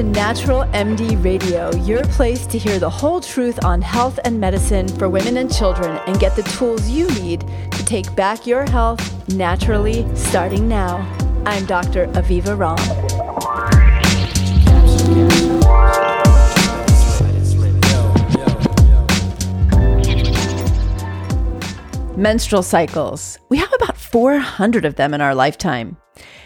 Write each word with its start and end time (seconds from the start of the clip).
to 0.00 0.06
Natural 0.06 0.62
MD 0.72 1.22
Radio, 1.22 1.70
your 1.84 2.02
place 2.04 2.46
to 2.46 2.56
hear 2.56 2.78
the 2.78 2.88
whole 2.88 3.20
truth 3.20 3.62
on 3.66 3.82
health 3.82 4.18
and 4.24 4.40
medicine 4.40 4.88
for 4.88 5.10
women 5.10 5.36
and 5.36 5.54
children 5.54 6.00
and 6.06 6.18
get 6.18 6.34
the 6.36 6.42
tools 6.42 6.88
you 6.88 7.06
need 7.20 7.40
to 7.70 7.84
take 7.84 8.16
back 8.16 8.46
your 8.46 8.64
health 8.70 9.28
naturally 9.28 10.06
starting 10.16 10.66
now. 10.66 10.96
I'm 11.44 11.66
Dr. 11.66 12.06
Aviva 12.14 12.56
Romm. 12.56 12.80
Menstrual 22.16 22.62
cycles. 22.62 23.38
We 23.50 23.58
have 23.58 23.72
about 23.74 23.98
400 23.98 24.86
of 24.86 24.96
them 24.96 25.12
in 25.12 25.20
our 25.20 25.34
lifetime. 25.34 25.98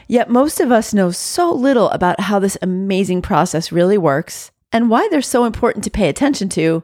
Yet 0.06 0.30
most 0.30 0.60
of 0.60 0.70
us 0.70 0.94
know 0.94 1.10
so 1.10 1.52
little 1.52 1.90
about 1.90 2.20
how 2.20 2.38
this 2.38 2.58
amazing 2.60 3.22
process 3.22 3.72
really 3.72 3.98
works 3.98 4.50
and 4.72 4.90
why 4.90 5.08
they're 5.10 5.22
so 5.22 5.44
important 5.44 5.84
to 5.84 5.90
pay 5.90 6.08
attention 6.08 6.48
to 6.50 6.82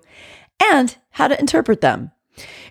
and 0.62 0.96
how 1.10 1.29
to 1.29 1.38
interpret 1.38 1.80
them. 1.80 2.12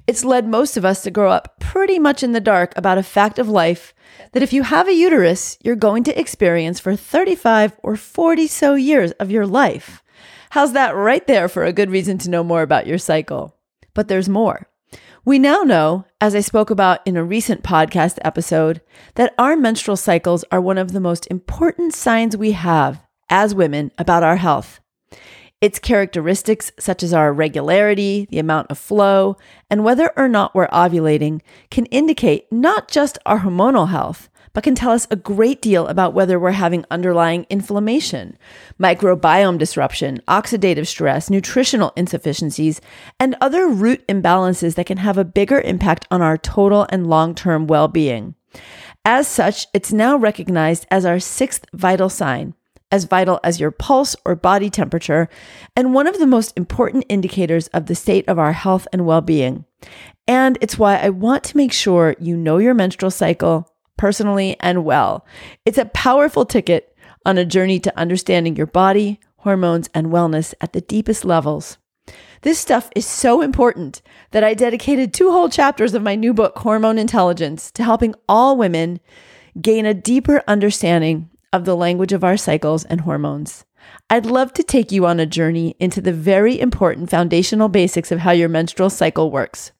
It's 0.08 0.23
led 0.23 0.48
most 0.48 0.77
of 0.77 0.85
us 0.85 1.03
to 1.03 1.12
grow 1.12 1.31
up 1.31 1.59
pretty 1.59 1.99
much 1.99 2.23
in 2.23 2.31
the 2.31 2.39
dark 2.39 2.73
about 2.75 2.98
a 2.98 3.03
fact 3.03 3.38
of 3.38 3.49
life 3.49 3.94
that 4.31 4.41
if 4.44 4.53
you 4.53 4.63
have 4.63 4.88
a 4.88 4.94
uterus, 4.94 5.58
you're 5.62 5.75
going 5.75 6.03
to 6.05 6.20
experience 6.20 6.80
for 6.80 6.95
35 6.95 7.75
or 7.84 7.95
40 7.95 8.47
so 8.47 8.75
years 8.75 9.11
of 9.13 9.30
your 9.30 9.45
life. 9.45 10.02
How's 10.52 10.73
that 10.73 10.95
right 10.95 11.25
there 11.27 11.47
for 11.47 11.63
a 11.63 11.73
good 11.73 11.91
reason 11.91 12.17
to 12.20 12.30
know 12.30 12.44
more 12.44 12.63
about 12.63 12.88
your 12.88 12.97
cycle? 12.97 13.55
But 13.94 14.08
there's 14.08 14.30
more. 14.30 14.69
We 15.29 15.38
now 15.38 15.61
know, 15.61 16.05
as 16.19 16.33
I 16.33 16.39
spoke 16.39 16.71
about 16.71 17.05
in 17.05 17.15
a 17.15 17.23
recent 17.23 17.61
podcast 17.61 18.17
episode, 18.23 18.81
that 19.13 19.35
our 19.38 19.55
menstrual 19.55 19.95
cycles 19.95 20.43
are 20.52 20.59
one 20.59 20.79
of 20.79 20.91
the 20.91 20.99
most 20.99 21.27
important 21.27 21.94
signs 21.94 22.36
we 22.36 22.53
have 22.53 23.05
as 23.30 23.53
women 23.53 23.91
about 23.99 24.23
our 24.23 24.38
health. 24.38 24.80
Its 25.61 25.77
characteristics, 25.77 26.71
such 26.80 27.03
as 27.03 27.13
our 27.13 27.31
regularity, 27.31 28.27
the 28.31 28.39
amount 28.39 28.71
of 28.71 28.80
flow, 28.80 29.38
and 29.69 29.83
whether 29.83 30.11
or 30.17 30.27
not 30.27 30.55
we're 30.55 30.67
ovulating, 30.69 31.41
can 31.69 31.86
indicate 31.86 32.52
not 32.52 32.89
just 32.89 33.19
our 33.27 33.41
hormonal 33.41 33.89
health, 33.89 34.31
but 34.59 34.63
can 34.65 34.75
tell 34.75 34.91
us 34.91 35.07
a 35.09 35.15
great 35.15 35.61
deal 35.61 35.88
about 35.88 36.13
whether 36.13 36.38
we're 36.38 36.52
having 36.52 36.83
underlying 36.91 37.45
inflammation, 37.49 38.38
microbiome 38.77 39.57
disruption, 39.57 40.21
oxidative 40.27 40.85
stress, 40.85 41.29
nutritional 41.29 41.93
insufficiencies, 41.95 42.81
and 43.21 43.37
other 43.39 43.69
root 43.69 44.05
imbalances 44.09 44.75
that 44.75 44.85
can 44.85 44.97
have 44.97 45.17
a 45.17 45.23
bigger 45.23 45.61
impact 45.61 46.05
on 46.11 46.21
our 46.21 46.37
total 46.37 46.85
and 46.89 47.07
long 47.07 47.33
term 47.33 47.67
well 47.67 47.87
being. 47.87 48.35
As 49.05 49.30
such, 49.30 49.65
it's 49.73 49.93
now 49.93 50.17
recognized 50.17 50.85
as 50.91 51.05
our 51.05 51.21
sixth 51.21 51.65
vital 51.73 52.09
sign, 52.09 52.53
as 52.91 53.05
vital 53.05 53.39
as 53.45 53.61
your 53.61 53.71
pulse 53.71 54.13
or 54.25 54.35
body 54.35 54.69
temperature, 54.69 55.30
and 55.73 55.93
one 55.93 56.05
of 56.05 56.19
the 56.19 56.27
most 56.27 56.52
important 56.57 57.05
indicators 57.07 57.67
of 57.69 57.85
the 57.85 57.95
state 57.95 58.27
of 58.27 58.37
our 58.37 58.52
health 58.52 58.89
and 58.91 59.05
well 59.05 59.21
being. 59.21 59.63
And 60.27 60.57
it's 60.59 60.77
why 60.77 60.97
I 60.97 61.11
want 61.11 61.45
to 61.45 61.55
make 61.55 61.71
sure 61.71 62.17
you 62.19 62.35
know 62.35 62.57
your 62.57 62.73
menstrual 62.73 63.09
cycle, 63.09 63.65
personally 64.00 64.55
and 64.61 64.83
well. 64.83 65.25
It's 65.66 65.78
a 65.78 65.86
powerful 65.86 66.45
ticket 66.45 66.95
on 67.25 67.38
a 67.38 67.45
journey 67.45 67.80
to 67.81 68.00
understanding 68.00 68.55
your 68.55 68.66
body, 68.66 69.19
hormones, 69.39 69.89
and 69.94 70.08
wellness 70.08 70.55
at 70.61 70.73
the 70.73 70.81
deepest 70.81 71.25
levels. 71.25 71.78
This 72.42 72.58
stuff 72.58 72.89
is 72.95 73.05
so 73.05 73.42
important 73.42 74.02
that 74.31 74.44
I 74.44 74.53
dedicated 74.53 75.14
two 75.14 75.30
whole 75.31 75.50
chapters 75.50 75.94
of 75.94 76.02
my 76.02 76.16
new 76.16 76.33
book, 76.33 76.58
Hormone 76.58 76.97
Intelligence, 76.97 77.70
to 77.72 77.83
helping 77.83 78.16
all 78.27 78.58
women 78.58 79.02
gain 79.61 79.86
a 79.86 79.94
deeper 79.94 80.42
understanding 80.47 81.30
of 81.52 81.66
the 81.66 81.75
language 81.75 82.14
of 82.14 82.23
our 82.23 82.38
cycles 82.38 82.86
and 82.86 83.02
hormones. 83.02 83.66
I'd 84.09 84.25
love 84.25 84.53
to 84.53 84.64
take 84.64 84.92
you 84.92 85.05
on 85.05 85.20
a 85.20 85.25
journey 85.25 85.76
into 85.80 85.99
the 85.99 86.14
very 86.14 86.60
important 86.60 87.10
foundational 87.10 87.67
basics 87.67 88.11
of 88.11 88.20
how 88.20 88.31
your 88.31 88.49
menstrual 88.49 88.89
cycle 88.89 89.30
works. 89.30 89.71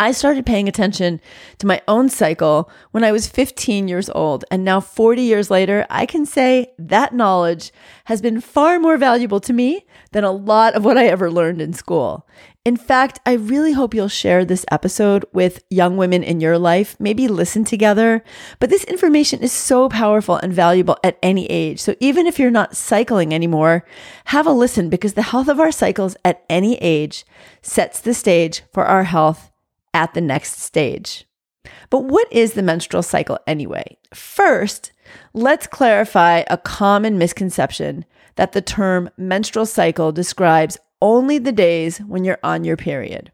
I 0.00 0.12
started 0.12 0.46
paying 0.46 0.66
attention 0.66 1.20
to 1.58 1.66
my 1.66 1.82
own 1.86 2.08
cycle 2.08 2.70
when 2.90 3.04
I 3.04 3.12
was 3.12 3.28
15 3.28 3.86
years 3.86 4.08
old. 4.08 4.46
And 4.50 4.64
now, 4.64 4.80
40 4.80 5.20
years 5.20 5.50
later, 5.50 5.86
I 5.90 6.06
can 6.06 6.24
say 6.24 6.72
that 6.78 7.12
knowledge 7.12 7.70
has 8.06 8.22
been 8.22 8.40
far 8.40 8.78
more 8.78 8.96
valuable 8.96 9.40
to 9.40 9.52
me 9.52 9.84
than 10.12 10.24
a 10.24 10.32
lot 10.32 10.72
of 10.72 10.86
what 10.86 10.96
I 10.96 11.08
ever 11.08 11.30
learned 11.30 11.60
in 11.60 11.74
school. 11.74 12.26
In 12.64 12.78
fact, 12.78 13.20
I 13.26 13.34
really 13.34 13.72
hope 13.72 13.92
you'll 13.92 14.08
share 14.08 14.42
this 14.42 14.64
episode 14.70 15.26
with 15.34 15.62
young 15.68 15.98
women 15.98 16.22
in 16.22 16.40
your 16.40 16.56
life, 16.56 16.96
maybe 16.98 17.28
listen 17.28 17.66
together. 17.66 18.24
But 18.58 18.70
this 18.70 18.84
information 18.84 19.40
is 19.40 19.52
so 19.52 19.90
powerful 19.90 20.36
and 20.36 20.50
valuable 20.50 20.96
at 21.04 21.18
any 21.22 21.44
age. 21.50 21.78
So 21.78 21.94
even 22.00 22.26
if 22.26 22.38
you're 22.38 22.50
not 22.50 22.74
cycling 22.74 23.34
anymore, 23.34 23.84
have 24.26 24.46
a 24.46 24.52
listen 24.52 24.88
because 24.88 25.12
the 25.12 25.28
health 25.28 25.48
of 25.48 25.60
our 25.60 25.72
cycles 25.72 26.16
at 26.24 26.42
any 26.48 26.76
age 26.76 27.26
sets 27.60 28.00
the 28.00 28.14
stage 28.14 28.62
for 28.72 28.86
our 28.86 29.04
health 29.04 29.50
at 29.94 30.14
the 30.14 30.20
next 30.20 30.60
stage. 30.60 31.26
But 31.90 32.04
what 32.04 32.32
is 32.32 32.54
the 32.54 32.62
menstrual 32.62 33.02
cycle 33.02 33.38
anyway? 33.46 33.98
First, 34.14 34.92
let's 35.34 35.66
clarify 35.66 36.44
a 36.48 36.56
common 36.56 37.18
misconception 37.18 38.04
that 38.36 38.52
the 38.52 38.62
term 38.62 39.10
menstrual 39.16 39.66
cycle 39.66 40.12
describes 40.12 40.78
only 41.02 41.38
the 41.38 41.52
days 41.52 41.98
when 41.98 42.24
you're 42.24 42.38
on 42.42 42.64
your 42.64 42.76
period. 42.76 43.32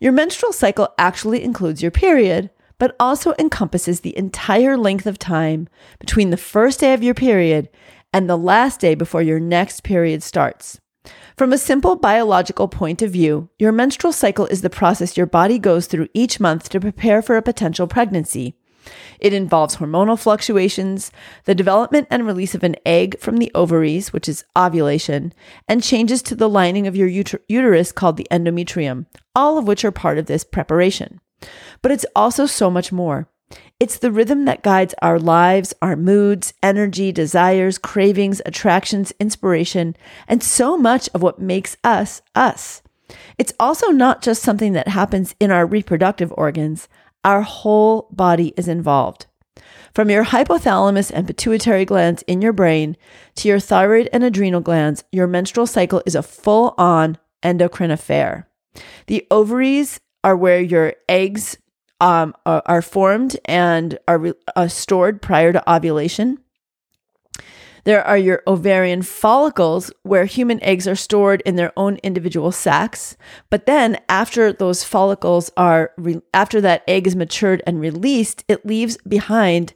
Your 0.00 0.12
menstrual 0.12 0.52
cycle 0.52 0.88
actually 0.98 1.42
includes 1.42 1.80
your 1.80 1.90
period, 1.90 2.50
but 2.78 2.96
also 2.98 3.34
encompasses 3.38 4.00
the 4.00 4.16
entire 4.16 4.76
length 4.76 5.06
of 5.06 5.18
time 5.18 5.68
between 5.98 6.30
the 6.30 6.36
first 6.36 6.80
day 6.80 6.92
of 6.92 7.02
your 7.02 7.14
period 7.14 7.68
and 8.12 8.28
the 8.28 8.36
last 8.36 8.80
day 8.80 8.94
before 8.94 9.22
your 9.22 9.40
next 9.40 9.82
period 9.82 10.22
starts. 10.22 10.80
From 11.36 11.52
a 11.52 11.58
simple 11.58 11.96
biological 11.96 12.68
point 12.68 13.02
of 13.02 13.10
view, 13.10 13.48
your 13.58 13.72
menstrual 13.72 14.12
cycle 14.12 14.46
is 14.46 14.62
the 14.62 14.70
process 14.70 15.16
your 15.16 15.26
body 15.26 15.58
goes 15.58 15.86
through 15.86 16.06
each 16.14 16.38
month 16.38 16.68
to 16.68 16.78
prepare 16.78 17.22
for 17.22 17.36
a 17.36 17.42
potential 17.42 17.88
pregnancy. 17.88 18.54
It 19.18 19.32
involves 19.32 19.76
hormonal 19.76 20.16
fluctuations, 20.16 21.10
the 21.44 21.54
development 21.56 22.06
and 22.08 22.24
release 22.24 22.54
of 22.54 22.62
an 22.62 22.76
egg 22.86 23.18
from 23.18 23.38
the 23.38 23.50
ovaries, 23.52 24.12
which 24.12 24.28
is 24.28 24.44
ovulation, 24.56 25.32
and 25.66 25.82
changes 25.82 26.22
to 26.22 26.36
the 26.36 26.48
lining 26.48 26.86
of 26.86 26.94
your 26.94 27.08
uter- 27.08 27.40
uterus 27.48 27.90
called 27.90 28.16
the 28.16 28.28
endometrium, 28.30 29.06
all 29.34 29.58
of 29.58 29.66
which 29.66 29.84
are 29.84 29.90
part 29.90 30.18
of 30.18 30.26
this 30.26 30.44
preparation. 30.44 31.20
But 31.82 31.90
it's 31.90 32.06
also 32.14 32.46
so 32.46 32.70
much 32.70 32.92
more. 32.92 33.28
It's 33.80 33.98
the 33.98 34.12
rhythm 34.12 34.44
that 34.44 34.62
guides 34.62 34.94
our 35.02 35.18
lives, 35.18 35.74
our 35.82 35.96
moods, 35.96 36.54
energy, 36.62 37.10
desires, 37.10 37.76
cravings, 37.76 38.40
attractions, 38.46 39.12
inspiration, 39.18 39.96
and 40.28 40.42
so 40.42 40.76
much 40.76 41.08
of 41.12 41.22
what 41.22 41.40
makes 41.40 41.76
us 41.82 42.22
us. 42.36 42.82
It's 43.36 43.52
also 43.58 43.88
not 43.88 44.22
just 44.22 44.42
something 44.42 44.74
that 44.74 44.88
happens 44.88 45.34
in 45.40 45.50
our 45.50 45.66
reproductive 45.66 46.32
organs, 46.36 46.88
our 47.24 47.42
whole 47.42 48.08
body 48.12 48.54
is 48.56 48.68
involved. 48.68 49.26
From 49.92 50.08
your 50.08 50.24
hypothalamus 50.24 51.10
and 51.12 51.26
pituitary 51.26 51.84
glands 51.84 52.22
in 52.26 52.42
your 52.42 52.52
brain 52.52 52.96
to 53.36 53.48
your 53.48 53.60
thyroid 53.60 54.08
and 54.12 54.22
adrenal 54.22 54.60
glands, 54.60 55.04
your 55.10 55.26
menstrual 55.26 55.66
cycle 55.66 56.02
is 56.06 56.14
a 56.14 56.22
full 56.22 56.74
on 56.78 57.18
endocrine 57.42 57.90
affair. 57.90 58.48
The 59.06 59.26
ovaries 59.30 60.00
are 60.22 60.36
where 60.36 60.60
your 60.60 60.94
eggs 61.08 61.58
um, 62.00 62.34
are, 62.44 62.62
are, 62.66 62.82
formed 62.82 63.36
and 63.44 63.98
are 64.08 64.34
uh, 64.56 64.68
stored 64.68 65.22
prior 65.22 65.52
to 65.52 65.72
ovulation. 65.72 66.38
There 67.84 68.02
are 68.02 68.16
your 68.16 68.42
ovarian 68.46 69.02
follicles 69.02 69.92
where 70.02 70.24
human 70.24 70.62
eggs 70.64 70.88
are 70.88 70.96
stored 70.96 71.42
in 71.44 71.56
their 71.56 71.72
own 71.76 71.96
individual 72.02 72.50
sacs. 72.50 73.16
But 73.50 73.66
then 73.66 73.98
after 74.08 74.52
those 74.52 74.84
follicles 74.84 75.50
are, 75.56 75.92
re- 75.98 76.22
after 76.32 76.62
that 76.62 76.82
egg 76.88 77.06
is 77.06 77.14
matured 77.14 77.62
and 77.66 77.80
released, 77.80 78.42
it 78.48 78.64
leaves 78.64 78.96
behind 79.06 79.74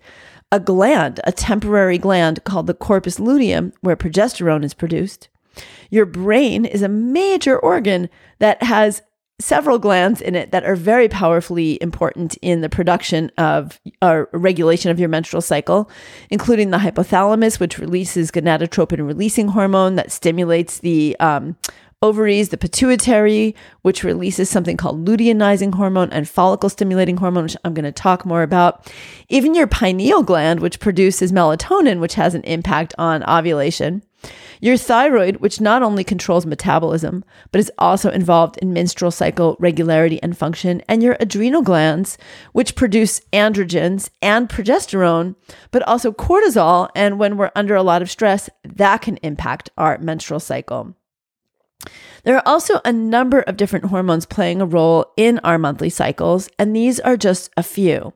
a 0.51 0.59
gland, 0.59 1.21
a 1.25 1.33
temporary 1.33 1.99
gland 1.99 2.43
called 2.45 2.67
the 2.67 2.75
corpus 2.75 3.21
luteum, 3.21 3.75
where 3.83 3.97
progesterone 3.97 4.65
is 4.65 4.73
produced. 4.73 5.29
Your 5.91 6.07
brain 6.07 6.65
is 6.65 6.81
a 6.81 6.89
major 6.89 7.59
organ 7.59 8.09
that 8.39 8.63
has 8.63 9.03
several 9.41 9.79
glands 9.79 10.21
in 10.21 10.35
it 10.35 10.51
that 10.51 10.65
are 10.65 10.75
very 10.75 11.09
powerfully 11.09 11.81
important 11.81 12.37
in 12.43 12.61
the 12.61 12.69
production 12.69 13.31
of 13.39 13.81
or 14.03 14.29
regulation 14.33 14.91
of 14.91 14.99
your 14.99 15.09
menstrual 15.09 15.43
cycle, 15.43 15.89
including 16.31 16.71
the 16.71 16.79
hypothalamus, 16.79 17.61
which 17.61 17.79
releases 17.79 18.31
gonadotropin 18.31 19.07
releasing 19.07 19.49
hormone 19.49 19.95
that 19.95 20.11
stimulates 20.11 20.79
the 20.81 21.17
um, 21.21 21.57
ovaries, 22.03 22.51
the 22.51 22.57
pituitary, 22.57 23.55
which 23.83 24.05
releases 24.05 24.49
something 24.49 24.77
called 24.77 25.07
luteinizing 25.07 25.75
hormone 25.75 26.11
and 26.11 26.29
follicle 26.29 26.69
stimulating 26.69 27.17
hormone, 27.17 27.45
which 27.45 27.57
I'm 27.65 27.75
going 27.75 27.85
to 27.85 27.93
talk 27.93 28.25
more 28.25 28.43
about. 28.43 28.93
Even 29.29 29.55
your 29.55 29.67
pineal 29.67 30.23
gland, 30.23 30.61
which 30.61 30.81
produces 30.81 31.33
melatonin, 31.33 32.01
which 32.01 32.15
has 32.15 32.35
an 32.35 32.43
impact 32.45 32.95
on 32.99 33.25
ovulation. 33.25 34.03
Your 34.61 34.77
thyroid, 34.77 35.37
which 35.37 35.61
not 35.61 35.83
only 35.83 36.03
controls 36.03 36.45
metabolism, 36.45 37.25
but 37.53 37.61
is 37.61 37.71
also 37.79 38.11
involved 38.11 38.57
in 38.59 38.73
menstrual 38.73 39.11
cycle 39.11 39.57
regularity 39.61 40.21
and 40.23 40.37
function, 40.37 40.83
and 40.89 41.03
your 41.03 41.17
adrenal 41.21 41.63
glands, 41.63 42.19
which 42.53 42.75
produce 42.75 43.21
androgens 43.33 44.11
and 44.21 44.49
progesterone, 44.49 45.37
but 45.71 45.83
also 45.83 46.13
cortisol. 46.13 46.89
And 46.97 47.19
when 47.19 47.37
we're 47.37 47.53
under 47.55 47.77
a 47.77 47.83
lot 47.83 48.03
of 48.03 48.11
stress, 48.11 48.51
that 48.65 49.03
can 49.03 49.19
impact 49.19 49.71
our 49.79 49.99
menstrual 49.99 50.41
cycle. 50.41 50.95
There 52.25 52.37
are 52.37 52.43
also 52.45 52.81
a 52.85 52.93
number 52.93 53.41
of 53.43 53.57
different 53.57 53.87
hormones 53.87 54.27
playing 54.27 54.61
a 54.61 54.67
role 54.67 55.13
in 55.17 55.39
our 55.41 55.59
monthly 55.59 55.91
cycles, 55.91 56.49
and 56.59 56.75
these 56.75 56.99
are 57.01 57.17
just 57.17 57.51
a 57.57 57.63
few. 57.63 58.13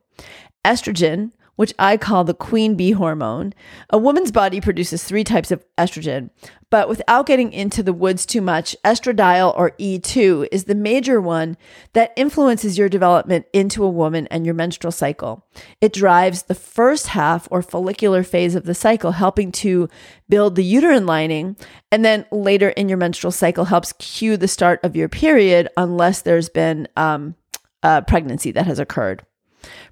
Estrogen, 0.64 1.30
which 1.56 1.74
I 1.78 1.96
call 1.96 2.24
the 2.24 2.34
queen 2.34 2.74
bee 2.74 2.92
hormone. 2.92 3.52
A 3.90 3.98
woman's 3.98 4.32
body 4.32 4.60
produces 4.60 5.04
three 5.04 5.24
types 5.24 5.50
of 5.50 5.64
estrogen, 5.76 6.30
but 6.70 6.88
without 6.88 7.26
getting 7.26 7.52
into 7.52 7.82
the 7.82 7.92
woods 7.92 8.24
too 8.24 8.40
much, 8.40 8.74
estradiol 8.84 9.56
or 9.58 9.72
E2 9.72 10.48
is 10.50 10.64
the 10.64 10.74
major 10.74 11.20
one 11.20 11.58
that 11.92 12.12
influences 12.16 12.78
your 12.78 12.88
development 12.88 13.44
into 13.52 13.84
a 13.84 13.90
woman 13.90 14.26
and 14.28 14.46
your 14.46 14.54
menstrual 14.54 14.92
cycle. 14.92 15.46
It 15.80 15.92
drives 15.92 16.44
the 16.44 16.54
first 16.54 17.08
half 17.08 17.46
or 17.50 17.60
follicular 17.60 18.22
phase 18.22 18.54
of 18.54 18.64
the 18.64 18.74
cycle, 18.74 19.12
helping 19.12 19.52
to 19.52 19.88
build 20.30 20.54
the 20.54 20.64
uterine 20.64 21.04
lining, 21.04 21.56
and 21.90 22.04
then 22.04 22.24
later 22.30 22.70
in 22.70 22.88
your 22.88 22.98
menstrual 22.98 23.32
cycle 23.32 23.66
helps 23.66 23.92
cue 23.92 24.38
the 24.38 24.48
start 24.48 24.80
of 24.82 24.96
your 24.96 25.10
period 25.10 25.68
unless 25.76 26.22
there's 26.22 26.48
been 26.48 26.88
um, 26.96 27.34
a 27.82 28.00
pregnancy 28.00 28.50
that 28.52 28.66
has 28.66 28.78
occurred. 28.78 29.26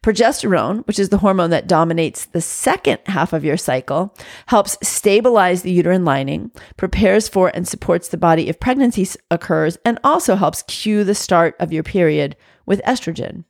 Progesterone, 0.03 0.87
which 0.87 0.99
is 0.99 1.11
the 1.11 1.19
hormone 1.19 1.51
that 1.51 1.67
dominates 1.67 2.27
the 2.27 2.41
second 2.41 2.99
half 3.07 3.33
of 3.33 3.45
your 3.45 3.57
cycle, 3.57 4.15
helps 4.47 4.77
stabilize 4.83 5.63
the 5.63 5.73
uterine 5.73 6.05
lining, 6.05 6.51
prepares 6.77 7.29
for 7.29 7.49
and 7.55 7.67
supports 7.67 8.09
the 8.09 8.17
body 8.17 8.49
if 8.49 8.61
pregnancy 8.61 9.07
occurs, 9.31 9.79
and 9.85 9.99
also 10.03 10.37
helps 10.37 10.63
cue 10.63 11.05
the 11.05 11.15
start 11.15 11.55
of 11.59 11.73
your 11.73 11.83
period 11.83 12.37
with 12.67 12.83
estrogen. 12.83 13.45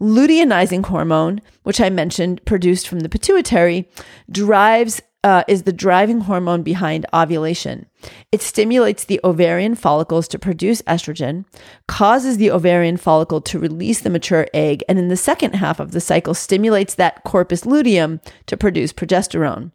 Luteinizing 0.00 0.86
hormone, 0.86 1.42
which 1.62 1.80
I 1.80 1.90
mentioned, 1.90 2.44
produced 2.46 2.88
from 2.88 3.00
the 3.00 3.08
pituitary, 3.08 3.88
drives 4.30 5.02
uh, 5.22 5.44
is 5.46 5.64
the 5.64 5.72
driving 5.72 6.20
hormone 6.20 6.62
behind 6.62 7.06
ovulation. 7.12 7.86
It 8.32 8.40
stimulates 8.40 9.04
the 9.04 9.20
ovarian 9.22 9.74
follicles 9.74 10.26
to 10.28 10.38
produce 10.38 10.80
estrogen, 10.82 11.44
causes 11.86 12.38
the 12.38 12.50
ovarian 12.50 12.96
follicle 12.96 13.40
to 13.42 13.58
release 13.58 14.00
the 14.00 14.10
mature 14.10 14.46
egg, 14.54 14.82
and 14.88 14.98
in 14.98 15.08
the 15.08 15.16
second 15.16 15.54
half 15.54 15.78
of 15.78 15.92
the 15.92 16.00
cycle, 16.00 16.34
stimulates 16.34 16.94
that 16.94 17.22
corpus 17.24 17.66
luteum 17.66 18.20
to 18.46 18.56
produce 18.56 18.92
progesterone. 18.92 19.72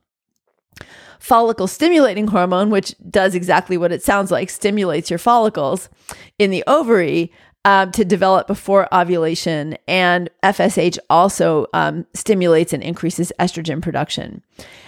Follicle 1.20 1.68
stimulating 1.68 2.28
hormone, 2.28 2.70
which 2.70 2.96
does 3.10 3.36
exactly 3.36 3.78
what 3.78 3.92
it 3.92 4.04
sounds 4.04 4.32
like, 4.32 4.50
stimulates 4.50 5.10
your 5.10 5.20
follicles 5.20 5.90
in 6.38 6.52
the 6.52 6.64
ovary, 6.68 7.32
um, 7.66 7.92
to 7.92 8.06
develop 8.06 8.48
before 8.48 8.88
ovulation. 8.94 9.78
And 9.88 10.30
FSH 10.44 10.98
also 11.10 11.66
um, 11.74 12.06
stimulates 12.14 12.72
and 12.72 12.82
increases 12.82 13.34
estrogen 13.40 13.82
production. 13.82 14.42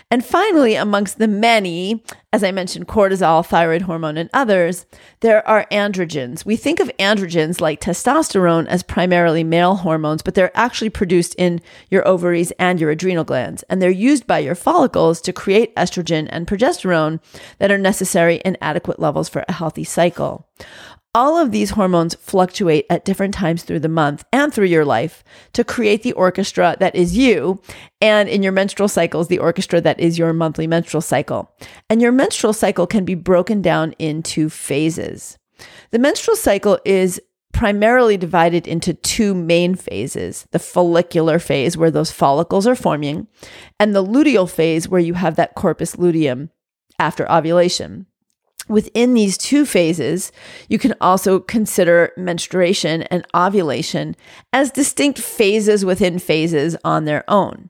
And 0.10 0.24
finally, 0.24 0.76
amongst 0.76 1.18
the 1.18 1.28
many, 1.28 2.02
as 2.32 2.42
I 2.42 2.52
mentioned, 2.52 2.88
cortisol, 2.88 3.46
thyroid 3.46 3.82
hormone, 3.82 4.16
and 4.16 4.30
others, 4.34 4.86
there 5.20 5.46
are 5.46 5.68
androgens. 5.70 6.46
We 6.46 6.56
think 6.56 6.80
of 6.80 6.90
androgens 6.98 7.60
like 7.60 7.82
testosterone 7.82 8.68
as 8.68 8.84
primarily 8.84 9.44
male 9.44 9.76
hormones, 9.76 10.22
but 10.22 10.34
they're 10.34 10.56
actually 10.58 10.92
produced 10.92 11.36
in 11.36 11.60
your 11.90 12.08
ovaries 12.08 12.52
and 12.52 12.80
your 12.80 12.92
adrenal 12.92 13.26
glands. 13.26 13.64
And 13.64 13.82
they're 13.82 13.90
used 13.90 14.26
by 14.26 14.40
your 14.40 14.56
follicles 14.56 15.20
to 15.22 15.34
create 15.34 15.76
estrogen 15.76 16.30
and 16.32 16.48
progesterone 16.48 17.20
that 17.58 17.72
are 17.72 17.78
necessary 17.78 18.38
in 18.46 18.56
adequate 18.62 19.02
levels 19.02 19.28
for 19.28 19.44
a 19.50 19.54
healthy 19.54 19.84
cycle. 19.84 20.48
All 21.18 21.36
of 21.36 21.52
these 21.52 21.72
hormones 21.72 22.14
fluctuate 22.14 22.86
at 22.92 23.04
different 23.04 23.34
times 23.34 23.64
through 23.64 23.80
the 23.80 23.90
month 23.90 24.24
and 24.32 24.54
through 24.54 24.68
your 24.68 24.86
life 24.86 25.24
to 25.54 25.64
create 25.64 26.04
the 26.04 26.14
orchestra 26.14 26.78
that 26.80 26.96
is 26.96 27.18
you, 27.18 27.60
and 28.00 28.30
in 28.30 28.44
your 28.44 28.52
menstrual 28.52 28.88
cycles, 28.88 29.28
the 29.28 29.40
orchestra 29.40 29.82
that 29.82 30.00
is 30.00 30.20
your 30.20 30.32
monthly 30.32 30.68
menstrual 30.68 31.02
cycle. 31.02 31.52
And 31.90 32.04
your 32.04 32.12
menstrual 32.12 32.54
cycle 32.54 32.86
can 32.86 33.04
be 33.04 33.16
broken 33.16 33.64
down 33.64 33.96
into 33.98 34.48
phases. 34.48 35.40
The 35.90 35.98
menstrual 35.98 36.38
cycle 36.38 36.78
is 36.86 37.20
primarily 37.52 38.18
divided 38.18 38.68
into 38.68 38.94
two 38.94 39.34
main 39.34 39.74
phases 39.74 40.46
the 40.52 40.60
follicular 40.60 41.40
phase, 41.40 41.76
where 41.76 41.90
those 41.90 42.12
follicles 42.12 42.68
are 42.68 42.76
forming, 42.76 43.26
and 43.80 43.96
the 43.96 44.06
luteal 44.06 44.48
phase, 44.48 44.88
where 44.88 45.02
you 45.02 45.16
have 45.16 45.36
that 45.38 45.56
corpus 45.56 45.98
luteum 45.98 46.52
after 47.00 47.28
ovulation. 47.32 48.06
Within 48.68 49.14
these 49.14 49.38
two 49.38 49.66
phases, 49.66 50.32
you 50.68 50.78
can 50.78 50.94
also 51.00 51.40
consider 51.40 52.12
menstruation 52.18 53.04
and 53.04 53.26
ovulation 53.34 54.16
as 54.52 54.72
distinct 54.72 55.20
phases 55.20 55.86
within 55.86 56.20
phases 56.20 56.76
on 56.84 57.06
their 57.06 57.24
own. 57.30 57.70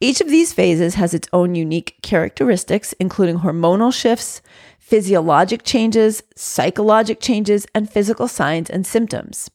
Each 0.00 0.20
of 0.20 0.28
these 0.28 0.52
phases 0.52 0.94
has 0.96 1.14
its 1.14 1.28
own 1.32 1.54
unique 1.54 1.96
characteristics, 2.02 2.92
including 2.94 3.38
hormonal 3.38 3.94
shifts, 3.94 4.42
physiologic 4.78 5.62
changes, 5.62 6.22
psychologic 6.36 7.20
changes, 7.20 7.66
and 7.74 7.88
physical 7.88 8.28
signs 8.28 8.68
and 8.68 8.86
symptoms. 8.86 9.50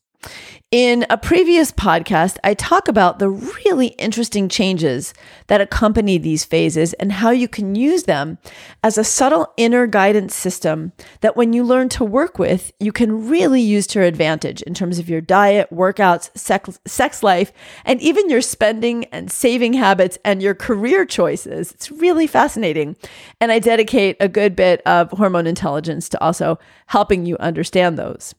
In 0.72 1.04
a 1.10 1.18
previous 1.18 1.72
podcast, 1.72 2.38
I 2.44 2.54
talk 2.54 2.88
about 2.88 3.18
the 3.18 3.30
really 3.32 3.88
interesting 3.88 4.48
changes 4.48 5.16
that 5.48 5.62
accompany 5.62 6.20
these 6.20 6.46
phases 6.46 6.94
and 6.94 7.12
how 7.12 7.32
you 7.32 7.48
can 7.48 7.74
use 7.74 8.04
them 8.04 8.38
as 8.84 8.96
a 8.96 9.04
subtle 9.04 9.52
inner 9.58 9.88
guidance 9.88 10.36
system 10.36 10.92
that 11.22 11.36
when 11.36 11.54
you 11.54 11.64
learn 11.64 11.90
to 11.90 12.06
work 12.06 12.38
with, 12.38 12.72
you 12.80 12.92
can 12.92 13.28
really 13.28 13.62
use 13.62 13.88
to 13.88 13.98
your 13.98 14.08
advantage 14.08 14.62
in 14.62 14.76
terms 14.76 15.00
of 15.00 15.10
your 15.10 15.22
diet, 15.22 15.68
workouts, 15.72 16.30
sex, 16.38 16.80
sex 16.86 17.24
life, 17.24 17.52
and 17.84 18.00
even 18.00 18.30
your 18.30 18.42
spending 18.42 19.06
and 19.06 19.32
saving 19.32 19.74
habits 19.74 20.20
and 20.24 20.40
your 20.40 20.54
career 20.54 21.04
choices. 21.04 21.72
It's 21.72 21.90
really 21.90 22.28
fascinating. 22.28 22.96
And 23.42 23.52
I 23.52 23.58
dedicate 23.58 24.18
a 24.20 24.30
good 24.30 24.56
bit 24.56 24.84
of 24.86 25.10
hormone 25.10 25.48
intelligence 25.48 26.10
to 26.10 26.24
also 26.24 26.60
helping 26.86 27.26
you 27.26 27.38
understand 27.38 27.98
those. 27.98 28.36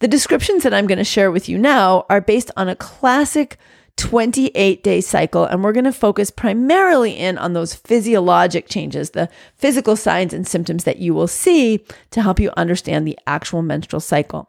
The 0.00 0.08
descriptions 0.08 0.62
that 0.62 0.74
I'm 0.74 0.86
going 0.86 0.98
to 0.98 1.04
share 1.04 1.30
with 1.30 1.48
you 1.48 1.58
now 1.58 2.06
are 2.10 2.20
based 2.20 2.50
on 2.56 2.68
a 2.68 2.76
classic 2.76 3.58
28 3.96 4.82
day 4.82 5.00
cycle, 5.00 5.44
and 5.44 5.62
we're 5.62 5.72
going 5.72 5.84
to 5.84 5.92
focus 5.92 6.30
primarily 6.30 7.12
in 7.12 7.38
on 7.38 7.52
those 7.52 7.74
physiologic 7.74 8.68
changes, 8.68 9.10
the 9.10 9.28
physical 9.54 9.96
signs 9.96 10.32
and 10.32 10.46
symptoms 10.46 10.84
that 10.84 10.98
you 10.98 11.14
will 11.14 11.28
see 11.28 11.84
to 12.10 12.22
help 12.22 12.40
you 12.40 12.50
understand 12.56 13.06
the 13.06 13.18
actual 13.26 13.62
menstrual 13.62 14.00
cycle. 14.00 14.48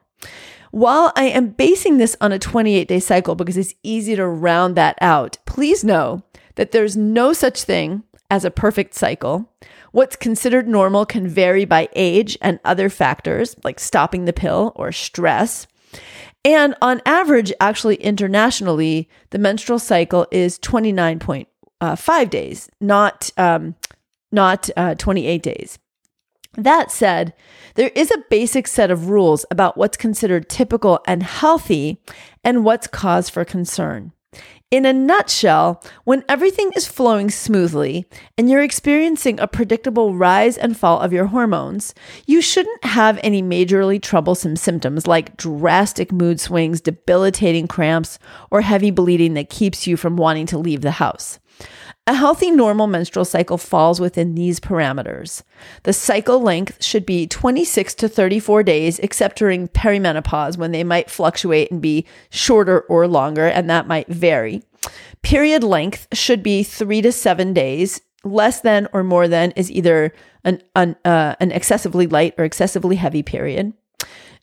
While 0.71 1.11
I 1.15 1.25
am 1.25 1.49
basing 1.49 1.97
this 1.97 2.15
on 2.19 2.31
a 2.31 2.39
28 2.39 2.87
day 2.87 2.99
cycle 2.99 3.35
because 3.35 3.57
it's 3.57 3.75
easy 3.83 4.15
to 4.15 4.25
round 4.27 4.75
that 4.75 4.97
out, 5.01 5.37
please 5.45 5.83
know 5.83 6.23
that 6.55 6.71
there's 6.71 6.97
no 6.97 7.33
such 7.33 7.63
thing 7.63 8.03
as 8.31 8.43
a 8.43 8.51
perfect 8.51 8.95
cycle. 8.95 9.47
What's 9.93 10.15
considered 10.15 10.67
normal 10.67 11.05
can 11.05 11.27
vary 11.27 11.65
by 11.65 11.87
age 11.93 12.35
and 12.41 12.59
other 12.65 12.89
factors 12.89 13.55
like 13.63 13.79
stopping 13.79 14.25
the 14.25 14.33
pill 14.33 14.71
or 14.75 14.91
stress. 14.91 15.67
And 16.43 16.73
on 16.81 16.99
average, 17.05 17.53
actually 17.59 17.97
internationally, 17.97 19.07
the 19.29 19.37
menstrual 19.37 19.77
cycle 19.77 20.25
is 20.31 20.57
29.5 20.57 22.29
days, 22.31 22.69
not, 22.81 23.29
um, 23.37 23.75
not 24.31 24.67
uh, 24.75 24.95
28 24.95 25.43
days. 25.43 25.77
That 26.57 26.91
said, 26.91 27.35
there 27.75 27.91
is 27.93 28.09
a 28.09 28.23
basic 28.31 28.67
set 28.67 28.89
of 28.89 29.09
rules 29.09 29.45
about 29.51 29.77
what's 29.77 29.95
considered 29.95 30.49
typical 30.49 31.01
and 31.05 31.21
healthy 31.21 32.01
and 32.43 32.65
what's 32.65 32.87
cause 32.87 33.29
for 33.29 33.45
concern. 33.45 34.11
In 34.73 34.87
a 34.87 34.91
nutshell, 34.91 35.83
when 36.03 36.23
everything 36.27 36.71
is 36.75 36.87
flowing 36.87 37.29
smoothly 37.29 38.07
and 38.39 38.49
you're 38.49 38.63
experiencing 38.63 39.39
a 39.39 39.47
predictable 39.47 40.15
rise 40.15 40.57
and 40.57 40.75
fall 40.75 40.99
of 40.99 41.13
your 41.13 41.27
hormones, 41.27 41.93
you 42.25 42.41
shouldn't 42.41 42.83
have 42.83 43.19
any 43.21 43.43
majorly 43.43 44.01
troublesome 44.01 44.55
symptoms 44.55 45.05
like 45.05 45.37
drastic 45.37 46.11
mood 46.11 46.39
swings, 46.39 46.81
debilitating 46.81 47.67
cramps, 47.67 48.17
or 48.49 48.61
heavy 48.61 48.89
bleeding 48.89 49.35
that 49.35 49.51
keeps 49.51 49.85
you 49.85 49.95
from 49.95 50.17
wanting 50.17 50.47
to 50.47 50.57
leave 50.57 50.81
the 50.81 50.89
house. 50.89 51.37
A 52.05 52.13
healthy 52.13 52.51
normal 52.51 52.87
menstrual 52.87 53.23
cycle 53.23 53.57
falls 53.57 54.01
within 54.01 54.35
these 54.35 54.59
parameters. 54.59 55.41
The 55.83 55.93
cycle 55.93 56.41
length 56.41 56.83
should 56.83 57.05
be 57.05 57.27
26 57.27 57.93
to 57.95 58.09
34 58.09 58.63
days, 58.63 58.99
except 58.99 59.37
during 59.37 59.69
perimenopause 59.69 60.57
when 60.57 60.73
they 60.73 60.83
might 60.83 61.09
fluctuate 61.09 61.71
and 61.71 61.81
be 61.81 62.05
shorter 62.29 62.81
or 62.81 63.07
longer, 63.07 63.47
and 63.47 63.69
that 63.69 63.87
might 63.87 64.09
vary. 64.09 64.63
Period 65.21 65.63
length 65.63 66.07
should 66.11 66.43
be 66.43 66.61
three 66.61 67.01
to 67.01 67.11
seven 67.13 67.53
days. 67.53 68.01
Less 68.25 68.59
than 68.59 68.89
or 68.91 69.03
more 69.03 69.29
than 69.29 69.51
is 69.51 69.71
either 69.71 70.13
an, 70.43 70.61
an, 70.75 70.97
uh, 71.05 71.35
an 71.39 71.53
excessively 71.53 72.07
light 72.07 72.33
or 72.37 72.43
excessively 72.43 72.97
heavy 72.97 73.23
period. 73.23 73.71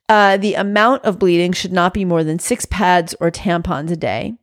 Uh, 0.09 0.39
the 0.39 0.55
amount 0.55 1.05
of 1.05 1.19
bleeding 1.19 1.53
should 1.53 1.73
not 1.73 1.93
be 1.93 2.07
more 2.07 2.25
than 2.25 2.39
six 2.39 2.65
pads 2.67 3.15
or 3.21 3.31
tampons 3.31 3.91
a 3.91 3.97
day. 3.97 4.35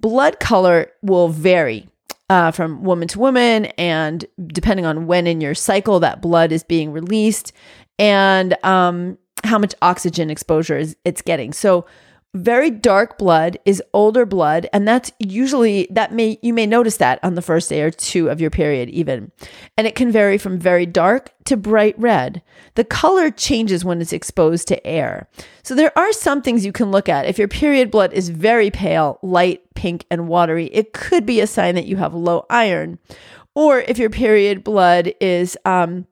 Blood 0.00 0.40
color 0.40 0.90
will 1.02 1.28
vary 1.28 1.88
uh, 2.30 2.50
from 2.50 2.84
woman 2.84 3.08
to 3.08 3.18
woman, 3.18 3.66
and 3.78 4.24
depending 4.46 4.86
on 4.86 5.06
when 5.06 5.26
in 5.26 5.40
your 5.40 5.54
cycle 5.54 6.00
that 6.00 6.20
blood 6.20 6.52
is 6.52 6.62
being 6.62 6.92
released, 6.92 7.52
and 7.98 8.56
um, 8.64 9.18
how 9.44 9.58
much 9.58 9.74
oxygen 9.82 10.30
exposure 10.30 10.78
is 10.78 10.96
it's 11.04 11.22
getting. 11.22 11.52
So 11.52 11.86
very 12.42 12.70
dark 12.70 13.18
blood 13.18 13.58
is 13.64 13.82
older 13.92 14.24
blood 14.24 14.68
and 14.72 14.86
that's 14.86 15.12
usually 15.18 15.86
that 15.90 16.12
may 16.12 16.38
you 16.42 16.52
may 16.52 16.66
notice 16.66 16.96
that 16.98 17.18
on 17.22 17.34
the 17.34 17.42
first 17.42 17.68
day 17.68 17.82
or 17.82 17.90
two 17.90 18.28
of 18.28 18.40
your 18.40 18.50
period 18.50 18.88
even. 18.90 19.32
And 19.76 19.86
it 19.86 19.94
can 19.94 20.10
vary 20.10 20.38
from 20.38 20.58
very 20.58 20.86
dark 20.86 21.32
to 21.44 21.56
bright 21.56 21.98
red. 21.98 22.42
The 22.74 22.84
color 22.84 23.30
changes 23.30 23.84
when 23.84 24.00
it's 24.00 24.12
exposed 24.12 24.68
to 24.68 24.86
air. 24.86 25.28
So 25.62 25.74
there 25.74 25.96
are 25.98 26.12
some 26.12 26.42
things 26.42 26.64
you 26.64 26.72
can 26.72 26.90
look 26.90 27.08
at. 27.08 27.26
If 27.26 27.38
your 27.38 27.48
period 27.48 27.90
blood 27.90 28.12
is 28.12 28.28
very 28.28 28.70
pale 28.70 29.18
light 29.22 29.62
pink 29.74 30.06
and 30.10 30.28
watery 30.28 30.66
it 30.66 30.92
could 30.92 31.26
be 31.26 31.40
a 31.40 31.46
sign 31.46 31.74
that 31.74 31.86
you 31.86 31.96
have 31.96 32.14
low 32.14 32.46
iron. 32.50 32.98
Or 33.54 33.80
if 33.80 33.98
your 33.98 34.10
period 34.10 34.62
blood 34.62 35.14
is 35.20 35.56
um, 35.64 36.06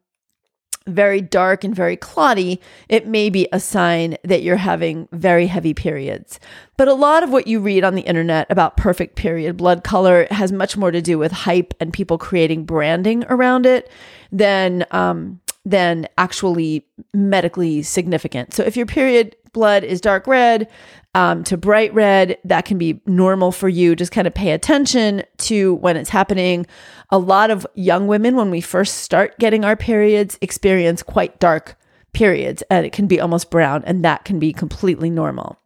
very 0.87 1.21
dark 1.21 1.65
and 1.65 1.75
very 1.75 1.97
clotty, 1.97 2.61
it 2.89 3.07
may 3.07 3.31
be 3.31 3.49
a 3.53 3.61
sign 3.61 4.17
that 4.25 4.43
you're 4.43 4.57
having 4.57 5.09
very 5.13 5.47
heavy 5.47 5.75
periods. 5.75 6.39
But 6.77 6.89
a 6.89 6.95
lot 6.95 7.23
of 7.23 7.31
what 7.31 7.47
you 7.47 7.61
read 7.61 7.85
on 7.85 7.95
the 7.95 8.03
internet 8.03 8.47
about 8.51 8.77
perfect 8.77 9.17
period 9.17 9.57
blood 9.57 9.83
color 9.83 10.27
has 10.31 10.53
much 10.53 10.77
more 10.77 10.91
to 10.91 11.03
do 11.03 11.19
with 11.19 11.33
hype 11.33 11.75
and 11.81 11.93
people 11.93 12.19
creating 12.19 12.65
branding 12.65 13.25
around 13.29 13.67
it 13.67 13.91
than 14.31 14.85
um, 14.91 15.41
than 15.65 16.07
actually 16.17 16.87
medically 17.13 17.83
significant. 17.83 18.55
So 18.55 18.63
if 18.63 18.77
your 18.77 18.87
period 18.87 19.35
blood 19.57 19.83
is 19.83 20.01
dark 20.01 20.27
red 20.29 20.69
um, 21.17 21.45
to 21.45 21.57
bright 21.57 21.95
red, 21.95 22.37
that 22.45 22.67
can 22.67 22.77
be 22.77 23.01
normal 23.07 23.51
for 23.51 23.71
you. 23.71 23.97
Just 23.97 24.13
kind 24.13 24.27
of 24.27 24.35
pay 24.35 24.53
attention 24.53 25.23
to 25.39 25.77
when 25.77 25.97
it's 25.97 26.11
happening. 26.11 26.67
A 27.09 27.17
lot 27.17 27.51
of 27.51 27.67
young 27.75 28.07
women, 28.07 28.37
when 28.37 28.51
we 28.51 28.61
first 28.61 28.99
start 28.99 29.39
getting 29.39 29.65
our 29.65 29.77
periods, 29.77 30.37
experience 30.43 31.03
quite 31.03 31.41
dark 31.41 31.79
periods 32.13 32.63
and 32.69 32.85
it 32.85 32.93
can 32.93 33.07
be 33.07 33.19
almost 33.19 33.51
brown, 33.51 33.83
and 33.87 34.05
that 34.05 34.27
can 34.27 34.39
be 34.39 34.53
completely 34.53 35.09
normal. 35.09 35.59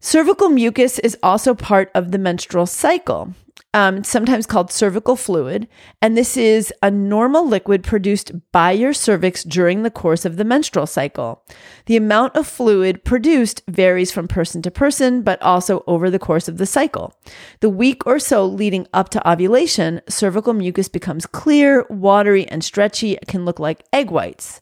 Cervical 0.00 0.48
mucus 0.48 0.98
is 1.00 1.18
also 1.22 1.54
part 1.54 1.90
of 1.94 2.10
the 2.10 2.18
menstrual 2.18 2.64
cycle 2.64 3.34
um, 3.74 4.02
sometimes 4.02 4.46
called 4.46 4.72
cervical 4.72 5.14
fluid. 5.14 5.68
And 6.00 6.16
this 6.16 6.36
is 6.36 6.72
a 6.82 6.90
normal 6.90 7.46
liquid 7.46 7.84
produced 7.84 8.32
by 8.50 8.72
your 8.72 8.94
cervix 8.94 9.44
during 9.44 9.82
the 9.82 9.90
course 9.90 10.24
of 10.24 10.36
the 10.36 10.44
menstrual 10.44 10.86
cycle. 10.86 11.44
The 11.86 11.96
amount 11.96 12.36
of 12.36 12.46
fluid 12.46 13.04
produced 13.04 13.62
varies 13.68 14.10
from 14.10 14.26
person 14.26 14.62
to 14.62 14.70
person, 14.70 15.22
but 15.22 15.40
also 15.42 15.84
over 15.86 16.10
the 16.10 16.18
course 16.18 16.48
of 16.48 16.58
the 16.58 16.66
cycle. 16.66 17.14
The 17.60 17.70
week 17.70 18.06
or 18.06 18.18
so 18.18 18.46
leading 18.46 18.86
up 18.94 19.10
to 19.10 19.30
ovulation, 19.30 20.00
cervical 20.08 20.54
mucus 20.54 20.88
becomes 20.88 21.26
clear, 21.26 21.84
watery, 21.90 22.46
and 22.48 22.64
stretchy. 22.64 23.12
It 23.12 23.26
can 23.26 23.44
look 23.44 23.58
like 23.58 23.84
egg 23.92 24.10
whites 24.10 24.60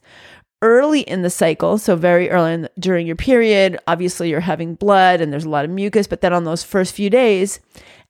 early 0.61 1.01
in 1.01 1.21
the 1.21 1.29
cycle, 1.29 1.77
so 1.77 1.95
very 1.95 2.29
early 2.29 2.57
the, 2.57 2.71
during 2.79 3.05
your 3.05 3.15
period, 3.15 3.77
obviously 3.87 4.29
you're 4.29 4.39
having 4.39 4.75
blood 4.75 5.21
and 5.21 5.31
there's 5.31 5.45
a 5.45 5.49
lot 5.49 5.65
of 5.65 5.71
mucus, 5.71 6.07
but 6.07 6.21
then 6.21 6.33
on 6.33 6.43
those 6.43 6.63
first 6.63 6.93
few 6.93 7.09
days, 7.09 7.59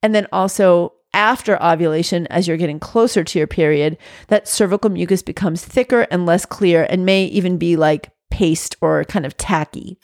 and 0.02 0.16
then 0.16 0.28
also 0.32 0.94
after 1.14 1.62
ovulation, 1.62 2.28
as 2.28 2.48
you're 2.48 2.58
getting 2.58 2.80
closer 2.80 3.24
to 3.24 3.40
your 3.40 3.48
period, 3.48 3.98
that 4.28 4.48
cervical 4.48 4.90
mucus 4.90 5.22
becomes 5.22 5.66
thicker 5.66 6.02
and 6.12 6.26
less 6.26 6.46
clear 6.46 6.86
and 6.90 7.06
may 7.06 7.26
even 7.26 7.58
be 7.58 7.76
like 7.76 8.12
paste 8.30 8.76
or 8.82 9.04
kind 9.06 9.26
of 9.26 9.36
tacky. 9.38 9.98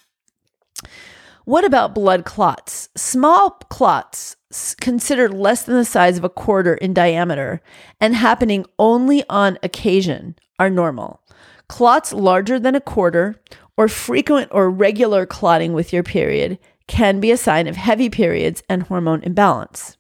What 1.46 1.66
about 1.66 1.94
blood 1.94 2.24
clots? 2.26 2.90
Small 2.96 3.52
clots, 3.70 4.38
considered 4.80 5.34
less 5.34 5.64
than 5.64 5.76
the 5.76 5.86
size 5.86 6.18
of 6.18 6.24
a 6.24 6.30
quarter 6.30 6.76
in 6.76 6.94
diameter 6.94 7.62
and 8.00 8.16
happening 8.16 8.66
only 8.80 9.24
on 9.30 9.58
occasion, 9.62 10.36
are 10.60 10.70
normal. 10.70 11.22
Clots 11.68 12.14
larger 12.14 12.60
than 12.60 12.76
a 12.76 12.82
quarter 12.82 13.36
or 13.78 13.88
frequent 13.88 14.50
or 14.52 14.70
regular 14.70 15.26
clotting 15.26 15.74
with 15.74 15.92
your 15.92 16.04
period 16.04 16.60
can 16.88 17.20
be 17.20 17.32
a 17.32 17.38
sign 17.38 17.68
of 17.68 17.76
heavy 17.76 18.10
periods 18.10 18.62
and 18.70 18.84
hormone 18.84 19.24
imbalance. 19.24 19.98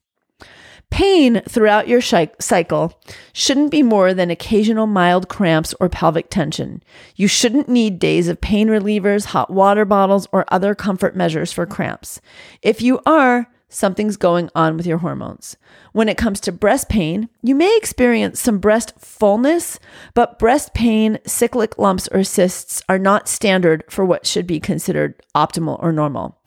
Pain 0.91 1.41
throughout 1.49 1.87
your 1.87 2.01
cycle 2.01 3.01
shouldn't 3.31 3.71
be 3.71 3.81
more 3.81 4.13
than 4.13 4.29
occasional 4.29 4.85
mild 4.85 5.27
cramps 5.27 5.73
or 5.79 5.89
pelvic 5.89 6.29
tension. 6.29 6.83
You 7.15 7.27
shouldn't 7.27 7.67
need 7.67 7.97
days 7.97 8.27
of 8.27 8.39
pain 8.41 8.67
relievers, 8.67 9.25
hot 9.25 9.49
water 9.49 9.85
bottles, 9.85 10.27
or 10.31 10.45
other 10.49 10.75
comfort 10.75 11.15
measures 11.15 11.51
for 11.51 11.65
cramps. 11.65 12.21
If 12.61 12.83
you 12.83 12.99
are, 13.07 13.47
something's 13.73 14.17
going 14.17 14.49
on 14.55 14.77
with 14.77 14.85
your 14.85 14.99
hormones. 14.99 15.57
When 15.91 16.07
it 16.07 16.17
comes 16.17 16.39
to 16.41 16.51
breast 16.51 16.89
pain, 16.89 17.29
you 17.41 17.55
may 17.55 17.75
experience 17.77 18.39
some 18.39 18.59
breast 18.59 18.93
fullness, 18.97 19.79
but 20.13 20.39
breast 20.39 20.73
pain, 20.73 21.19
cyclic 21.25 21.77
lumps, 21.77 22.07
or 22.09 22.23
cysts 22.23 22.81
are 22.87 22.99
not 22.99 23.27
standard 23.27 23.83
for 23.89 24.05
what 24.05 24.25
should 24.25 24.47
be 24.47 24.59
considered 24.59 25.21
optimal 25.35 25.81
or 25.81 25.91
normal. 25.91 26.39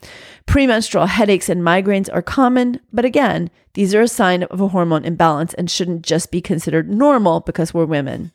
Premenstrual 0.46 1.06
headaches 1.06 1.48
and 1.48 1.62
migraines 1.62 2.08
are 2.12 2.22
common, 2.22 2.80
but 2.92 3.04
again, 3.04 3.50
these 3.74 3.94
are 3.94 4.02
a 4.02 4.08
sign 4.08 4.44
of 4.44 4.60
a 4.60 4.68
hormone 4.68 5.04
imbalance 5.04 5.52
and 5.54 5.70
shouldn't 5.70 6.02
just 6.02 6.30
be 6.30 6.40
considered 6.40 6.88
normal 6.88 7.40
because 7.40 7.74
we're 7.74 7.84
women. 7.84 8.32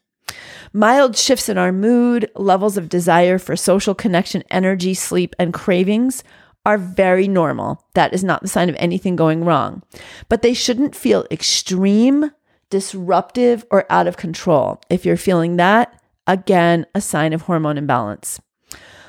Mild 0.73 1.17
shifts 1.17 1.49
in 1.49 1.57
our 1.57 1.71
mood, 1.71 2.29
levels 2.35 2.77
of 2.77 2.87
desire 2.89 3.37
for 3.37 3.55
social 3.55 3.93
connection, 3.93 4.43
energy, 4.49 4.93
sleep, 4.93 5.35
and 5.37 5.53
cravings 5.53 6.23
are 6.65 6.77
very 6.77 7.27
normal. 7.27 7.83
That 7.93 8.13
is 8.13 8.23
not 8.23 8.41
the 8.41 8.47
sign 8.47 8.69
of 8.69 8.75
anything 8.79 9.15
going 9.15 9.43
wrong. 9.43 9.83
But 10.29 10.41
they 10.41 10.53
shouldn't 10.53 10.95
feel 10.95 11.25
extreme, 11.31 12.31
disruptive, 12.69 13.65
or 13.71 13.85
out 13.89 14.07
of 14.07 14.17
control. 14.17 14.81
If 14.89 15.05
you're 15.05 15.17
feeling 15.17 15.57
that, 15.57 16.01
again, 16.27 16.85
a 16.93 17.01
sign 17.01 17.33
of 17.33 17.43
hormone 17.43 17.77
imbalance. 17.77 18.39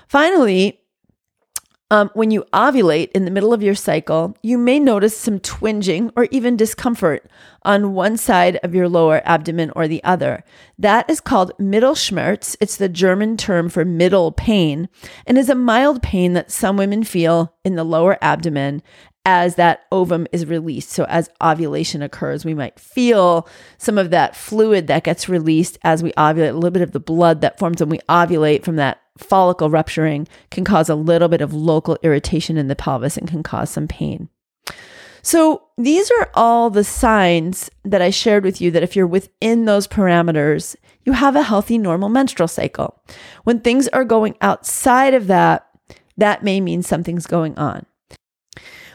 Finally, 0.08 0.81
um, 1.92 2.10
when 2.14 2.30
you 2.30 2.42
ovulate 2.54 3.10
in 3.10 3.26
the 3.26 3.30
middle 3.30 3.52
of 3.52 3.62
your 3.62 3.74
cycle, 3.74 4.34
you 4.42 4.56
may 4.56 4.78
notice 4.78 5.14
some 5.14 5.38
twinging 5.38 6.10
or 6.16 6.26
even 6.30 6.56
discomfort 6.56 7.30
on 7.64 7.92
one 7.92 8.16
side 8.16 8.58
of 8.62 8.74
your 8.74 8.88
lower 8.88 9.20
abdomen 9.26 9.70
or 9.76 9.86
the 9.86 10.02
other. 10.02 10.42
That 10.78 11.08
is 11.10 11.20
called 11.20 11.52
Mittelschmerz. 11.58 12.56
It's 12.60 12.78
the 12.78 12.88
German 12.88 13.36
term 13.36 13.68
for 13.68 13.84
middle 13.84 14.32
pain 14.32 14.88
and 15.26 15.36
is 15.36 15.50
a 15.50 15.54
mild 15.54 16.02
pain 16.02 16.32
that 16.32 16.50
some 16.50 16.78
women 16.78 17.04
feel 17.04 17.54
in 17.62 17.76
the 17.76 17.84
lower 17.84 18.16
abdomen 18.22 18.82
as 19.24 19.54
that 19.54 19.84
ovum 19.92 20.26
is 20.32 20.46
released. 20.46 20.90
So, 20.90 21.04
as 21.04 21.30
ovulation 21.42 22.02
occurs, 22.02 22.44
we 22.44 22.54
might 22.54 22.78
feel 22.78 23.48
some 23.78 23.98
of 23.98 24.10
that 24.10 24.34
fluid 24.34 24.86
that 24.88 25.04
gets 25.04 25.28
released 25.28 25.78
as 25.82 26.02
we 26.02 26.12
ovulate, 26.12 26.50
a 26.50 26.54
little 26.54 26.70
bit 26.70 26.82
of 26.82 26.92
the 26.92 27.00
blood 27.00 27.40
that 27.40 27.58
forms 27.58 27.80
when 27.80 27.88
we 27.88 27.98
ovulate 28.08 28.64
from 28.64 28.76
that 28.76 29.00
follicle 29.18 29.70
rupturing 29.70 30.26
can 30.50 30.64
cause 30.64 30.88
a 30.88 30.94
little 30.94 31.28
bit 31.28 31.40
of 31.40 31.52
local 31.52 31.98
irritation 32.02 32.56
in 32.56 32.68
the 32.68 32.76
pelvis 32.76 33.16
and 33.16 33.28
can 33.28 33.42
cause 33.42 33.70
some 33.70 33.86
pain. 33.86 34.28
So, 35.22 35.62
these 35.78 36.10
are 36.10 36.30
all 36.34 36.68
the 36.68 36.82
signs 36.82 37.70
that 37.84 38.02
I 38.02 38.10
shared 38.10 38.42
with 38.42 38.60
you 38.60 38.72
that 38.72 38.82
if 38.82 38.96
you're 38.96 39.06
within 39.06 39.66
those 39.66 39.86
parameters, 39.86 40.74
you 41.04 41.12
have 41.12 41.36
a 41.36 41.42
healthy, 41.42 41.78
normal 41.78 42.08
menstrual 42.08 42.48
cycle. 42.48 43.00
When 43.44 43.60
things 43.60 43.86
are 43.88 44.04
going 44.04 44.36
outside 44.40 45.14
of 45.14 45.28
that, 45.28 45.68
that 46.16 46.42
may 46.42 46.60
mean 46.60 46.82
something's 46.82 47.26
going 47.26 47.56
on. 47.56 47.86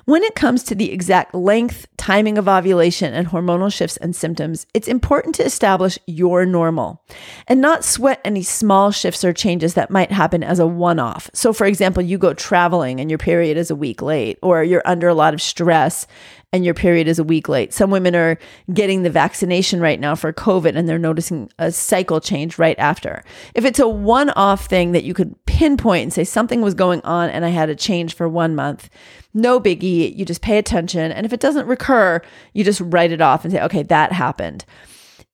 When 0.07 0.23
it 0.23 0.35
comes 0.35 0.63
to 0.63 0.73
the 0.73 0.93
exact 0.93 1.35
length, 1.35 1.85
timing 1.97 2.37
of 2.37 2.47
ovulation, 2.47 3.13
and 3.13 3.27
hormonal 3.27 3.69
shifts 3.69 3.97
and 3.97 4.15
symptoms, 4.15 4.65
it's 4.73 4.87
important 4.87 5.35
to 5.35 5.43
establish 5.43 5.99
your 6.07 6.45
normal 6.45 7.03
and 7.45 7.59
not 7.59 7.83
sweat 7.83 8.21
any 8.23 8.41
small 8.41 8.91
shifts 8.91 9.25
or 9.25 9.33
changes 9.33 9.73
that 9.73 9.91
might 9.91 10.13
happen 10.13 10.45
as 10.45 10.59
a 10.59 10.65
one 10.65 10.97
off. 10.97 11.29
So, 11.33 11.51
for 11.51 11.67
example, 11.67 12.01
you 12.01 12.17
go 12.17 12.33
traveling 12.33 13.01
and 13.01 13.11
your 13.11 13.17
period 13.17 13.57
is 13.57 13.69
a 13.69 13.75
week 13.75 14.01
late, 14.01 14.39
or 14.41 14.63
you're 14.63 14.81
under 14.85 15.09
a 15.09 15.13
lot 15.13 15.33
of 15.33 15.41
stress 15.41 16.07
and 16.53 16.63
your 16.63 16.73
period 16.73 17.09
is 17.09 17.19
a 17.19 17.23
week 17.23 17.49
late. 17.49 17.73
Some 17.73 17.91
women 17.91 18.15
are 18.15 18.37
getting 18.73 19.03
the 19.03 19.09
vaccination 19.09 19.81
right 19.81 19.99
now 19.99 20.15
for 20.15 20.31
COVID 20.31 20.77
and 20.77 20.87
they're 20.87 20.97
noticing 20.97 21.49
a 21.59 21.71
cycle 21.71 22.21
change 22.21 22.57
right 22.57 22.79
after. 22.79 23.23
If 23.53 23.65
it's 23.65 23.79
a 23.79 23.87
one 23.87 24.29
off 24.29 24.67
thing 24.67 24.93
that 24.93 25.03
you 25.03 25.13
could 25.13 25.35
pinpoint 25.45 26.03
and 26.03 26.13
say 26.13 26.23
something 26.23 26.61
was 26.61 26.73
going 26.73 27.01
on 27.01 27.29
and 27.29 27.43
I 27.43 27.49
had 27.49 27.69
a 27.69 27.75
change 27.75 28.15
for 28.15 28.29
one 28.29 28.55
month, 28.55 28.89
no 29.37 29.59
biggie. 29.59 30.15
You 30.15 30.25
just 30.25 30.41
pay 30.41 30.57
attention. 30.57 31.11
And 31.11 31.25
if 31.25 31.31
it 31.31 31.39
doesn't 31.39 31.67
recur, 31.67 32.21
you 32.53 32.63
just 32.63 32.81
write 32.83 33.11
it 33.11 33.21
off 33.21 33.45
and 33.45 33.53
say, 33.53 33.61
okay, 33.63 33.83
that 33.83 34.11
happened. 34.11 34.65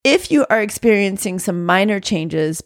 If 0.04 0.30
you 0.30 0.46
are 0.50 0.62
experiencing 0.62 1.40
some 1.40 1.66
minor 1.66 2.00
changes, 2.00 2.62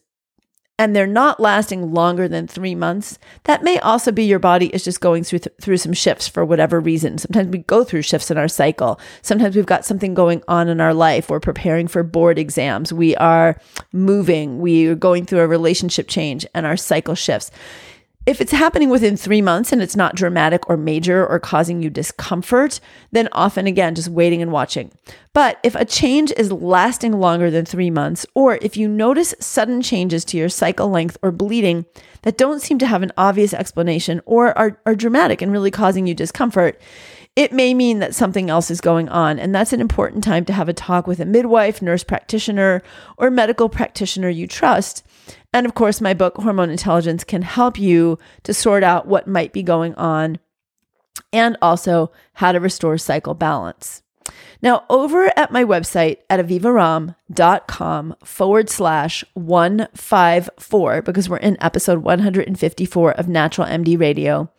and 0.80 0.96
they're 0.96 1.08
not 1.08 1.40
lasting 1.40 1.92
longer 1.92 2.28
than 2.28 2.48
three 2.48 2.76
months, 2.76 3.18
that 3.46 3.64
may 3.64 3.80
also 3.80 4.12
be 4.12 4.26
your 4.26 4.38
body 4.38 4.68
is 4.68 4.84
just 4.84 5.02
going 5.02 5.24
through 5.24 5.40
th- 5.40 5.56
through 5.60 5.78
some 5.78 5.94
shifts 5.94 6.28
for 6.28 6.46
whatever 6.46 6.80
reason. 6.80 7.18
Sometimes 7.18 7.50
we 7.50 7.60
go 7.60 7.84
through 7.84 8.04
shifts 8.04 8.30
in 8.30 8.38
our 8.38 8.48
cycle. 8.48 9.00
Sometimes 9.24 9.56
we've 9.56 9.66
got 9.66 9.86
something 9.86 10.14
going 10.14 10.44
on 10.48 10.68
in 10.68 10.80
our 10.80 10.94
life. 10.94 11.30
We're 11.30 11.40
preparing 11.40 11.88
for 11.88 12.04
board 12.04 12.38
exams. 12.38 12.94
We 12.94 13.16
are 13.16 13.60
moving. 13.92 14.60
We 14.60 14.88
are 14.88 14.96
going 14.96 15.26
through 15.26 15.40
a 15.40 15.48
relationship 15.48 16.08
change, 16.08 16.46
and 16.54 16.66
our 16.66 16.78
cycle 16.78 17.16
shifts. 17.16 17.50
If 18.28 18.42
it's 18.42 18.52
happening 18.52 18.90
within 18.90 19.16
three 19.16 19.42
months 19.42 19.72
and 19.72 19.82
it's 19.82 19.96
not 19.96 20.14
dramatic 20.14 20.70
or 20.70 20.76
major 20.76 21.26
or 21.26 21.40
causing 21.40 21.82
you 21.82 21.90
discomfort, 21.90 22.82
then 23.14 23.30
often 23.32 23.68
again, 23.68 23.96
just 23.96 24.10
waiting 24.10 24.42
and 24.42 24.52
watching. 24.52 24.92
But 25.32 25.62
if 25.64 25.76
a 25.76 25.86
change 25.86 26.34
is 26.36 26.52
lasting 26.52 27.22
longer 27.22 27.50
than 27.50 27.64
three 27.64 27.90
months, 27.90 28.26
or 28.34 28.60
if 28.62 28.76
you 28.76 28.90
notice 28.90 29.34
sudden 29.40 29.82
changes 29.82 30.26
to 30.26 30.38
your 30.38 30.50
cycle 30.50 30.90
length 30.90 31.16
or 31.22 31.32
bleeding 31.32 31.86
that 32.24 32.38
don't 32.38 32.62
seem 32.62 32.78
to 32.80 32.86
have 32.86 33.02
an 33.02 33.14
obvious 33.18 33.54
explanation 33.54 34.20
or 34.26 34.58
are, 34.58 34.78
are 34.86 34.94
dramatic 34.94 35.42
and 35.42 35.54
really 35.54 35.72
causing 35.72 36.06
you 36.06 36.14
discomfort, 36.14 36.82
it 37.38 37.54
may 37.54 37.74
mean 37.74 38.00
that 38.00 38.14
something 38.14 38.50
else 38.50 38.70
is 38.70 38.82
going 38.82 39.08
on. 39.08 39.40
And 39.40 39.56
that's 39.56 39.72
an 39.72 39.80
important 39.80 40.26
time 40.26 40.44
to 40.46 40.54
have 40.54 40.68
a 40.68 40.74
talk 40.74 41.08
with 41.08 41.22
a 41.22 41.26
midwife, 41.26 41.82
nurse 41.82 42.04
practitioner, 42.04 42.84
or 43.18 43.32
medical 43.32 43.70
practitioner 43.70 44.28
you 44.28 44.48
trust 44.48 45.06
and 45.58 45.66
of 45.66 45.74
course, 45.74 46.02
my 46.02 46.14
book, 46.14 46.38
Hormone 46.38 46.70
Intelligence, 46.70 47.24
can 47.24 47.42
help 47.42 47.80
you 47.80 48.20
to 48.44 48.54
sort 48.54 48.84
out 48.84 49.08
what 49.08 49.28
might 49.28 49.54
be 49.54 49.64
going 49.64 49.96
on 49.96 50.38
and 51.34 51.58
also 51.64 52.12
how 52.34 52.52
to 52.52 52.60
restore 52.60 53.00
cycle 53.00 53.34
balance. 53.34 54.04
Now, 54.62 54.86
over 54.88 55.32
at 55.36 55.52
my 55.52 55.64
website 55.64 56.18
at 56.30 56.40
avivaromm.com 56.40 58.16
forward 58.24 58.70
slash 58.70 59.26
154, 59.34 61.02
because 61.02 61.28
we're 61.28 61.38
in 61.38 61.58
episode 61.60 62.04
154 62.04 63.12
of 63.14 63.28
Natural 63.28 63.68
MD 63.68 64.00
Radio, 64.00 64.52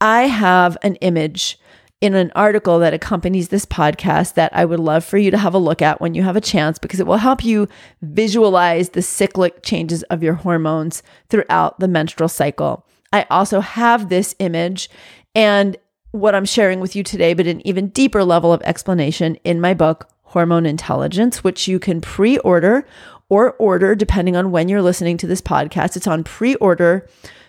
I 0.00 0.28
have 0.28 0.78
an 0.82 0.94
image 0.96 1.58
in 2.00 2.14
an 2.14 2.30
article 2.36 2.78
that 2.78 2.94
accompanies 2.94 3.48
this 3.48 3.66
podcast 3.66 4.34
that 4.34 4.54
I 4.54 4.64
would 4.64 4.78
love 4.78 5.04
for 5.04 5.18
you 5.18 5.30
to 5.30 5.38
have 5.38 5.54
a 5.54 5.58
look 5.58 5.82
at 5.82 6.00
when 6.00 6.14
you 6.14 6.22
have 6.22 6.36
a 6.36 6.40
chance 6.40 6.78
because 6.78 7.00
it 7.00 7.06
will 7.06 7.16
help 7.16 7.44
you 7.44 7.66
visualize 8.02 8.90
the 8.90 9.02
cyclic 9.02 9.62
changes 9.62 10.04
of 10.04 10.22
your 10.22 10.34
hormones 10.34 11.02
throughout 11.28 11.80
the 11.80 11.88
menstrual 11.88 12.28
cycle. 12.28 12.86
I 13.12 13.26
also 13.30 13.60
have 13.60 14.08
this 14.08 14.34
image 14.38 14.88
and 15.34 15.76
what 16.12 16.34
I'm 16.34 16.44
sharing 16.44 16.80
with 16.80 16.94
you 16.94 17.02
today, 17.02 17.34
but 17.34 17.46
an 17.46 17.66
even 17.66 17.88
deeper 17.88 18.24
level 18.24 18.52
of 18.52 18.62
explanation 18.62 19.34
in 19.44 19.60
my 19.60 19.74
book, 19.74 20.08
Hormone 20.22 20.66
Intelligence, 20.66 21.42
which 21.42 21.66
you 21.66 21.78
can 21.78 22.00
pre 22.00 22.38
order 22.38 22.86
or 23.28 23.52
order 23.54 23.94
depending 23.94 24.36
on 24.36 24.50
when 24.50 24.68
you're 24.68 24.82
listening 24.82 25.16
to 25.18 25.26
this 25.26 25.42
podcast. 25.42 25.96
It's 25.96 26.06
on 26.06 26.24
pre 26.24 26.54
order 26.56 27.06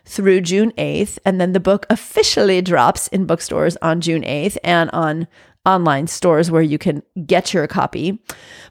through 0.09 0.41
June 0.41 0.71
8th. 0.77 1.19
And 1.23 1.39
then 1.39 1.53
the 1.53 1.59
book 1.59 1.85
officially 1.89 2.61
drops 2.61 3.07
in 3.09 3.25
bookstores 3.25 3.77
on 3.81 4.01
June 4.01 4.23
8th 4.23 4.57
and 4.63 4.89
on 4.89 5.27
online 5.65 6.07
stores 6.07 6.49
where 6.49 6.63
you 6.63 6.77
can 6.77 7.03
get 7.25 7.53
your 7.53 7.67
copy. 7.67 8.19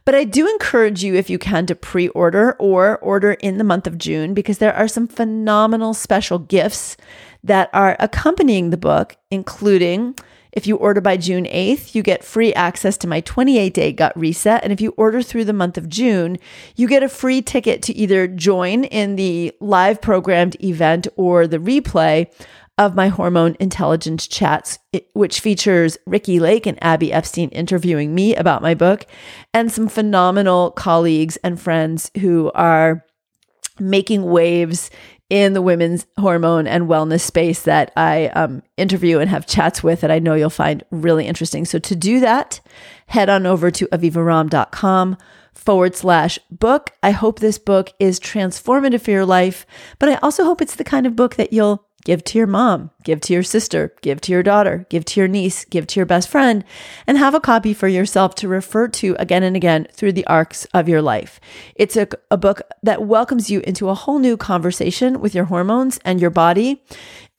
But 0.04 0.16
I 0.16 0.24
do 0.24 0.48
encourage 0.48 1.04
you, 1.04 1.14
if 1.14 1.30
you 1.30 1.38
can, 1.38 1.66
to 1.66 1.76
pre 1.76 2.08
order 2.08 2.56
or 2.58 2.98
order 2.98 3.32
in 3.34 3.58
the 3.58 3.64
month 3.64 3.86
of 3.86 3.98
June 3.98 4.34
because 4.34 4.58
there 4.58 4.74
are 4.74 4.88
some 4.88 5.06
phenomenal 5.06 5.94
special 5.94 6.40
gifts 6.40 6.96
that 7.44 7.70
are 7.72 7.96
accompanying 8.00 8.70
the 8.70 8.76
book, 8.76 9.16
including 9.30 10.16
if 10.58 10.66
you 10.66 10.74
order 10.74 11.00
by 11.00 11.16
June 11.16 11.44
8th, 11.44 11.94
you 11.94 12.02
get 12.02 12.24
free 12.24 12.52
access 12.52 12.96
to 12.96 13.06
my 13.06 13.20
28 13.20 13.72
day 13.72 13.92
gut 13.92 14.12
reset. 14.18 14.64
And 14.64 14.72
if 14.72 14.80
you 14.80 14.92
order 14.96 15.22
through 15.22 15.44
the 15.44 15.52
month 15.52 15.78
of 15.78 15.88
June, 15.88 16.36
you 16.74 16.88
get 16.88 17.04
a 17.04 17.08
free 17.08 17.40
ticket 17.40 17.80
to 17.82 17.94
either 17.94 18.26
join 18.26 18.82
in 18.82 19.14
the 19.14 19.54
live 19.60 20.02
programmed 20.02 20.60
event 20.60 21.06
or 21.14 21.46
the 21.46 21.58
replay 21.58 22.26
of 22.76 22.96
my 22.96 23.06
hormone 23.06 23.56
intelligence 23.60 24.26
chats, 24.26 24.80
which 25.12 25.38
features 25.38 25.96
Ricki 26.06 26.40
Lake 26.40 26.66
and 26.66 26.82
Abby 26.82 27.12
Epstein 27.12 27.50
interviewing 27.50 28.12
me 28.12 28.34
about 28.34 28.60
my 28.60 28.74
book, 28.74 29.06
and 29.54 29.70
some 29.70 29.86
phenomenal 29.86 30.72
colleagues 30.72 31.36
and 31.44 31.60
friends 31.60 32.10
who 32.18 32.50
are 32.56 33.04
making 33.78 34.24
waves 34.24 34.90
in 35.30 35.52
the 35.52 35.62
women's 35.62 36.06
hormone 36.18 36.66
and 36.66 36.88
wellness 36.88 37.20
space 37.20 37.62
that 37.62 37.92
I 37.96 38.28
um, 38.28 38.62
interview 38.76 39.18
and 39.18 39.28
have 39.28 39.46
chats 39.46 39.82
with 39.82 40.00
that 40.00 40.10
I 40.10 40.18
know 40.18 40.34
you'll 40.34 40.50
find 40.50 40.82
really 40.90 41.26
interesting. 41.26 41.64
So 41.64 41.78
to 41.78 41.94
do 41.94 42.20
that, 42.20 42.60
head 43.06 43.28
on 43.28 43.44
over 43.44 43.70
to 43.70 43.86
avivaromm.com 43.88 45.18
forward 45.52 45.94
slash 45.94 46.38
book. 46.50 46.92
I 47.02 47.10
hope 47.10 47.40
this 47.40 47.58
book 47.58 47.92
is 47.98 48.18
transformative 48.18 49.02
for 49.02 49.10
your 49.10 49.26
life, 49.26 49.66
but 49.98 50.08
I 50.08 50.14
also 50.16 50.44
hope 50.44 50.62
it's 50.62 50.76
the 50.76 50.84
kind 50.84 51.06
of 51.06 51.16
book 51.16 51.34
that 51.34 51.52
you'll 51.52 51.87
Give 52.04 52.22
to 52.24 52.38
your 52.38 52.46
mom, 52.46 52.90
give 53.02 53.20
to 53.22 53.32
your 53.32 53.42
sister, 53.42 53.92
give 54.02 54.20
to 54.22 54.32
your 54.32 54.42
daughter, 54.42 54.86
give 54.88 55.04
to 55.06 55.20
your 55.20 55.28
niece, 55.28 55.64
give 55.64 55.86
to 55.88 56.00
your 56.00 56.06
best 56.06 56.28
friend, 56.28 56.64
and 57.06 57.18
have 57.18 57.34
a 57.34 57.40
copy 57.40 57.74
for 57.74 57.88
yourself 57.88 58.34
to 58.36 58.48
refer 58.48 58.88
to 58.88 59.16
again 59.18 59.42
and 59.42 59.56
again 59.56 59.88
through 59.92 60.12
the 60.12 60.26
arcs 60.26 60.64
of 60.72 60.88
your 60.88 61.02
life. 61.02 61.40
It's 61.74 61.96
a, 61.96 62.08
a 62.30 62.36
book 62.36 62.62
that 62.82 63.04
welcomes 63.04 63.50
you 63.50 63.60
into 63.60 63.88
a 63.88 63.94
whole 63.94 64.20
new 64.20 64.36
conversation 64.36 65.20
with 65.20 65.34
your 65.34 65.46
hormones 65.46 65.98
and 66.04 66.20
your 66.20 66.30
body. 66.30 66.82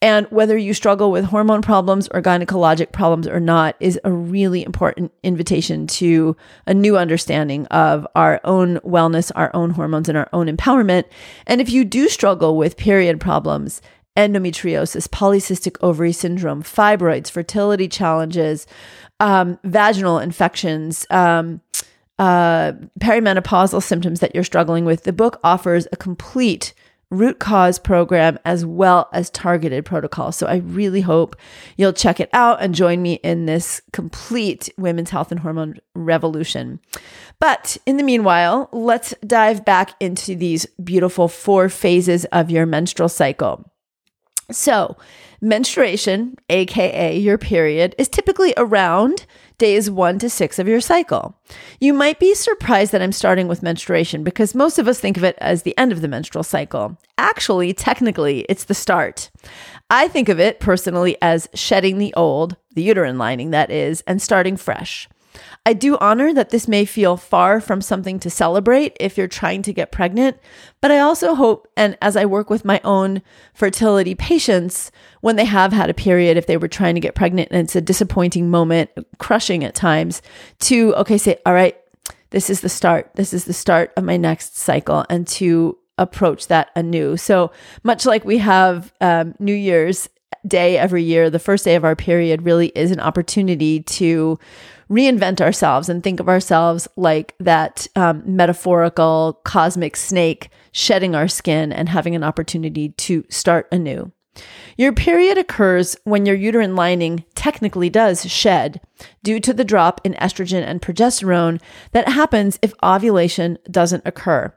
And 0.02 0.26
whether 0.30 0.56
you 0.56 0.72
struggle 0.72 1.10
with 1.10 1.26
hormone 1.26 1.62
problems 1.62 2.08
or 2.08 2.22
gynecologic 2.22 2.92
problems 2.92 3.26
or 3.26 3.40
not 3.40 3.76
is 3.80 4.00
a 4.04 4.12
really 4.12 4.64
important 4.64 5.12
invitation 5.22 5.86
to 5.88 6.36
a 6.66 6.72
new 6.72 6.96
understanding 6.96 7.66
of 7.66 8.06
our 8.14 8.40
own 8.44 8.78
wellness, 8.78 9.30
our 9.34 9.50
own 9.52 9.70
hormones, 9.70 10.08
and 10.08 10.16
our 10.16 10.28
own 10.32 10.46
empowerment. 10.46 11.04
And 11.46 11.60
if 11.60 11.70
you 11.70 11.84
do 11.84 12.08
struggle 12.08 12.56
with 12.56 12.78
period 12.78 13.20
problems, 13.20 13.82
endometriosis, 14.16 15.08
polycystic 15.08 15.76
ovary 15.82 16.12
syndrome, 16.12 16.62
fibroids, 16.62 17.30
fertility 17.30 17.88
challenges, 17.88 18.66
um, 19.20 19.58
vaginal 19.64 20.18
infections, 20.18 21.06
um, 21.10 21.60
uh, 22.18 22.72
perimenopausal 22.98 23.82
symptoms 23.82 24.20
that 24.20 24.34
you're 24.34 24.44
struggling 24.44 24.84
with, 24.84 25.04
the 25.04 25.12
book 25.12 25.40
offers 25.42 25.86
a 25.92 25.96
complete 25.96 26.74
root 27.10 27.40
cause 27.40 27.78
program 27.78 28.38
as 28.44 28.64
well 28.64 29.08
as 29.12 29.30
targeted 29.30 29.84
protocols. 29.84 30.36
So 30.36 30.46
I 30.46 30.56
really 30.56 31.00
hope 31.00 31.34
you'll 31.76 31.92
check 31.92 32.20
it 32.20 32.30
out 32.32 32.62
and 32.62 32.74
join 32.74 33.02
me 33.02 33.14
in 33.14 33.46
this 33.46 33.82
complete 33.92 34.68
women's 34.78 35.10
health 35.10 35.32
and 35.32 35.40
hormone 35.40 35.78
revolution. 35.94 36.78
But 37.40 37.76
in 37.84 37.96
the 37.96 38.04
meanwhile, 38.04 38.68
let's 38.72 39.12
dive 39.26 39.64
back 39.64 39.92
into 39.98 40.36
these 40.36 40.66
beautiful 40.82 41.26
four 41.26 41.68
phases 41.68 42.26
of 42.26 42.50
your 42.50 42.64
menstrual 42.64 43.08
cycle. 43.08 43.69
So, 44.52 44.96
menstruation, 45.40 46.36
aka 46.48 47.16
your 47.16 47.38
period, 47.38 47.94
is 47.98 48.08
typically 48.08 48.52
around 48.56 49.26
days 49.58 49.90
one 49.90 50.18
to 50.18 50.30
six 50.30 50.58
of 50.58 50.66
your 50.66 50.80
cycle. 50.80 51.36
You 51.80 51.92
might 51.92 52.18
be 52.18 52.34
surprised 52.34 52.92
that 52.92 53.02
I'm 53.02 53.12
starting 53.12 53.46
with 53.46 53.62
menstruation 53.62 54.24
because 54.24 54.54
most 54.54 54.78
of 54.78 54.88
us 54.88 54.98
think 54.98 55.16
of 55.16 55.24
it 55.24 55.36
as 55.38 55.62
the 55.62 55.76
end 55.76 55.92
of 55.92 56.00
the 56.00 56.08
menstrual 56.08 56.44
cycle. 56.44 56.98
Actually, 57.18 57.72
technically, 57.74 58.46
it's 58.48 58.64
the 58.64 58.74
start. 58.74 59.30
I 59.90 60.08
think 60.08 60.28
of 60.28 60.40
it 60.40 60.60
personally 60.60 61.16
as 61.20 61.48
shedding 61.54 61.98
the 61.98 62.14
old, 62.14 62.56
the 62.74 62.82
uterine 62.82 63.18
lining, 63.18 63.50
that 63.50 63.70
is, 63.70 64.02
and 64.06 64.20
starting 64.22 64.56
fresh. 64.56 65.08
I 65.64 65.72
do 65.72 65.96
honor 65.98 66.32
that 66.34 66.50
this 66.50 66.66
may 66.66 66.84
feel 66.84 67.16
far 67.16 67.60
from 67.60 67.80
something 67.80 68.18
to 68.20 68.30
celebrate 68.30 68.96
if 68.98 69.16
you're 69.16 69.28
trying 69.28 69.62
to 69.62 69.72
get 69.72 69.92
pregnant, 69.92 70.38
but 70.80 70.90
I 70.90 70.98
also 70.98 71.34
hope, 71.34 71.68
and 71.76 71.96
as 72.00 72.16
I 72.16 72.24
work 72.24 72.50
with 72.50 72.64
my 72.64 72.80
own 72.82 73.22
fertility 73.54 74.14
patients, 74.14 74.90
when 75.20 75.36
they 75.36 75.44
have 75.44 75.72
had 75.72 75.90
a 75.90 75.94
period, 75.94 76.36
if 76.36 76.46
they 76.46 76.56
were 76.56 76.68
trying 76.68 76.94
to 76.94 77.00
get 77.00 77.14
pregnant 77.14 77.48
and 77.50 77.60
it's 77.60 77.76
a 77.76 77.80
disappointing 77.80 78.50
moment, 78.50 78.90
crushing 79.18 79.64
at 79.64 79.74
times, 79.74 80.22
to, 80.60 80.94
okay, 80.96 81.18
say, 81.18 81.38
all 81.44 81.54
right, 81.54 81.76
this 82.30 82.48
is 82.48 82.60
the 82.60 82.68
start. 82.68 83.10
This 83.14 83.34
is 83.34 83.44
the 83.44 83.52
start 83.52 83.92
of 83.96 84.04
my 84.04 84.16
next 84.16 84.56
cycle, 84.56 85.04
and 85.10 85.26
to 85.28 85.76
approach 85.98 86.46
that 86.46 86.70
anew. 86.74 87.16
So 87.16 87.52
much 87.82 88.06
like 88.06 88.24
we 88.24 88.38
have 88.38 88.92
um, 89.00 89.34
New 89.38 89.54
Year's 89.54 90.08
Day 90.46 90.78
every 90.78 91.02
year, 91.02 91.28
the 91.28 91.38
first 91.38 91.64
day 91.64 91.74
of 91.74 91.84
our 91.84 91.96
period 91.96 92.42
really 92.42 92.68
is 92.68 92.90
an 92.90 93.00
opportunity 93.00 93.82
to 93.82 94.38
reinvent 94.90 95.40
ourselves 95.40 95.88
and 95.88 96.02
think 96.02 96.18
of 96.18 96.28
ourselves 96.28 96.88
like 96.96 97.34
that 97.38 97.86
um, 97.94 98.22
metaphorical 98.24 99.40
cosmic 99.44 99.96
snake 99.96 100.50
shedding 100.72 101.14
our 101.14 101.28
skin 101.28 101.72
and 101.72 101.88
having 101.88 102.14
an 102.14 102.24
opportunity 102.24 102.90
to 102.90 103.24
start 103.28 103.68
anew. 103.70 104.10
Your 104.76 104.92
period 104.92 105.38
occurs 105.38 105.96
when 106.04 106.24
your 106.24 106.36
uterine 106.36 106.76
lining 106.76 107.24
technically 107.34 107.90
does 107.90 108.30
shed 108.30 108.80
due 109.22 109.40
to 109.40 109.52
the 109.52 109.64
drop 109.64 110.00
in 110.04 110.14
estrogen 110.14 110.62
and 110.62 110.80
progesterone 110.80 111.60
that 111.92 112.08
happens 112.08 112.58
if 112.62 112.72
ovulation 112.82 113.58
doesn't 113.70 114.06
occur. 114.06 114.54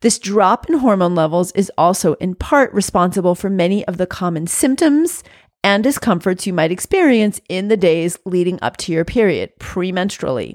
This 0.00 0.18
drop 0.18 0.68
in 0.68 0.78
hormone 0.78 1.14
levels 1.14 1.52
is 1.52 1.72
also 1.78 2.14
in 2.14 2.34
part 2.34 2.72
responsible 2.72 3.34
for 3.34 3.50
many 3.50 3.84
of 3.86 3.96
the 3.96 4.06
common 4.06 4.46
symptoms 4.46 5.24
and 5.64 5.82
discomforts 5.82 6.46
you 6.46 6.52
might 6.52 6.70
experience 6.70 7.40
in 7.48 7.68
the 7.68 7.76
days 7.76 8.18
leading 8.24 8.58
up 8.62 8.76
to 8.76 8.92
your 8.92 9.04
period, 9.04 9.50
premenstrually. 9.58 10.54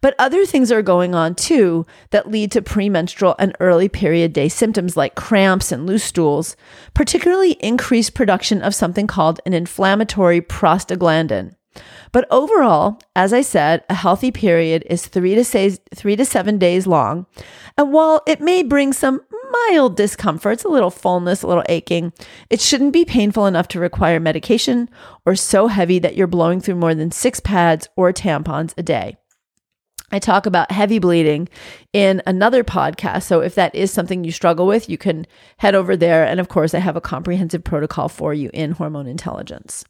But 0.00 0.14
other 0.18 0.46
things 0.46 0.72
are 0.72 0.82
going 0.82 1.14
on 1.14 1.34
too 1.34 1.86
that 2.10 2.30
lead 2.30 2.50
to 2.52 2.62
premenstrual 2.62 3.36
and 3.38 3.54
early 3.60 3.88
period 3.88 4.32
day 4.32 4.48
symptoms 4.48 4.96
like 4.96 5.14
cramps 5.14 5.70
and 5.70 5.86
loose 5.86 6.04
stools, 6.04 6.56
particularly 6.94 7.52
increased 7.60 8.14
production 8.14 8.62
of 8.62 8.74
something 8.74 9.06
called 9.06 9.40
an 9.44 9.52
inflammatory 9.52 10.40
prostaglandin. 10.40 11.54
But 12.12 12.26
overall, 12.30 13.00
as 13.14 13.32
I 13.32 13.42
said, 13.42 13.84
a 13.88 13.94
healthy 13.94 14.30
period 14.30 14.84
is 14.90 15.06
three 15.06 15.34
to, 15.34 15.44
say, 15.44 15.70
three 15.94 16.16
to 16.16 16.24
seven 16.24 16.58
days 16.58 16.86
long. 16.86 17.26
And 17.78 17.92
while 17.92 18.22
it 18.26 18.40
may 18.40 18.62
bring 18.62 18.92
some 18.92 19.20
mild 19.50 19.96
discomforts, 19.96 20.64
a 20.64 20.68
little 20.68 20.90
fullness, 20.90 21.42
a 21.42 21.46
little 21.46 21.64
aching. 21.68 22.12
It 22.48 22.60
shouldn't 22.60 22.92
be 22.92 23.04
painful 23.04 23.46
enough 23.46 23.68
to 23.68 23.80
require 23.80 24.20
medication 24.20 24.88
or 25.26 25.34
so 25.34 25.66
heavy 25.66 25.98
that 25.98 26.16
you're 26.16 26.26
blowing 26.26 26.60
through 26.60 26.76
more 26.76 26.94
than 26.94 27.10
six 27.10 27.40
pads 27.40 27.88
or 27.96 28.12
tampons 28.12 28.74
a 28.76 28.82
day. 28.82 29.16
I 30.12 30.18
talk 30.18 30.46
about 30.46 30.72
heavy 30.72 30.98
bleeding 30.98 31.48
in 31.92 32.20
another 32.26 32.64
podcast. 32.64 33.22
So 33.22 33.40
if 33.40 33.54
that 33.54 33.74
is 33.74 33.92
something 33.92 34.24
you 34.24 34.32
struggle 34.32 34.66
with, 34.66 34.88
you 34.88 34.98
can 34.98 35.26
head 35.58 35.76
over 35.76 35.96
there. 35.96 36.24
And 36.24 36.40
of 36.40 36.48
course, 36.48 36.74
I 36.74 36.80
have 36.80 36.96
a 36.96 37.00
comprehensive 37.00 37.62
protocol 37.62 38.08
for 38.08 38.34
you 38.34 38.50
in 38.52 38.72
hormone 38.72 39.06
intelligence. 39.06 39.84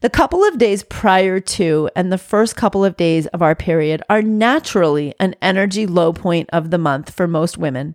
The 0.00 0.10
couple 0.10 0.44
of 0.44 0.58
days 0.58 0.82
prior 0.82 1.40
to 1.40 1.88
and 1.96 2.12
the 2.12 2.18
first 2.18 2.56
couple 2.56 2.84
of 2.84 2.96
days 2.96 3.26
of 3.28 3.42
our 3.42 3.54
period 3.54 4.02
are 4.08 4.22
naturally 4.22 5.14
an 5.18 5.34
energy 5.40 5.86
low 5.86 6.12
point 6.12 6.50
of 6.52 6.70
the 6.70 6.78
month 6.78 7.10
for 7.10 7.26
most 7.26 7.56
women. 7.56 7.94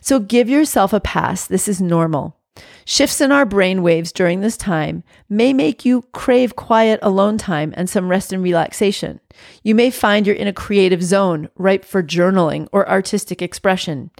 So 0.00 0.18
give 0.18 0.48
yourself 0.48 0.92
a 0.92 1.00
pass. 1.00 1.46
This 1.46 1.68
is 1.68 1.80
normal. 1.80 2.36
Shifts 2.84 3.20
in 3.20 3.32
our 3.32 3.44
brain 3.44 3.82
waves 3.82 4.12
during 4.12 4.40
this 4.40 4.56
time 4.56 5.02
may 5.28 5.52
make 5.52 5.84
you 5.84 6.02
crave 6.12 6.56
quiet 6.56 7.00
alone 7.02 7.36
time 7.36 7.74
and 7.76 7.90
some 7.90 8.08
rest 8.08 8.32
and 8.32 8.42
relaxation. 8.42 9.20
You 9.62 9.74
may 9.74 9.90
find 9.90 10.26
you're 10.26 10.36
in 10.36 10.46
a 10.46 10.52
creative 10.52 11.02
zone, 11.02 11.48
ripe 11.56 11.84
for 11.84 12.02
journaling 12.02 12.68
or 12.72 12.88
artistic 12.88 13.42
expression. 13.42 14.10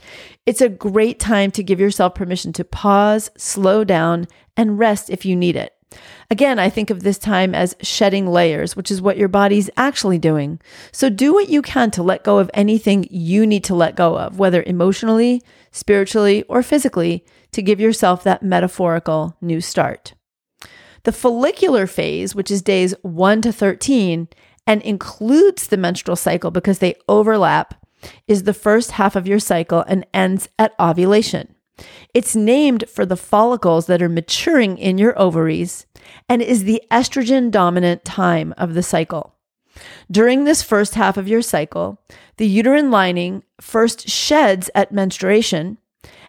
It's 0.44 0.60
a 0.60 0.68
great 0.68 1.18
time 1.20 1.50
to 1.52 1.62
give 1.62 1.80
yourself 1.80 2.14
permission 2.14 2.52
to 2.54 2.64
pause, 2.64 3.30
slow 3.36 3.84
down, 3.84 4.26
and 4.56 4.78
rest 4.78 5.10
if 5.10 5.24
you 5.24 5.36
need 5.36 5.56
it. 5.56 5.75
Again, 6.30 6.58
I 6.58 6.68
think 6.68 6.90
of 6.90 7.02
this 7.02 7.18
time 7.18 7.54
as 7.54 7.76
shedding 7.80 8.26
layers, 8.26 8.74
which 8.74 8.90
is 8.90 9.00
what 9.00 9.16
your 9.16 9.28
body's 9.28 9.70
actually 9.76 10.18
doing. 10.18 10.60
So 10.90 11.08
do 11.08 11.32
what 11.32 11.48
you 11.48 11.62
can 11.62 11.90
to 11.92 12.02
let 12.02 12.24
go 12.24 12.38
of 12.38 12.50
anything 12.52 13.06
you 13.10 13.46
need 13.46 13.64
to 13.64 13.74
let 13.74 13.94
go 13.94 14.18
of, 14.18 14.38
whether 14.38 14.62
emotionally, 14.64 15.42
spiritually, 15.70 16.42
or 16.44 16.62
physically, 16.62 17.24
to 17.52 17.62
give 17.62 17.80
yourself 17.80 18.24
that 18.24 18.42
metaphorical 18.42 19.36
new 19.40 19.60
start. 19.60 20.14
The 21.04 21.12
follicular 21.12 21.86
phase, 21.86 22.34
which 22.34 22.50
is 22.50 22.62
days 22.62 22.92
1 23.02 23.42
to 23.42 23.52
13 23.52 24.28
and 24.66 24.82
includes 24.82 25.68
the 25.68 25.76
menstrual 25.76 26.16
cycle 26.16 26.50
because 26.50 26.80
they 26.80 26.96
overlap, 27.08 27.86
is 28.26 28.42
the 28.42 28.54
first 28.54 28.92
half 28.92 29.16
of 29.16 29.26
your 29.26 29.38
cycle 29.38 29.84
and 29.86 30.04
ends 30.12 30.48
at 30.58 30.74
ovulation. 30.80 31.55
It's 32.14 32.34
named 32.34 32.84
for 32.88 33.04
the 33.04 33.16
follicles 33.16 33.86
that 33.86 34.02
are 34.02 34.08
maturing 34.08 34.78
in 34.78 34.98
your 34.98 35.18
ovaries 35.18 35.86
and 36.28 36.40
is 36.40 36.64
the 36.64 36.82
estrogen 36.90 37.50
dominant 37.50 38.04
time 38.04 38.54
of 38.56 38.74
the 38.74 38.82
cycle. 38.82 39.34
During 40.10 40.44
this 40.44 40.62
first 40.62 40.94
half 40.94 41.16
of 41.16 41.28
your 41.28 41.42
cycle, 41.42 42.00
the 42.38 42.46
uterine 42.46 42.90
lining 42.90 43.42
first 43.60 44.08
sheds 44.08 44.70
at 44.74 44.92
menstruation 44.92 45.78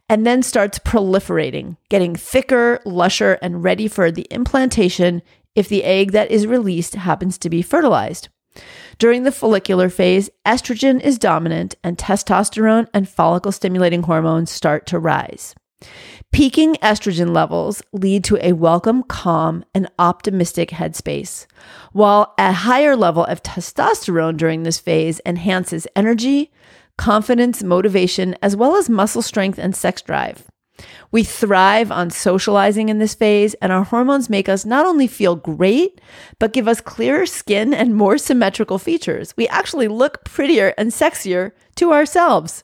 and 0.10 0.26
then 0.26 0.42
starts 0.42 0.80
proliferating, 0.80 1.78
getting 1.90 2.16
thicker, 2.16 2.80
lusher, 2.86 3.38
and 3.42 3.64
ready 3.64 3.88
for 3.88 4.12
the 4.12 4.28
implantation 4.30 5.22
if 5.56 5.68
the 5.68 5.84
egg 5.84 6.12
that 6.12 6.32
is 6.32 6.48
released 6.48 6.96
happens 6.96 7.38
to 7.38 7.50
be 7.50 7.62
fertilized. 7.62 8.30
During 8.98 9.24
the 9.24 9.32
follicular 9.32 9.90
phase, 9.90 10.30
estrogen 10.46 11.00
is 11.00 11.20
dominant 11.20 11.76
and 11.84 11.98
testosterone 11.98 12.88
and 12.94 13.08
follicle 13.08 13.52
stimulating 13.52 14.04
hormones 14.04 14.52
start 14.52 14.86
to 14.88 15.00
rise. 15.00 15.56
Peaking 16.32 16.76
estrogen 16.76 17.34
levels 17.34 17.82
lead 17.94 18.24
to 18.26 18.38
a 18.46 18.54
welcome, 18.54 19.04
calm, 19.04 19.64
and 19.74 19.90
optimistic 20.00 20.70
headspace, 20.70 21.46
while 21.94 22.34
a 22.38 22.52
higher 22.52 22.96
level 22.96 23.24
of 23.26 23.44
testosterone 23.44 24.38
during 24.38 24.64
this 24.64 24.80
phase 24.80 25.22
enhances 25.26 25.88
energy, 25.96 26.52
confidence, 26.98 27.64
motivation, 27.64 28.36
as 28.42 28.56
well 28.56 28.76
as 28.76 28.90
muscle 28.90 29.22
strength 29.22 29.60
and 29.60 29.76
sex 29.76 30.02
drive. 30.02 30.48
We 31.12 31.24
thrive 31.24 31.92
on 31.92 32.10
socializing 32.10 32.90
in 32.90 33.00
this 33.00 33.16
phase, 33.16 33.54
and 33.56 33.72
our 33.72 33.84
hormones 33.84 34.30
make 34.30 34.50
us 34.50 34.66
not 34.66 34.86
only 34.86 35.08
feel 35.08 35.36
great, 35.36 36.02
but 36.40 36.54
give 36.54 36.68
us 36.68 36.82
clearer 36.82 37.26
skin 37.26 37.74
and 37.74 37.96
more 37.96 38.18
symmetrical 38.18 38.78
features. 38.78 39.34
We 39.38 39.48
actually 39.48 39.88
look 39.88 40.24
prettier 40.24 40.74
and 40.78 40.92
sexier 40.92 41.52
to 41.76 41.94
ourselves. 41.94 42.64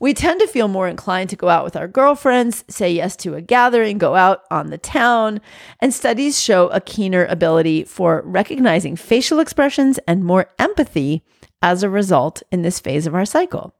We 0.00 0.14
tend 0.14 0.40
to 0.40 0.48
feel 0.48 0.66
more 0.66 0.88
inclined 0.88 1.30
to 1.30 1.36
go 1.36 1.48
out 1.48 1.62
with 1.62 1.76
our 1.76 1.86
girlfriends, 1.86 2.64
say 2.68 2.92
yes 2.92 3.14
to 3.18 3.34
a 3.34 3.40
gathering, 3.40 3.98
go 3.98 4.16
out 4.16 4.42
on 4.50 4.70
the 4.70 4.78
town, 4.78 5.40
and 5.78 5.94
studies 5.94 6.40
show 6.40 6.66
a 6.68 6.80
keener 6.80 7.24
ability 7.26 7.84
for 7.84 8.22
recognizing 8.24 8.96
facial 8.96 9.38
expressions 9.38 10.00
and 10.08 10.24
more 10.24 10.50
empathy 10.58 11.22
as 11.62 11.84
a 11.84 11.88
result 11.88 12.42
in 12.50 12.62
this 12.62 12.80
phase 12.80 13.06
of 13.06 13.14
our 13.14 13.24
cycle. 13.24 13.76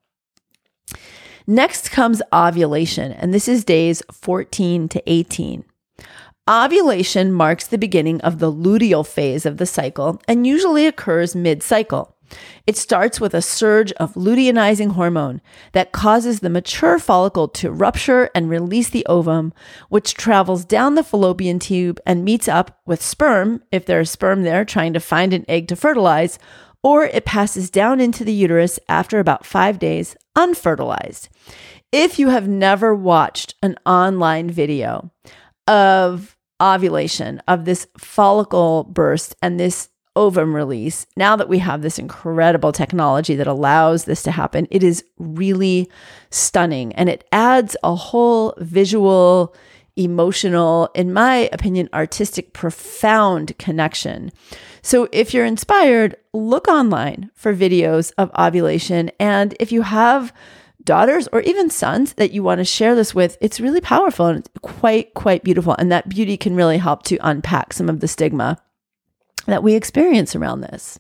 Next 1.46 1.90
comes 1.90 2.22
ovulation, 2.33 3.12
and 3.12 3.35
this 3.35 3.48
is 3.48 3.64
days 3.64 4.02
14 4.12 4.88
to 4.88 5.02
18. 5.07 5.64
Ovulation 6.48 7.33
marks 7.33 7.66
the 7.66 7.78
beginning 7.78 8.20
of 8.22 8.38
the 8.38 8.52
luteal 8.52 9.07
phase 9.07 9.46
of 9.46 9.59
the 9.59 9.66
cycle 9.66 10.20
and 10.26 10.46
usually 10.46 10.87
occurs 10.87 11.37
mid 11.37 11.62
cycle. 11.62 12.16
It 12.66 12.76
starts 12.76 13.20
with 13.20 13.35
a 13.35 13.42
surge 13.42 13.92
of 13.92 14.14
luteinizing 14.14 14.92
hormone 14.92 15.40
that 15.72 15.92
causes 15.92 16.40
the 16.40 16.50
mature 16.50 16.98
follicle 16.98 17.48
to 17.48 17.70
rupture 17.70 18.31
and 18.35 18.48
release 18.48 18.90
the 18.90 19.07
ovum, 19.07 19.52
which 19.88 20.14
travels 20.14 20.64
down 20.64 20.94
the 20.94 21.05
fallopian 21.05 21.59
tube 21.59 22.00
and 22.07 22.24
meets 22.24 22.48
up 22.48 22.81
with 22.87 23.02
sperm, 23.02 23.62
if 23.70 23.85
there's 23.85 24.11
sperm 24.11 24.42
there 24.42 24.64
trying 24.64 24.92
to 24.94 25.00
find 25.00 25.33
an 25.33 25.44
egg 25.48 25.68
to 25.68 25.76
fertilize, 25.76 26.38
or 26.83 27.05
it 27.05 27.25
passes 27.25 27.71
down 27.71 28.01
into 28.01 28.25
the 28.25 28.33
uterus 28.33 28.79
after 28.88 29.18
about 29.18 29.47
five 29.47 29.79
days 29.79 30.16
unfertilized. 30.37 31.29
If 31.92 32.18
you 32.18 32.31
have 32.31 32.49
never 32.49 32.95
watched 32.95 33.55
an 33.62 33.77
online 33.85 34.51
video 34.51 35.11
of 35.66 36.37
ovulation, 36.61 37.42
of 37.47 37.64
this 37.64 37.87
follicle 37.99 38.85
burst 38.85 39.37
and 39.42 39.61
this 39.61 39.90
ovum 40.14 40.55
release, 40.55 41.07
now 41.16 41.37
that 41.37 41.49
we 41.49 41.59
have 41.59 41.83
this 41.83 41.99
incredible 41.99 42.73
technology 42.73 43.35
that 43.35 43.47
allows 43.47 44.05
this 44.05 44.23
to 44.23 44.31
happen, 44.31 44.66
it 44.71 44.83
is 44.83 45.05
really 45.18 45.90
stunning 46.31 46.95
and 46.95 47.09
it 47.09 47.25
adds 47.33 47.77
a 47.83 47.95
whole 47.95 48.55
visual, 48.59 49.55
emotional, 49.96 50.90
in 50.94 51.12
my 51.12 51.50
opinion, 51.52 51.88
artistic, 51.92 52.52
profound 52.52 53.57
connection 53.59 54.33
so 54.83 55.09
if 55.12 55.33
you're 55.33 55.46
inspired, 55.46 56.16
look 56.33 56.66
online 56.66 57.31
for 57.35 57.55
videos 57.55 58.12
of 58.18 58.33
ovulation. 58.37 59.11
And 59.20 59.55
if 59.61 59.70
you 59.70 59.83
have 59.83 60.33
daughters 60.83 61.28
or 61.33 61.40
even 61.42 61.70
sons 61.70 62.14
that 62.14 62.33
you 62.33 62.42
want 62.42 62.59
to 62.59 62.64
share 62.64 62.96
this 62.96 63.14
with, 63.14 63.38
it's 63.40 63.61
really 63.61 63.81
powerful 63.81 64.26
and 64.26 64.48
quite, 64.62 65.14
quite 65.14 65.44
beautiful. 65.44 65.76
And 65.78 65.92
that 65.92 66.09
beauty 66.09 66.37
can 66.37 66.57
really 66.57 66.78
help 66.78 67.05
to 67.05 67.18
unpack 67.20 67.72
some 67.72 67.88
of 67.88 68.00
the 68.00 68.09
stigma 68.09 68.61
that 69.46 69.62
we 69.62 69.74
experience 69.74 70.35
around 70.35 70.62
this. 70.62 70.98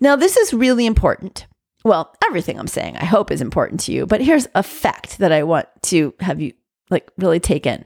Now, 0.00 0.14
this 0.14 0.36
is 0.36 0.54
really 0.54 0.86
important. 0.86 1.46
Well, 1.84 2.14
everything 2.24 2.58
I'm 2.58 2.68
saying, 2.68 2.96
I 2.96 3.04
hope 3.04 3.30
is 3.30 3.40
important 3.40 3.80
to 3.80 3.92
you, 3.92 4.06
but 4.06 4.20
here's 4.20 4.46
a 4.54 4.62
fact 4.62 5.18
that 5.18 5.32
I 5.32 5.42
want 5.42 5.66
to 5.82 6.14
have 6.20 6.40
you 6.40 6.52
like 6.90 7.10
really 7.18 7.40
take 7.40 7.66
in. 7.66 7.84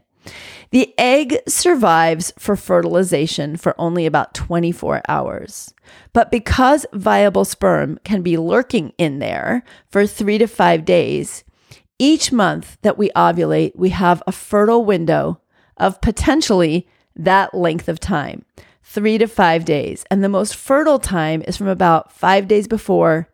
The 0.70 0.94
egg 0.98 1.38
survives 1.48 2.32
for 2.38 2.56
fertilization 2.56 3.56
for 3.56 3.74
only 3.78 4.04
about 4.04 4.34
24 4.34 5.02
hours. 5.08 5.72
But 6.12 6.30
because 6.30 6.84
viable 6.92 7.44
sperm 7.44 7.98
can 8.04 8.22
be 8.22 8.36
lurking 8.36 8.92
in 8.98 9.18
there 9.18 9.62
for 9.90 10.06
three 10.06 10.38
to 10.38 10.46
five 10.46 10.84
days, 10.84 11.44
each 11.98 12.30
month 12.30 12.76
that 12.82 12.98
we 12.98 13.10
ovulate, 13.10 13.76
we 13.76 13.90
have 13.90 14.22
a 14.26 14.32
fertile 14.32 14.84
window 14.84 15.40
of 15.76 16.00
potentially 16.00 16.86
that 17.16 17.54
length 17.54 17.88
of 17.88 17.98
time, 17.98 18.44
three 18.82 19.18
to 19.18 19.26
five 19.26 19.64
days. 19.64 20.04
And 20.10 20.22
the 20.22 20.28
most 20.28 20.54
fertile 20.54 20.98
time 20.98 21.42
is 21.46 21.56
from 21.56 21.68
about 21.68 22.12
five 22.12 22.46
days 22.46 22.68
before 22.68 23.28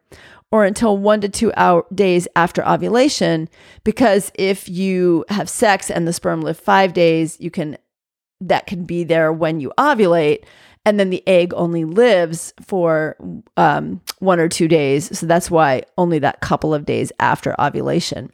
or 0.55 0.65
until 0.65 0.97
one 0.97 1.21
to 1.21 1.29
two 1.29 1.53
hour 1.57 1.85
days 1.93 2.29
after 2.37 2.65
ovulation. 2.65 3.49
Because 3.83 4.31
if 4.37 4.69
you 4.69 5.25
have 5.29 5.49
sex 5.49 5.91
and 5.91 6.07
the 6.07 6.13
sperm 6.13 6.43
live 6.43 6.57
five 6.57 6.93
days, 6.93 7.37
you 7.41 7.51
can 7.51 7.77
that 8.41 8.69
can 8.69 8.85
be 8.85 9.03
there 9.03 9.33
when 9.33 9.59
you 9.59 9.73
ovulate. 9.77 10.45
And 10.85 11.01
then 11.01 11.11
the 11.11 11.27
egg 11.27 11.53
only 11.57 11.85
lives 11.85 12.55
for 12.65 13.17
um, 13.57 14.01
one 14.21 14.39
or 14.39 14.49
two 14.49 14.69
days. 14.69 15.19
So 15.19 15.27
that's 15.27 15.51
why 15.51 15.83
only 15.99 16.21
that 16.21 16.41
couple 16.41 16.73
of 16.73 16.87
days 16.87 17.11
after 17.19 17.61
ovulation. 17.61 18.31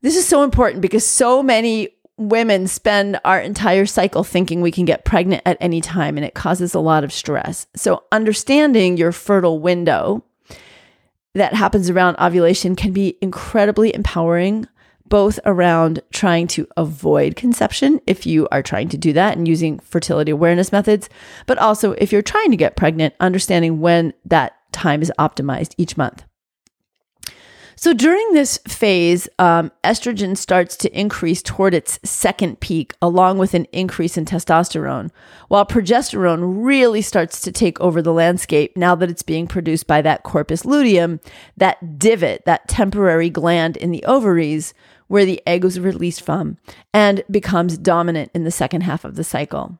This 0.00 0.16
is 0.16 0.26
so 0.26 0.42
important 0.44 0.80
because 0.80 1.06
so 1.06 1.42
many 1.42 1.90
women 2.16 2.66
spend 2.68 3.20
our 3.26 3.38
entire 3.38 3.84
cycle 3.84 4.24
thinking 4.24 4.62
we 4.62 4.72
can 4.72 4.86
get 4.86 5.04
pregnant 5.04 5.42
at 5.44 5.58
any 5.60 5.82
time 5.82 6.16
and 6.16 6.24
it 6.24 6.34
causes 6.34 6.74
a 6.74 6.80
lot 6.80 7.04
of 7.04 7.12
stress. 7.12 7.66
So, 7.76 8.04
understanding 8.12 8.96
your 8.96 9.12
fertile 9.12 9.60
window 9.60 10.24
that 11.34 11.54
happens 11.54 11.90
around 11.90 12.16
ovulation 12.18 12.76
can 12.76 12.92
be 12.92 13.16
incredibly 13.20 13.94
empowering, 13.94 14.66
both 15.06 15.38
around 15.44 16.00
trying 16.12 16.46
to 16.48 16.66
avoid 16.76 17.36
conception, 17.36 18.00
if 18.06 18.26
you 18.26 18.48
are 18.50 18.62
trying 18.62 18.88
to 18.90 18.98
do 18.98 19.12
that 19.12 19.36
and 19.36 19.48
using 19.48 19.78
fertility 19.78 20.30
awareness 20.30 20.72
methods, 20.72 21.08
but 21.46 21.58
also 21.58 21.92
if 21.92 22.12
you're 22.12 22.22
trying 22.22 22.50
to 22.50 22.56
get 22.56 22.76
pregnant, 22.76 23.14
understanding 23.20 23.80
when 23.80 24.12
that 24.24 24.54
time 24.72 25.00
is 25.00 25.12
optimized 25.18 25.74
each 25.78 25.96
month. 25.96 26.24
So 27.80 27.94
during 27.94 28.32
this 28.32 28.58
phase, 28.66 29.28
um, 29.38 29.70
estrogen 29.84 30.36
starts 30.36 30.76
to 30.78 30.98
increase 30.98 31.40
toward 31.42 31.74
its 31.74 32.00
second 32.02 32.58
peak, 32.58 32.92
along 33.00 33.38
with 33.38 33.54
an 33.54 33.66
increase 33.66 34.16
in 34.18 34.24
testosterone, 34.24 35.12
while 35.46 35.64
progesterone 35.64 36.64
really 36.64 37.02
starts 37.02 37.40
to 37.42 37.52
take 37.52 37.80
over 37.80 38.02
the 38.02 38.12
landscape 38.12 38.76
now 38.76 38.96
that 38.96 39.08
it's 39.08 39.22
being 39.22 39.46
produced 39.46 39.86
by 39.86 40.02
that 40.02 40.24
corpus 40.24 40.64
luteum, 40.64 41.20
that 41.56 42.00
divot, 42.00 42.44
that 42.46 42.66
temporary 42.66 43.30
gland 43.30 43.76
in 43.76 43.92
the 43.92 44.04
ovaries 44.06 44.74
where 45.06 45.24
the 45.24 45.40
egg 45.46 45.62
was 45.62 45.78
released 45.78 46.22
from, 46.22 46.58
and 46.92 47.22
becomes 47.30 47.78
dominant 47.78 48.32
in 48.34 48.42
the 48.42 48.50
second 48.50 48.80
half 48.80 49.04
of 49.04 49.14
the 49.14 49.22
cycle. 49.22 49.78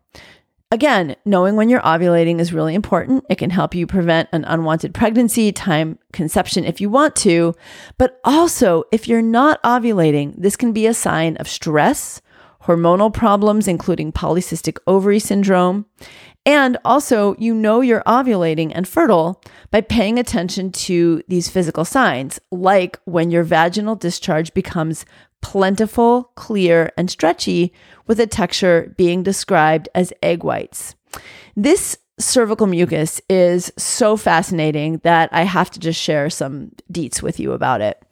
Again, 0.70 1.16
knowing 1.24 1.56
when 1.56 1.70
you're 1.70 1.80
ovulating 1.80 2.40
is 2.40 2.52
really 2.52 2.74
important. 2.74 3.24
It 3.30 3.36
can 3.36 3.48
help 3.48 3.74
you 3.74 3.86
prevent 3.86 4.28
an 4.32 4.44
unwanted 4.44 4.92
pregnancy, 4.92 5.50
time 5.50 5.98
conception 6.12 6.64
if 6.64 6.78
you 6.78 6.90
want 6.90 7.16
to. 7.16 7.54
But 7.96 8.20
also, 8.22 8.84
if 8.92 9.08
you're 9.08 9.22
not 9.22 9.62
ovulating, 9.62 10.34
this 10.36 10.56
can 10.56 10.74
be 10.74 10.86
a 10.86 10.92
sign 10.92 11.38
of 11.38 11.48
stress, 11.48 12.20
hormonal 12.64 13.12
problems, 13.12 13.66
including 13.66 14.12
polycystic 14.12 14.76
ovary 14.86 15.18
syndrome. 15.18 15.86
And 16.44 16.76
also, 16.84 17.34
you 17.38 17.54
know 17.54 17.80
you're 17.80 18.02
ovulating 18.06 18.72
and 18.74 18.86
fertile 18.86 19.42
by 19.70 19.80
paying 19.80 20.18
attention 20.18 20.72
to 20.72 21.22
these 21.28 21.48
physical 21.48 21.86
signs, 21.86 22.40
like 22.50 22.98
when 23.04 23.30
your 23.30 23.42
vaginal 23.42 23.96
discharge 23.96 24.52
becomes 24.52 25.06
plentiful, 25.40 26.30
clear, 26.34 26.92
and 26.96 27.10
stretchy, 27.10 27.72
with 28.06 28.20
a 28.20 28.26
texture 28.26 28.94
being 28.96 29.22
described 29.22 29.88
as 29.94 30.12
egg 30.22 30.42
whites. 30.42 30.94
This 31.56 31.98
cervical 32.18 32.66
mucus 32.66 33.20
is 33.28 33.72
so 33.78 34.16
fascinating 34.16 34.98
that 35.04 35.28
I 35.32 35.42
have 35.42 35.70
to 35.70 35.78
just 35.78 36.00
share 36.00 36.28
some 36.30 36.72
deets 36.92 37.22
with 37.22 37.38
you 37.38 37.52
about 37.52 37.80
it. 37.80 38.02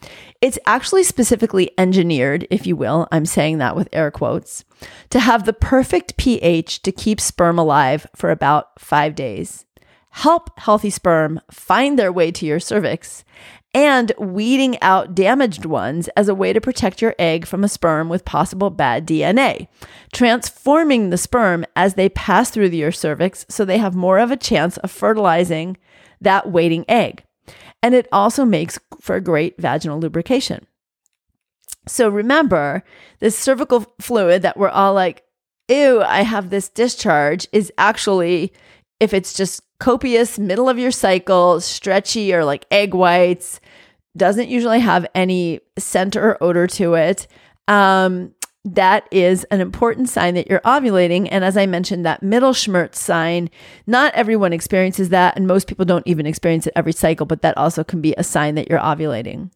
It's 0.41 0.59
actually 0.67 1.03
specifically 1.03 1.73
engineered, 1.77 2.47
if 2.51 2.67
you 2.67 2.77
will, 2.77 3.09
I'm 3.11 3.27
saying 3.27 3.59
that 3.59 3.75
with 3.75 3.89
air 3.93 4.11
quotes, 4.11 4.65
to 5.11 5.19
have 5.19 5.45
the 5.45 5.53
perfect 5.53 6.17
pH 6.17 6.83
to 6.83 6.93
keep 6.93 7.21
sperm 7.21 7.59
alive 7.59 8.07
for 8.15 8.31
about 8.31 8.79
five 8.81 9.15
days. 9.15 9.65
Help 10.11 10.59
healthy 10.59 10.91
sperm 10.91 11.41
find 11.51 11.99
their 11.99 12.13
way 12.13 12.31
to 12.31 12.47
your 12.47 12.61
cervix 12.61 13.25
and 13.75 14.13
weeding 14.19 14.81
out 14.81 15.15
damaged 15.15 15.67
ones 15.67 16.09
as 16.17 16.29
a 16.29 16.35
way 16.35 16.53
to 16.53 16.61
protect 16.61 17.03
your 17.03 17.15
egg 17.19 17.47
from 17.47 17.63
a 17.63 17.69
sperm 17.69 18.09
with 18.09 18.25
possible 18.25 18.71
bad 18.71 19.07
DNA, 19.07 19.69
transforming 20.13 21.11
the 21.11 21.19
sperm 21.19 21.65
as 21.77 21.95
they 21.95 22.09
pass 22.09 22.51
through 22.51 22.69
your 22.69 22.93
cervix 22.93 23.45
so 23.49 23.65
they 23.65 23.79
have 23.79 23.95
more 23.95 24.19
of 24.19 24.31
a 24.31 24.37
chance 24.37 24.77
of 24.79 24.91
fertilizing 24.91 25.77
that 26.21 26.51
waiting 26.51 26.85
egg. 26.89 27.23
And 27.83 27.95
it 27.95 28.09
also 28.11 28.45
makes 28.45 28.79
for 29.01 29.21
great 29.21 29.61
vaginal 29.61 30.01
lubrication. 30.01 30.67
So 31.87 32.09
remember, 32.09 32.83
this 33.21 33.39
cervical 33.39 33.95
fluid 34.01 34.43
that 34.43 34.57
we're 34.57 34.69
all 34.69 34.95
like, 34.95 35.23
ew, 35.69 36.03
I 36.03 36.23
have 36.23 36.51
this 36.51 36.69
discharge 36.69 37.47
is 37.53 37.73
actually, 37.79 38.53
if 38.99 39.15
it's 39.15 39.35
just 39.35 39.63
copious, 39.79 40.39
middle 40.39 40.69
of 40.69 40.79
your 40.79 40.91
cycle, 40.91 41.61
stretchy 41.61 42.35
or 42.35 42.45
like 42.45 42.67
egg 42.71 42.95
whites, 42.95 43.61
doesn't 44.17 44.49
usually 44.49 44.81
have 44.81 45.07
any 45.15 45.61
scent 45.79 46.17
or 46.17 46.43
odor 46.43 46.67
to 46.67 46.95
it. 46.95 47.27
Um, 47.69 48.33
that 48.65 49.07
is 49.13 49.45
an 49.45 49.61
important 49.61 50.09
sign 50.09 50.35
that 50.35 50.49
you're 50.49 50.61
ovulating. 50.61 51.29
And 51.31 51.45
as 51.45 51.57
I 51.57 51.67
mentioned, 51.67 52.05
that 52.05 52.23
Mittelschmerz 52.23 52.97
sign, 52.97 53.49
not 53.87 54.13
everyone 54.15 54.53
experiences 54.53 55.11
that. 55.11 55.37
And 55.37 55.47
most 55.47 55.69
people 55.69 55.85
don't 55.85 56.07
even 56.07 56.27
experience 56.27 56.67
it 56.67 56.73
every 56.75 56.93
cycle, 56.93 57.27
but 57.27 57.43
that 57.43 57.57
also 57.57 57.85
can 57.85 58.01
be 58.01 58.15
a 58.19 58.25
sign 58.25 58.57
that 58.57 58.69
you're 58.69 58.81
ovulating. 58.81 59.51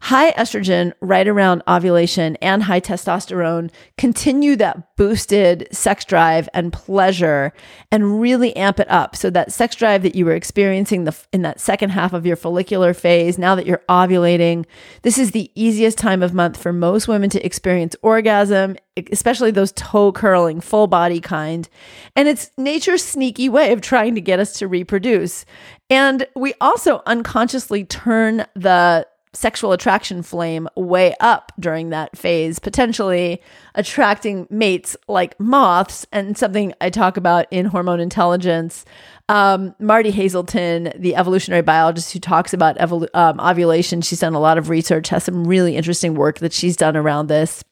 High 0.00 0.32
estrogen 0.32 0.92
right 1.00 1.26
around 1.26 1.62
ovulation 1.66 2.36
and 2.36 2.62
high 2.62 2.80
testosterone 2.80 3.70
continue 3.96 4.54
that 4.56 4.96
boosted 4.96 5.66
sex 5.72 6.04
drive 6.04 6.48
and 6.54 6.72
pleasure 6.72 7.52
and 7.90 8.20
really 8.20 8.54
amp 8.54 8.78
it 8.78 8.88
up. 8.90 9.16
So 9.16 9.28
that 9.30 9.52
sex 9.52 9.74
drive 9.74 10.02
that 10.04 10.14
you 10.14 10.24
were 10.24 10.34
experiencing 10.34 11.04
the, 11.04 11.16
in 11.32 11.42
that 11.42 11.60
second 11.60 11.90
half 11.90 12.12
of 12.12 12.24
your 12.24 12.36
follicular 12.36 12.94
phase, 12.94 13.38
now 13.38 13.54
that 13.56 13.66
you're 13.66 13.82
ovulating, 13.88 14.66
this 15.02 15.18
is 15.18 15.32
the 15.32 15.50
easiest 15.54 15.98
time 15.98 16.22
of 16.22 16.32
month 16.32 16.56
for 16.56 16.72
most 16.72 17.08
women 17.08 17.28
to 17.30 17.44
experience 17.44 17.96
orgasm, 18.02 18.76
especially 19.10 19.50
those 19.50 19.72
toe 19.72 20.12
curling, 20.12 20.60
full 20.60 20.86
body 20.86 21.20
kind. 21.20 21.68
And 22.14 22.28
it's 22.28 22.50
nature's 22.56 23.04
sneaky 23.04 23.48
way 23.48 23.72
of 23.72 23.80
trying 23.80 24.14
to 24.14 24.20
get 24.20 24.38
us 24.38 24.58
to 24.60 24.68
reproduce. 24.68 25.44
And 25.90 26.26
we 26.36 26.54
also 26.60 27.02
unconsciously 27.06 27.84
turn 27.84 28.46
the 28.54 29.06
sexual 29.32 29.72
attraction 29.72 30.22
flame 30.22 30.68
way 30.76 31.14
up 31.20 31.52
during 31.58 31.90
that 31.90 32.16
phase, 32.16 32.58
potentially 32.58 33.42
attracting 33.74 34.46
mates 34.50 34.96
like 35.06 35.38
moths, 35.38 36.06
and 36.12 36.36
something 36.36 36.72
I 36.80 36.90
talk 36.90 37.16
about 37.16 37.46
in 37.50 37.66
Hormone 37.66 38.00
Intelligence. 38.00 38.84
Um, 39.28 39.74
Martie 39.78 40.12
Haselton, 40.12 40.98
the 40.98 41.14
evolutionary 41.14 41.62
biologist 41.62 42.12
who 42.12 42.18
talks 42.18 42.54
about 42.54 42.78
evolu- 42.78 43.14
um, 43.14 43.38
ovulation, 43.40 44.00
she's 44.00 44.20
done 44.20 44.34
a 44.34 44.40
lot 44.40 44.58
of 44.58 44.70
research, 44.70 45.08
has 45.08 45.24
some 45.24 45.46
really 45.46 45.76
interesting 45.76 46.14
work 46.14 46.38
that 46.38 46.52
she's 46.52 46.76
done 46.76 46.96
around 46.96 47.26
this. 47.26 47.62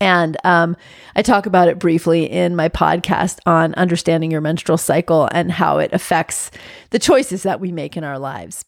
And 0.00 0.36
um, 0.44 0.76
I 1.16 1.22
talk 1.22 1.46
about 1.46 1.68
it 1.68 1.78
briefly 1.78 2.30
in 2.30 2.54
my 2.54 2.68
podcast 2.68 3.38
on 3.46 3.74
understanding 3.74 4.30
your 4.30 4.40
menstrual 4.40 4.78
cycle 4.78 5.28
and 5.32 5.50
how 5.50 5.78
it 5.78 5.92
affects 5.92 6.50
the 6.90 6.98
choices 6.98 7.42
that 7.44 7.60
we 7.60 7.72
make 7.72 7.96
in 7.96 8.04
our 8.04 8.18
lives. 8.18 8.64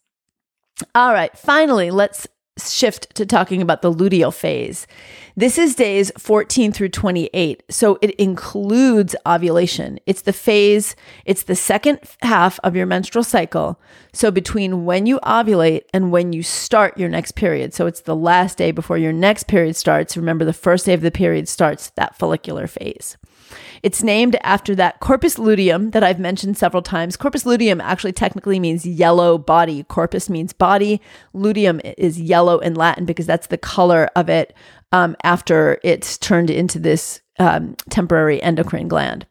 All 0.94 1.12
right, 1.12 1.36
finally, 1.36 1.90
let's 1.90 2.26
shift 2.58 3.14
to 3.14 3.24
talking 3.24 3.62
about 3.62 3.82
the 3.82 3.92
luteal 3.92 4.32
phase. 4.32 4.86
This 5.36 5.56
is 5.56 5.74
days 5.74 6.12
14 6.18 6.72
through 6.72 6.90
28. 6.90 7.62
So 7.70 7.98
it 8.02 8.10
includes 8.16 9.16
ovulation. 9.26 9.98
It's 10.04 10.22
the 10.22 10.34
phase, 10.34 10.94
it's 11.24 11.44
the 11.44 11.56
second 11.56 12.00
half 12.20 12.60
of 12.62 12.76
your 12.76 12.84
menstrual 12.84 13.24
cycle. 13.24 13.80
So 14.12 14.30
between 14.30 14.84
when 14.84 15.06
you 15.06 15.18
ovulate 15.20 15.84
and 15.94 16.12
when 16.12 16.34
you 16.34 16.42
start 16.42 16.98
your 16.98 17.08
next 17.08 17.32
period. 17.32 17.72
So 17.72 17.86
it's 17.86 18.02
the 18.02 18.16
last 18.16 18.58
day 18.58 18.70
before 18.70 18.98
your 18.98 19.12
next 19.12 19.44
period 19.44 19.74
starts. 19.74 20.16
Remember, 20.16 20.44
the 20.44 20.52
first 20.52 20.84
day 20.84 20.92
of 20.92 21.00
the 21.00 21.10
period 21.10 21.48
starts 21.48 21.90
that 21.90 22.16
follicular 22.16 22.66
phase. 22.66 23.16
It's 23.82 24.02
named 24.02 24.36
after 24.42 24.74
that 24.74 25.00
corpus 25.00 25.38
luteum 25.38 25.90
that 25.90 26.04
I've 26.04 26.18
mentioned 26.18 26.56
several 26.56 26.82
times. 26.82 27.16
Corpus 27.16 27.46
luteum 27.46 27.80
actually 27.80 28.12
technically 28.12 28.58
means 28.58 28.86
yellow 28.86 29.38
body. 29.38 29.82
Corpus 29.84 30.28
means 30.30 30.52
body. 30.52 31.00
Luteum 31.32 31.80
is 31.96 32.20
yellow 32.20 32.58
in 32.58 32.74
Latin 32.74 33.04
because 33.04 33.26
that's 33.26 33.48
the 33.48 33.58
color 33.58 34.08
of 34.16 34.28
it 34.28 34.54
um, 34.92 35.16
after 35.22 35.78
it's 35.82 36.18
turned 36.18 36.50
into 36.50 36.78
this 36.78 37.20
um, 37.38 37.76
temporary 37.90 38.42
endocrine 38.42 38.88
gland. 38.88 39.26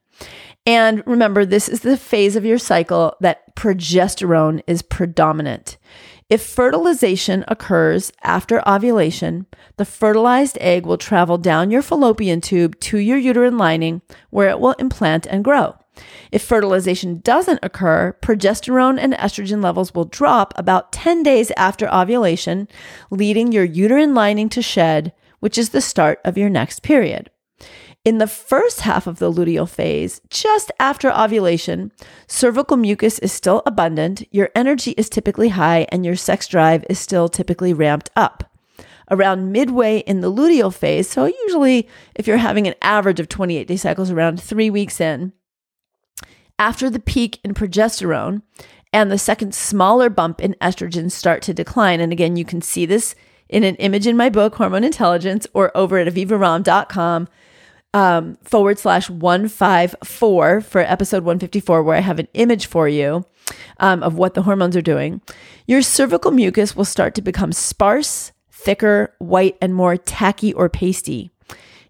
And 0.65 1.01
remember, 1.07 1.45
this 1.45 1.67
is 1.67 1.79
the 1.79 1.97
phase 1.97 2.35
of 2.35 2.45
your 2.45 2.59
cycle 2.59 3.15
that 3.19 3.55
progesterone 3.55 4.61
is 4.67 4.81
predominant. 4.81 5.77
If 6.31 6.41
fertilization 6.41 7.43
occurs 7.49 8.13
after 8.23 8.65
ovulation, 8.65 9.47
the 9.75 9.83
fertilized 9.83 10.57
egg 10.61 10.85
will 10.85 10.97
travel 10.97 11.37
down 11.37 11.71
your 11.71 11.81
fallopian 11.81 12.39
tube 12.39 12.79
to 12.79 12.99
your 12.99 13.17
uterine 13.17 13.57
lining 13.57 14.01
where 14.29 14.47
it 14.47 14.61
will 14.61 14.71
implant 14.79 15.25
and 15.25 15.43
grow. 15.43 15.75
If 16.31 16.41
fertilization 16.41 17.19
doesn't 17.19 17.59
occur, 17.61 18.15
progesterone 18.21 18.97
and 18.97 19.11
estrogen 19.15 19.61
levels 19.61 19.93
will 19.93 20.05
drop 20.05 20.53
about 20.55 20.93
10 20.93 21.21
days 21.21 21.51
after 21.57 21.93
ovulation, 21.93 22.69
leading 23.09 23.51
your 23.51 23.65
uterine 23.65 24.13
lining 24.13 24.47
to 24.51 24.61
shed, 24.61 25.11
which 25.41 25.57
is 25.57 25.71
the 25.71 25.81
start 25.81 26.21
of 26.23 26.37
your 26.37 26.49
next 26.49 26.81
period. 26.81 27.29
In 28.03 28.17
the 28.17 28.25
first 28.25 28.81
half 28.81 29.05
of 29.05 29.19
the 29.19 29.31
luteal 29.31 29.69
phase, 29.69 30.21
just 30.31 30.71
after 30.79 31.11
ovulation, 31.11 31.91
cervical 32.25 32.75
mucus 32.75 33.19
is 33.19 33.31
still 33.31 33.61
abundant, 33.67 34.23
your 34.31 34.49
energy 34.55 34.91
is 34.91 35.07
typically 35.07 35.49
high, 35.49 35.85
and 35.89 36.03
your 36.03 36.15
sex 36.15 36.47
drive 36.47 36.83
is 36.89 36.97
still 36.97 37.29
typically 37.29 37.73
ramped 37.73 38.09
up. 38.15 38.51
Around 39.11 39.51
midway 39.51 39.99
in 39.99 40.21
the 40.21 40.31
luteal 40.31 40.73
phase, 40.73 41.07
so 41.07 41.25
usually 41.25 41.87
if 42.15 42.25
you're 42.25 42.37
having 42.37 42.65
an 42.65 42.73
average 42.81 43.19
of 43.19 43.29
28 43.29 43.67
day 43.67 43.77
cycles 43.77 44.09
around 44.09 44.41
three 44.41 44.71
weeks 44.71 44.99
in, 44.99 45.31
after 46.57 46.89
the 46.89 46.99
peak 46.99 47.39
in 47.43 47.53
progesterone 47.53 48.41
and 48.91 49.11
the 49.11 49.17
second 49.19 49.53
smaller 49.53 50.09
bump 50.09 50.41
in 50.41 50.55
estrogen 50.59 51.11
start 51.11 51.43
to 51.43 51.53
decline, 51.53 51.99
and 51.99 52.11
again, 52.11 52.35
you 52.35 52.45
can 52.45 52.63
see 52.63 52.87
this 52.87 53.13
in 53.47 53.63
an 53.63 53.75
image 53.75 54.07
in 54.07 54.17
my 54.17 54.29
book, 54.29 54.55
Hormone 54.55 54.85
Intelligence, 54.85 55.45
or 55.53 55.75
over 55.77 55.99
at 55.99 56.11
avivaromm.com 56.11 57.27
um, 57.93 58.37
forward 58.43 58.79
slash 58.79 59.09
154 59.09 60.61
for 60.61 60.81
episode 60.81 61.23
154, 61.23 61.83
where 61.83 61.97
I 61.97 62.01
have 62.01 62.19
an 62.19 62.27
image 62.33 62.65
for 62.65 62.87
you 62.87 63.25
um, 63.79 64.01
of 64.03 64.15
what 64.15 64.33
the 64.33 64.43
hormones 64.43 64.77
are 64.77 64.81
doing, 64.81 65.21
your 65.67 65.81
cervical 65.81 66.31
mucus 66.31 66.75
will 66.75 66.85
start 66.85 67.15
to 67.15 67.21
become 67.21 67.51
sparse, 67.51 68.31
thicker, 68.51 69.13
white, 69.19 69.57
and 69.61 69.75
more 69.75 69.97
tacky 69.97 70.53
or 70.53 70.69
pasty. 70.69 71.31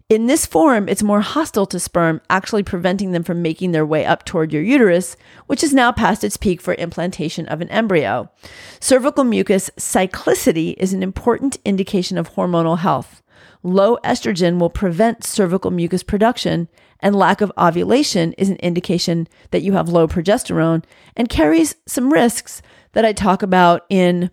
In 0.08 0.26
this 0.26 0.44
form, 0.44 0.90
it's 0.90 1.02
more 1.02 1.22
hostile 1.22 1.64
to 1.64 1.80
sperm, 1.80 2.20
actually 2.28 2.62
preventing 2.62 3.12
them 3.12 3.22
from 3.22 3.40
making 3.40 3.72
their 3.72 3.86
way 3.86 4.04
up 4.04 4.26
toward 4.26 4.52
your 4.52 4.60
uterus, 4.60 5.16
which 5.46 5.64
is 5.64 5.72
now 5.72 5.90
past 5.90 6.22
its 6.22 6.36
peak 6.36 6.60
for 6.60 6.74
implantation 6.74 7.46
of 7.46 7.62
an 7.62 7.70
embryo. 7.70 8.30
Cervical 8.78 9.24
mucus 9.24 9.70
cyclicity 9.78 10.74
is 10.76 10.92
an 10.92 11.02
important 11.02 11.56
indication 11.64 12.18
of 12.18 12.34
hormonal 12.34 12.80
health. 12.80 13.21
Low 13.62 13.96
estrogen 13.98 14.58
will 14.58 14.70
prevent 14.70 15.24
cervical 15.24 15.70
mucus 15.70 16.02
production, 16.02 16.68
and 17.00 17.14
lack 17.14 17.40
of 17.40 17.52
ovulation 17.56 18.32
is 18.34 18.50
an 18.50 18.56
indication 18.56 19.28
that 19.50 19.62
you 19.62 19.72
have 19.72 19.88
low 19.88 20.08
progesterone 20.08 20.84
and 21.16 21.28
carries 21.28 21.76
some 21.86 22.12
risks 22.12 22.62
that 22.92 23.04
I 23.04 23.12
talk 23.12 23.42
about 23.42 23.82
in 23.88 24.30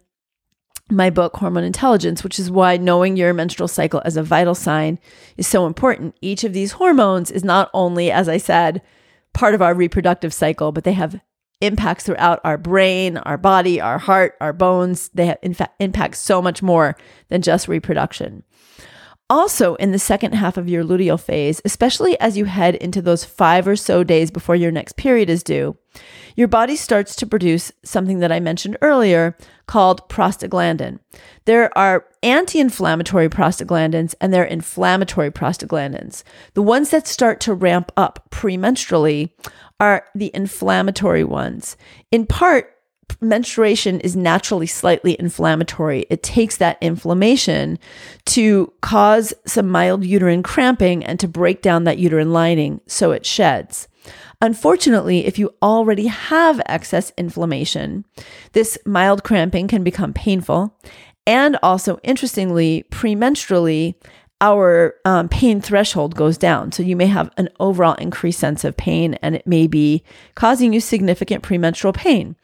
my 0.91 1.11
book, 1.11 1.37
Hormone 1.37 1.63
Intelligence, 1.63 2.23
which 2.23 2.39
is 2.39 2.49
why 2.49 2.77
knowing 2.77 3.15
your 3.15 3.33
menstrual 3.33 3.67
cycle 3.67 4.01
as 4.05 4.17
a 4.17 4.23
vital 4.23 4.55
sign 4.55 4.97
is 5.37 5.47
so 5.47 5.67
important. 5.67 6.15
Each 6.21 6.43
of 6.43 6.53
these 6.53 6.73
hormones 6.73 7.29
is 7.29 7.43
not 7.43 7.69
only, 7.73 8.11
as 8.11 8.27
I 8.27 8.37
said, 8.37 8.81
part 9.33 9.53
of 9.53 9.61
our 9.61 9.75
reproductive 9.75 10.33
cycle, 10.33 10.71
but 10.71 10.83
they 10.83 10.93
have 10.93 11.21
impacts 11.61 12.05
throughout 12.05 12.39
our 12.43 12.57
brain, 12.57 13.17
our 13.17 13.37
body, 13.37 13.79
our 13.79 13.99
heart, 13.99 14.35
our 14.41 14.53
bones. 14.53 15.09
They 15.13 15.27
have, 15.27 15.37
in 15.43 15.53
fact, 15.53 15.75
impact 15.79 16.15
so 16.15 16.41
much 16.41 16.63
more 16.63 16.95
than 17.27 17.41
just 17.41 17.67
reproduction. 17.67 18.43
Also, 19.29 19.75
in 19.75 19.91
the 19.91 19.99
second 19.99 20.33
half 20.33 20.57
of 20.57 20.67
your 20.67 20.83
luteal 20.83 21.19
phase, 21.19 21.61
especially 21.63 22.19
as 22.19 22.35
you 22.35 22.45
head 22.45 22.73
into 22.75 22.99
those 22.99 23.23
five 23.23 23.67
or 23.67 23.75
so 23.75 24.03
days 24.03 24.31
before 24.31 24.55
your 24.55 24.71
next 24.71 24.95
period 24.95 25.29
is 25.29 25.43
due, 25.43 25.77
your 26.35 26.47
body 26.47 26.75
starts 26.75 27.15
to 27.17 27.27
produce 27.27 27.71
something 27.83 28.19
that 28.19 28.31
I 28.31 28.39
mentioned 28.39 28.77
earlier 28.81 29.37
called 29.67 30.07
prostaglandin. 30.09 30.99
There 31.45 31.75
are 31.77 32.05
anti 32.23 32.59
inflammatory 32.59 33.29
prostaglandins 33.29 34.15
and 34.19 34.33
there 34.33 34.43
are 34.43 34.47
inflammatory 34.47 35.29
prostaglandins. 35.29 36.23
The 36.55 36.63
ones 36.63 36.89
that 36.89 37.07
start 37.07 37.39
to 37.41 37.53
ramp 37.53 37.91
up 37.97 38.29
premenstrually 38.31 39.29
are 39.79 40.05
the 40.15 40.31
inflammatory 40.33 41.23
ones. 41.23 41.77
In 42.11 42.25
part, 42.25 42.73
menstruation 43.21 43.99
is 43.99 44.15
naturally 44.15 44.67
slightly 44.67 45.15
inflammatory. 45.19 46.05
It 46.09 46.23
takes 46.23 46.57
that 46.57 46.77
inflammation 46.81 47.79
to 48.25 48.73
cause 48.81 49.33
some 49.45 49.69
mild 49.69 50.05
uterine 50.05 50.43
cramping 50.43 51.03
and 51.03 51.19
to 51.19 51.27
break 51.27 51.61
down 51.61 51.83
that 51.83 51.97
uterine 51.97 52.33
lining 52.33 52.81
so 52.87 53.11
it 53.11 53.25
sheds. 53.25 53.87
Unfortunately, 54.41 55.25
if 55.25 55.37
you 55.37 55.53
already 55.61 56.07
have 56.07 56.61
excess 56.65 57.11
inflammation, 57.17 58.05
this 58.53 58.77
mild 58.85 59.23
cramping 59.23 59.67
can 59.67 59.83
become 59.83 60.13
painful. 60.13 60.77
And 61.27 61.57
also, 61.61 61.99
interestingly, 62.01 62.85
premenstrually, 62.89 63.95
our 64.41 64.95
um, 65.03 65.27
pain 65.27 65.59
threshold 65.59 66.15
goes 66.15 66.37
down. 66.37 66.71
So 66.71 66.81
you 66.81 66.95
may 66.95 67.07
have 67.07 67.29
an 67.35 67.49
overall 67.59 67.95
increased 67.95 68.39
sense 68.39 68.63
of 68.63 68.77
pain 68.77 69.15
and 69.15 69.35
it 69.35 69.45
may 69.45 69.67
be 69.67 70.01
causing 70.35 70.71
you 70.71 70.79
significant 70.79 71.43
premenstrual 71.43 71.91
pain. 71.91 72.37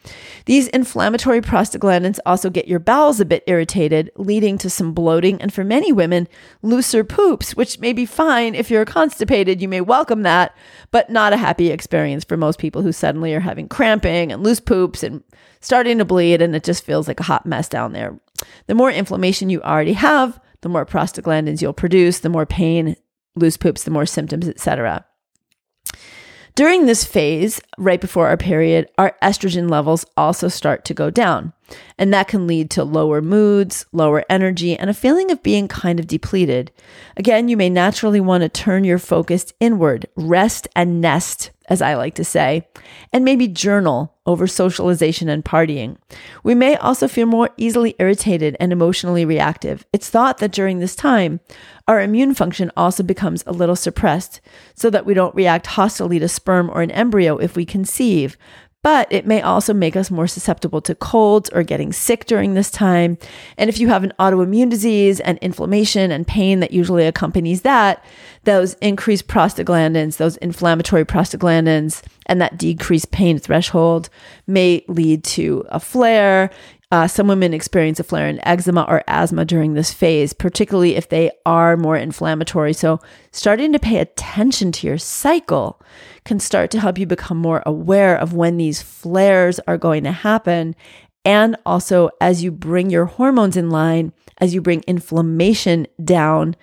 These 0.45 0.67
inflammatory 0.67 1.39
prostaglandins 1.39 2.19
also 2.25 2.49
get 2.49 2.67
your 2.67 2.79
bowels 2.79 3.21
a 3.21 3.25
bit 3.25 3.45
irritated, 3.47 4.11
leading 4.17 4.57
to 4.57 4.69
some 4.69 4.93
bloating 4.93 5.41
and 5.41 5.53
for 5.53 5.63
many 5.63 5.93
women, 5.93 6.27
looser 6.61 7.05
poops, 7.05 7.55
which 7.55 7.79
may 7.79 7.93
be 7.93 8.05
fine 8.05 8.55
if 8.55 8.69
you're 8.69 8.83
constipated. 8.83 9.61
You 9.61 9.69
may 9.69 9.81
welcome 9.81 10.23
that, 10.23 10.53
but 10.91 11.09
not 11.09 11.31
a 11.31 11.37
happy 11.37 11.71
experience 11.71 12.25
for 12.25 12.35
most 12.35 12.59
people 12.59 12.81
who 12.81 12.91
suddenly 12.91 13.33
are 13.33 13.39
having 13.39 13.69
cramping 13.69 14.33
and 14.33 14.43
loose 14.43 14.59
poops 14.59 15.01
and 15.01 15.23
starting 15.61 15.99
to 15.99 16.05
bleed 16.05 16.41
and 16.41 16.55
it 16.57 16.65
just 16.65 16.83
feels 16.83 17.07
like 17.07 17.21
a 17.21 17.23
hot 17.23 17.45
mess 17.45 17.69
down 17.69 17.93
there. 17.93 18.19
The 18.67 18.75
more 18.75 18.91
inflammation 18.91 19.49
you 19.49 19.61
already 19.61 19.93
have, 19.93 20.41
the 20.65 20.69
more 20.69 20.83
prostaglandins 20.83 21.61
you'll 21.61 21.73
produce, 21.73 22.21
the 22.21 22.27
more 22.27 22.47
pain, 22.47 22.95
loose 23.35 23.55
poops, 23.55 23.83
the 23.83 23.91
more 23.91 24.07
symptoms, 24.07 24.49
etc. 24.49 25.05
During 26.55 26.87
this 26.87 27.05
phase, 27.05 27.61
right 27.77 28.01
before 28.01 28.29
our 28.29 28.35
period, 28.35 28.89
our 28.97 29.15
estrogen 29.21 29.69
levels 29.69 30.05
also 30.17 30.47
start 30.47 30.83
to 30.85 30.95
go 30.95 31.11
down. 31.11 31.53
And 31.99 32.11
that 32.15 32.27
can 32.27 32.47
lead 32.47 32.71
to 32.71 32.83
lower 32.83 33.21
moods, 33.21 33.85
lower 33.91 34.25
energy, 34.27 34.75
and 34.75 34.89
a 34.89 34.93
feeling 34.95 35.29
of 35.29 35.43
being 35.43 35.67
kind 35.67 35.99
of 35.99 36.07
depleted. 36.07 36.71
Again, 37.15 37.47
you 37.47 37.57
may 37.57 37.69
naturally 37.69 38.19
want 38.19 38.41
to 38.41 38.49
turn 38.49 38.83
your 38.83 38.97
focus 38.97 39.53
inward, 39.59 40.07
rest 40.15 40.67
and 40.75 40.99
nest, 40.99 41.51
as 41.69 41.81
I 41.81 41.95
like 41.95 42.15
to 42.15 42.23
say, 42.23 42.67
and 43.11 43.25
maybe 43.25 43.47
journal 43.47 44.15
over 44.25 44.47
socialization 44.47 45.29
and 45.29 45.45
partying. 45.45 45.97
We 46.43 46.55
may 46.55 46.75
also 46.75 47.07
feel 47.07 47.27
more 47.27 47.49
easily 47.57 47.95
irritated 47.99 48.57
and 48.59 48.71
emotionally 48.71 49.25
reactive. 49.25 49.85
It's 49.93 50.09
thought 50.09 50.39
that 50.39 50.51
during 50.51 50.79
this 50.79 50.95
time, 50.95 51.39
our 51.87 52.01
immune 52.01 52.33
function 52.33 52.71
also 52.75 53.03
becomes 53.03 53.43
a 53.45 53.51
little 53.51 53.75
suppressed 53.75 54.41
so 54.73 54.89
that 54.89 55.05
we 55.05 55.13
don't 55.13 55.35
react 55.35 55.67
hostilely 55.67 56.19
to 56.19 56.27
sperm 56.27 56.69
or 56.69 56.81
an 56.81 56.91
embryo 56.91 57.37
if 57.37 57.55
we 57.55 57.65
conceive, 57.65 58.37
but 58.85 59.11
it 59.11 59.25
may 59.25 59.41
also 59.41 59.73
make 59.73 59.95
us 59.95 60.11
more 60.11 60.27
susceptible 60.27 60.79
to 60.79 60.93
colds 60.93 61.49
or 61.49 61.63
getting 61.63 61.91
sick 61.91 62.25
during 62.25 62.53
this 62.53 62.69
time. 62.69 63.17
And 63.57 63.67
if 63.67 63.79
you 63.79 63.87
have 63.87 64.03
an 64.03 64.13
autoimmune 64.19 64.69
disease 64.69 65.19
and 65.19 65.39
inflammation 65.39 66.11
and 66.11 66.27
pain 66.27 66.59
that 66.59 66.69
usually 66.69 67.07
accompanies 67.07 67.63
that, 67.63 68.05
those 68.43 68.75
increased 68.75 69.27
prostaglandins, 69.27 70.17
those 70.17 70.37
inflammatory 70.37 71.03
prostaglandins, 71.03 72.03
and 72.27 72.39
that 72.41 72.59
decreased 72.59 73.09
pain 73.09 73.39
threshold 73.39 74.09
may 74.45 74.85
lead 74.87 75.23
to 75.23 75.65
a 75.69 75.79
flare. 75.79 76.51
Uh, 76.91 77.07
some 77.07 77.27
women 77.27 77.55
experience 77.55 77.99
a 77.99 78.03
flare 78.03 78.27
in 78.27 78.39
eczema 78.47 78.83
or 78.87 79.03
asthma 79.07 79.45
during 79.45 79.73
this 79.73 79.91
phase, 79.91 80.31
particularly 80.31 80.95
if 80.95 81.09
they 81.09 81.31
are 81.43 81.75
more 81.75 81.97
inflammatory. 81.97 82.73
So, 82.73 82.99
starting 83.31 83.73
to 83.73 83.79
pay 83.79 83.97
attention 83.97 84.71
to 84.73 84.85
your 84.85 84.99
cycle 84.99 85.81
can 86.25 86.39
start 86.39 86.71
to 86.71 86.79
help 86.79 86.97
you 86.97 87.05
become 87.05 87.37
more 87.37 87.63
aware 87.65 88.17
of 88.17 88.33
when 88.33 88.57
these 88.57 88.81
flares 88.81 89.59
are 89.67 89.77
going 89.77 90.03
to 90.03 90.11
happen. 90.11 90.75
And 91.23 91.55
also, 91.65 92.09
as 92.19 92.43
you 92.43 92.51
bring 92.51 92.89
your 92.89 93.05
hormones 93.05 93.55
in 93.55 93.69
line, 93.69 94.11
as 94.39 94.53
you 94.53 94.61
bring 94.61 94.81
inflammation 94.81 95.87
down, 96.03 96.55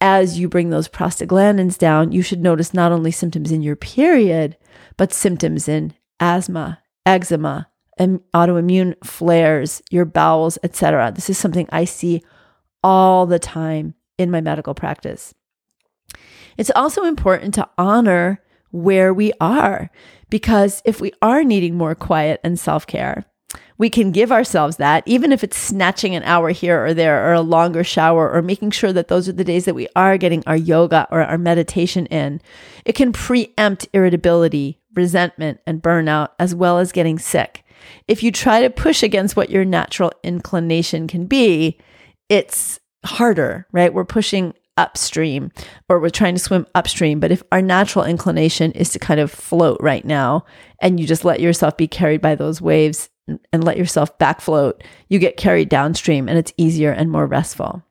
as 0.00 0.38
you 0.38 0.48
bring 0.48 0.70
those 0.70 0.88
prostaglandins 0.88 1.78
down, 1.78 2.12
you 2.12 2.22
should 2.22 2.40
notice 2.40 2.74
not 2.74 2.92
only 2.92 3.10
symptoms 3.10 3.50
in 3.50 3.62
your 3.62 3.76
period, 3.76 4.56
but 4.96 5.12
symptoms 5.12 5.68
in 5.68 5.94
asthma, 6.20 6.82
eczema, 7.04 7.68
autoimmune 7.98 8.94
flares, 9.04 9.82
your 9.90 10.04
bowels, 10.04 10.58
etc. 10.62 11.12
This 11.14 11.30
is 11.30 11.38
something 11.38 11.66
I 11.70 11.84
see 11.84 12.22
all 12.82 13.26
the 13.26 13.38
time 13.38 13.94
in 14.18 14.30
my 14.30 14.40
medical 14.40 14.74
practice. 14.74 15.34
It's 16.56 16.70
also 16.74 17.04
important 17.04 17.54
to 17.54 17.68
honor 17.76 18.40
where 18.70 19.12
we 19.12 19.32
are 19.40 19.90
because 20.30 20.82
if 20.84 21.00
we 21.00 21.12
are 21.22 21.44
needing 21.44 21.76
more 21.76 21.94
quiet 21.94 22.40
and 22.42 22.58
self 22.58 22.86
care, 22.86 23.24
we 23.78 23.90
can 23.90 24.10
give 24.10 24.32
ourselves 24.32 24.76
that, 24.76 25.02
even 25.06 25.32
if 25.32 25.44
it's 25.44 25.56
snatching 25.56 26.14
an 26.14 26.22
hour 26.22 26.50
here 26.50 26.84
or 26.84 26.94
there, 26.94 27.28
or 27.28 27.34
a 27.34 27.40
longer 27.40 27.84
shower, 27.84 28.30
or 28.30 28.42
making 28.42 28.70
sure 28.70 28.92
that 28.92 29.08
those 29.08 29.28
are 29.28 29.32
the 29.32 29.44
days 29.44 29.66
that 29.66 29.74
we 29.74 29.88
are 29.94 30.18
getting 30.18 30.42
our 30.46 30.56
yoga 30.56 31.06
or 31.10 31.22
our 31.22 31.38
meditation 31.38 32.06
in. 32.06 32.40
It 32.84 32.94
can 32.94 33.12
preempt 33.12 33.88
irritability, 33.92 34.80
resentment, 34.94 35.60
and 35.66 35.82
burnout, 35.82 36.30
as 36.38 36.54
well 36.54 36.78
as 36.78 36.90
getting 36.92 37.18
sick. 37.18 37.64
If 38.08 38.22
you 38.22 38.32
try 38.32 38.62
to 38.62 38.70
push 38.70 39.02
against 39.02 39.36
what 39.36 39.50
your 39.50 39.64
natural 39.64 40.12
inclination 40.24 41.06
can 41.06 41.26
be, 41.26 41.78
it's 42.28 42.80
harder, 43.04 43.66
right? 43.72 43.92
We're 43.92 44.04
pushing 44.04 44.54
upstream 44.76 45.50
or 45.88 45.98
we're 45.98 46.10
trying 46.10 46.34
to 46.34 46.40
swim 46.40 46.66
upstream. 46.74 47.20
But 47.20 47.32
if 47.32 47.42
our 47.52 47.62
natural 47.62 48.04
inclination 48.04 48.72
is 48.72 48.90
to 48.90 48.98
kind 48.98 49.20
of 49.20 49.30
float 49.30 49.78
right 49.80 50.04
now 50.04 50.44
and 50.80 51.00
you 51.00 51.06
just 51.06 51.24
let 51.24 51.40
yourself 51.40 51.76
be 51.76 51.88
carried 51.88 52.20
by 52.20 52.34
those 52.34 52.60
waves 52.60 53.08
and 53.52 53.64
let 53.64 53.76
yourself 53.76 54.16
back 54.18 54.40
float, 54.40 54.82
you 55.08 55.18
get 55.18 55.36
carried 55.36 55.68
downstream 55.68 56.28
and 56.28 56.38
it's 56.38 56.52
easier 56.56 56.92
and 56.92 57.10
more 57.10 57.26
restful. 57.26 57.82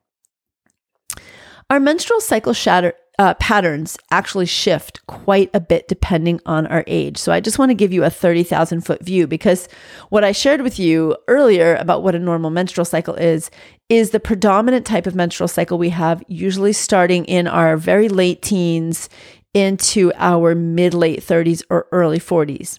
Our 1.68 1.80
menstrual 1.80 2.20
cycle 2.20 2.52
shatter, 2.52 2.94
uh, 3.18 3.34
patterns 3.34 3.96
actually 4.10 4.46
shift 4.46 5.04
quite 5.06 5.50
a 5.54 5.60
bit 5.60 5.88
depending 5.88 6.40
on 6.44 6.66
our 6.66 6.84
age. 6.86 7.16
So 7.16 7.32
I 7.32 7.40
just 7.40 7.58
want 7.58 7.70
to 7.70 7.74
give 7.74 7.92
you 7.92 8.04
a 8.04 8.10
30,000 8.10 8.82
foot 8.82 9.02
view 9.02 9.26
because 9.26 9.68
what 10.10 10.22
I 10.22 10.32
shared 10.32 10.60
with 10.60 10.78
you 10.78 11.16
earlier 11.26 11.76
about 11.76 12.02
what 12.02 12.14
a 12.14 12.18
normal 12.18 12.50
menstrual 12.50 12.84
cycle 12.84 13.14
is, 13.14 13.50
is 13.88 14.10
the 14.10 14.20
predominant 14.20 14.84
type 14.86 15.06
of 15.06 15.14
menstrual 15.14 15.48
cycle 15.48 15.78
we 15.78 15.90
have, 15.90 16.22
usually 16.28 16.72
starting 16.72 17.24
in 17.26 17.46
our 17.46 17.76
very 17.76 18.08
late 18.08 18.42
teens 18.42 19.08
into 19.54 20.12
our 20.16 20.54
mid 20.54 20.92
late 20.92 21.20
30s 21.20 21.62
or 21.70 21.86
early 21.92 22.18
40s. 22.18 22.78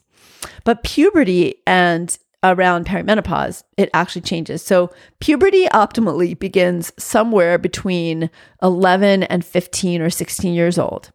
But 0.63 0.84
puberty 0.84 1.56
and 1.65 2.17
around 2.43 2.86
perimenopause, 2.86 3.63
it 3.78 3.89
actually 3.93 4.22
changes. 4.22 4.62
So 4.62 4.91
puberty 5.20 5.65
optimally 5.67 6.38
begins 6.38 6.91
somewhere 6.98 7.58
between 7.58 8.30
11 8.62 9.24
and 9.24 9.43
15 9.43 10.02
or 10.02 10.10
16 10.10 10.54
years 10.54 10.78
old. 10.78 11.12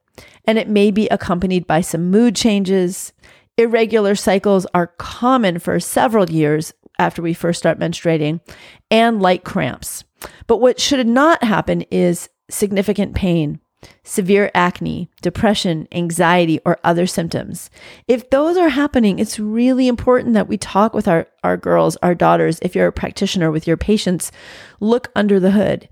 And 0.46 0.58
it 0.58 0.68
may 0.68 0.90
be 0.90 1.06
accompanied 1.08 1.66
by 1.66 1.80
some 1.80 2.10
mood 2.10 2.34
changes. 2.34 3.12
Irregular 3.56 4.14
cycles 4.14 4.66
are 4.74 4.88
common 4.98 5.58
for 5.58 5.78
several 5.78 6.28
years 6.28 6.72
after 6.98 7.22
we 7.22 7.34
first 7.34 7.58
start 7.58 7.78
menstruating 7.78 8.40
and 8.90 9.20
light 9.22 9.44
cramps. 9.44 10.04
But 10.46 10.58
what 10.58 10.80
should 10.80 11.06
not 11.06 11.42
happen 11.42 11.82
is 11.90 12.28
significant 12.48 13.14
pain. 13.14 13.60
severe 14.04 14.50
acne, 14.54 15.10
depression, 15.22 15.88
anxiety, 15.92 16.60
or 16.64 16.78
other 16.84 17.06
symptoms. 17.06 17.70
If 18.08 18.30
those 18.30 18.56
are 18.56 18.68
happening, 18.68 19.18
it's 19.18 19.38
really 19.38 19.88
important 19.88 20.34
that 20.34 20.48
we 20.48 20.56
talk 20.56 20.94
with 20.94 21.08
our, 21.08 21.26
our 21.42 21.56
girls, 21.56 21.96
our 22.02 22.14
daughters. 22.14 22.58
If 22.62 22.74
you're 22.74 22.86
a 22.86 22.92
practitioner 22.92 23.50
with 23.50 23.66
your 23.66 23.76
patients, 23.76 24.30
look 24.80 25.10
under 25.14 25.40
the 25.40 25.52
hood. 25.52 25.88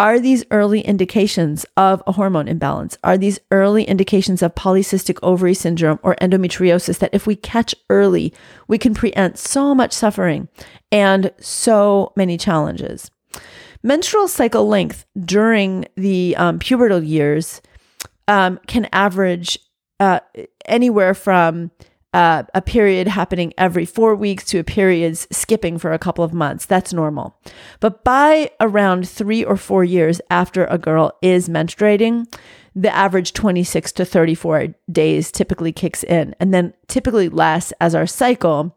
Are 0.00 0.18
these 0.18 0.44
early 0.50 0.80
indications 0.80 1.64
of 1.76 2.02
a 2.06 2.12
hormone 2.12 2.48
imbalance? 2.48 2.98
Are 3.04 3.16
these 3.16 3.38
early 3.52 3.84
indications 3.84 4.42
of 4.42 4.56
polycystic 4.56 5.20
ovary 5.22 5.54
syndrome 5.54 6.00
or 6.02 6.16
endometriosis 6.16 6.98
that 6.98 7.14
if 7.14 7.28
we 7.28 7.36
catch 7.36 7.76
early, 7.88 8.34
we 8.66 8.76
can 8.76 8.92
preempt 8.92 9.38
so 9.38 9.72
much 9.72 9.92
suffering 9.92 10.48
and 10.90 11.30
so 11.38 12.12
many 12.16 12.36
challenges? 12.36 13.08
Menstrual 13.84 14.26
cycle 14.26 14.66
length 14.66 15.04
during 15.16 15.86
the 15.94 16.34
um, 16.38 16.58
pubertal 16.58 17.06
years 17.06 17.62
um, 18.26 18.58
can 18.66 18.88
average 18.92 19.58
uh, 20.00 20.18
anywhere 20.64 21.14
from 21.14 21.70
uh, 22.14 22.44
a 22.54 22.62
period 22.62 23.08
happening 23.08 23.52
every 23.58 23.84
four 23.84 24.14
weeks 24.14 24.44
to 24.44 24.60
a 24.60 24.64
period 24.64 25.18
skipping 25.18 25.78
for 25.78 25.92
a 25.92 25.98
couple 25.98 26.24
of 26.24 26.32
months. 26.32 26.64
That's 26.64 26.92
normal. 26.92 27.36
But 27.80 28.04
by 28.04 28.52
around 28.60 29.08
three 29.08 29.44
or 29.44 29.56
four 29.56 29.82
years 29.82 30.20
after 30.30 30.64
a 30.66 30.78
girl 30.78 31.18
is 31.20 31.48
menstruating, 31.48 32.32
the 32.74 32.94
average 32.94 33.32
26 33.32 33.92
to 33.92 34.04
34 34.04 34.68
days 34.90 35.32
typically 35.32 35.72
kicks 35.72 36.04
in 36.04 36.34
and 36.38 36.54
then 36.54 36.72
typically 36.86 37.28
lasts 37.28 37.72
as 37.80 37.94
our 37.94 38.06
cycle 38.06 38.76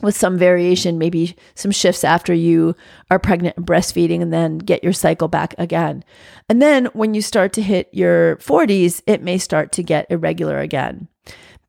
with 0.00 0.16
some 0.16 0.38
variation, 0.38 0.98
maybe 0.98 1.36
some 1.54 1.70
shifts 1.70 2.02
after 2.02 2.32
you 2.34 2.74
are 3.10 3.18
pregnant 3.18 3.56
and 3.56 3.66
breastfeeding, 3.66 4.20
and 4.20 4.32
then 4.32 4.58
get 4.58 4.82
your 4.82 4.92
cycle 4.92 5.28
back 5.28 5.54
again. 5.56 6.02
And 6.48 6.60
then 6.60 6.86
when 6.86 7.14
you 7.14 7.22
start 7.22 7.52
to 7.54 7.62
hit 7.62 7.88
your 7.92 8.36
40s, 8.36 9.02
it 9.06 9.22
may 9.22 9.38
start 9.38 9.70
to 9.72 9.82
get 9.82 10.10
irregular 10.10 10.58
again. 10.58 11.08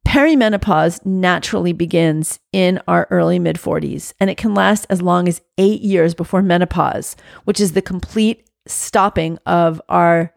Perimenopause 0.06 1.06
naturally 1.06 1.74
begins 1.74 2.40
in 2.54 2.80
our 2.88 3.08
early 3.10 3.40
mid 3.40 3.58
40s, 3.58 4.14
and 4.20 4.30
it 4.30 4.38
can 4.38 4.54
last 4.54 4.86
as 4.90 5.02
long 5.02 5.28
as 5.28 5.42
eight 5.58 5.82
years 5.82 6.14
before 6.14 6.42
menopause, 6.42 7.16
which 7.44 7.60
is 7.60 7.74
the 7.74 7.82
complete 7.82 8.48
stopping 8.68 9.38
of 9.46 9.82
our 9.90 10.34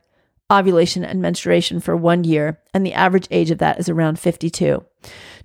ovulation 0.50 1.04
and 1.04 1.20
menstruation 1.20 1.78
for 1.80 1.96
one 1.96 2.24
year, 2.24 2.58
and 2.72 2.84
the 2.84 2.94
average 2.94 3.28
age 3.30 3.50
of 3.50 3.58
that 3.58 3.78
is 3.78 3.88
around 3.88 4.18
52. 4.18 4.84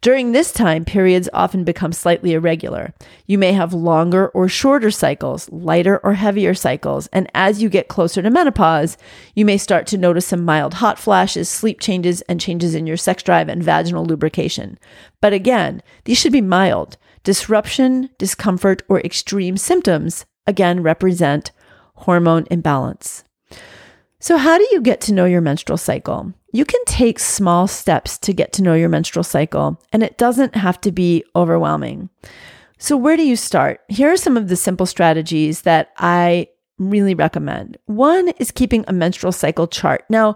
During 0.04 0.34
this 0.34 0.52
time, 0.52 0.84
periods 0.84 1.30
often 1.32 1.64
become 1.64 1.94
slightly 1.94 2.34
irregular. 2.34 2.94
You 3.26 3.38
may 3.38 3.54
have 3.54 3.74
longer 3.74 4.28
or 4.28 4.50
shorter 4.50 4.92
cycles, 4.92 5.50
lighter 5.50 6.02
or 6.04 6.16
heavier 6.16 6.54
cycles, 6.54 7.08
and 7.14 7.32
as 7.34 7.64
you 7.64 7.70
get 7.70 7.88
closer 7.88 8.22
to 8.22 8.30
menopause, 8.30 8.98
you 9.34 9.46
may 9.46 9.58
start 9.58 9.88
to 9.88 9.98
notice 9.98 10.28
some 10.28 10.44
mild 10.44 10.74
hot 10.74 11.00
flashes, 11.00 11.48
sleep 11.48 11.80
changes, 11.80 12.20
and 12.24 12.42
changes 12.42 12.76
in 12.76 12.86
your 12.86 12.98
sex 12.98 13.24
drive 13.24 13.48
and 13.48 13.64
vaginal 13.64 14.04
lubrication. 14.04 14.78
But 15.22 15.32
again, 15.32 15.82
these 16.04 16.18
should 16.18 16.34
be 16.34 16.42
mild. 16.42 16.98
Disruption, 17.24 18.10
discomfort, 18.18 18.82
or 18.90 19.00
extreme 19.00 19.56
symptoms 19.56 20.26
again 20.46 20.84
represent 20.84 21.54
hormone 21.96 22.46
imbalance. 22.52 23.24
So, 24.20 24.36
how 24.36 24.58
do 24.58 24.68
you 24.74 24.82
get 24.82 25.00
to 25.02 25.14
know 25.14 25.24
your 25.24 25.40
menstrual 25.40 25.78
cycle? 25.78 26.34
You 26.54 26.66
can 26.66 26.86
take 26.86 27.18
small 27.18 27.68
steps 27.68 28.20
to 28.20 28.32
get 28.32 28.54
to 28.54 28.62
know 28.62 28.76
your 28.76 28.88
menstrual 28.88 29.24
cycle, 29.24 29.82
and 29.92 30.04
it 30.04 30.20
doesn't 30.20 30.56
have 30.56 30.80
to 30.82 30.92
be 30.92 31.26
overwhelming. 31.36 32.10
So, 32.78 32.96
where 32.96 33.18
do 33.18 33.26
you 33.26 33.36
start? 33.36 33.82
Here 33.90 34.12
are 34.12 34.18
some 34.18 34.38
of 34.38 34.50
the 34.50 34.56
simple 34.56 34.86
strategies 34.86 35.64
that 35.64 35.90
I 35.98 36.50
really 36.78 37.16
recommend. 37.16 37.78
One 37.86 38.30
is 38.38 38.52
keeping 38.52 38.86
a 38.88 38.94
menstrual 38.94 39.32
cycle 39.32 39.68
chart. 39.68 40.06
Now, 40.10 40.36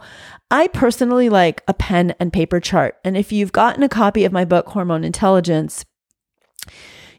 I 0.49 0.67
personally 0.69 1.29
like 1.29 1.61
a 1.67 1.73
pen 1.75 2.15
and 2.19 2.33
paper 2.33 2.59
chart. 2.59 2.97
And 3.03 3.15
if 3.15 3.31
you've 3.31 3.51
gotten 3.51 3.83
a 3.83 3.89
copy 3.89 4.25
of 4.25 4.31
my 4.31 4.43
book, 4.43 4.69
Hormone 4.69 5.03
Intelligence, 5.03 5.85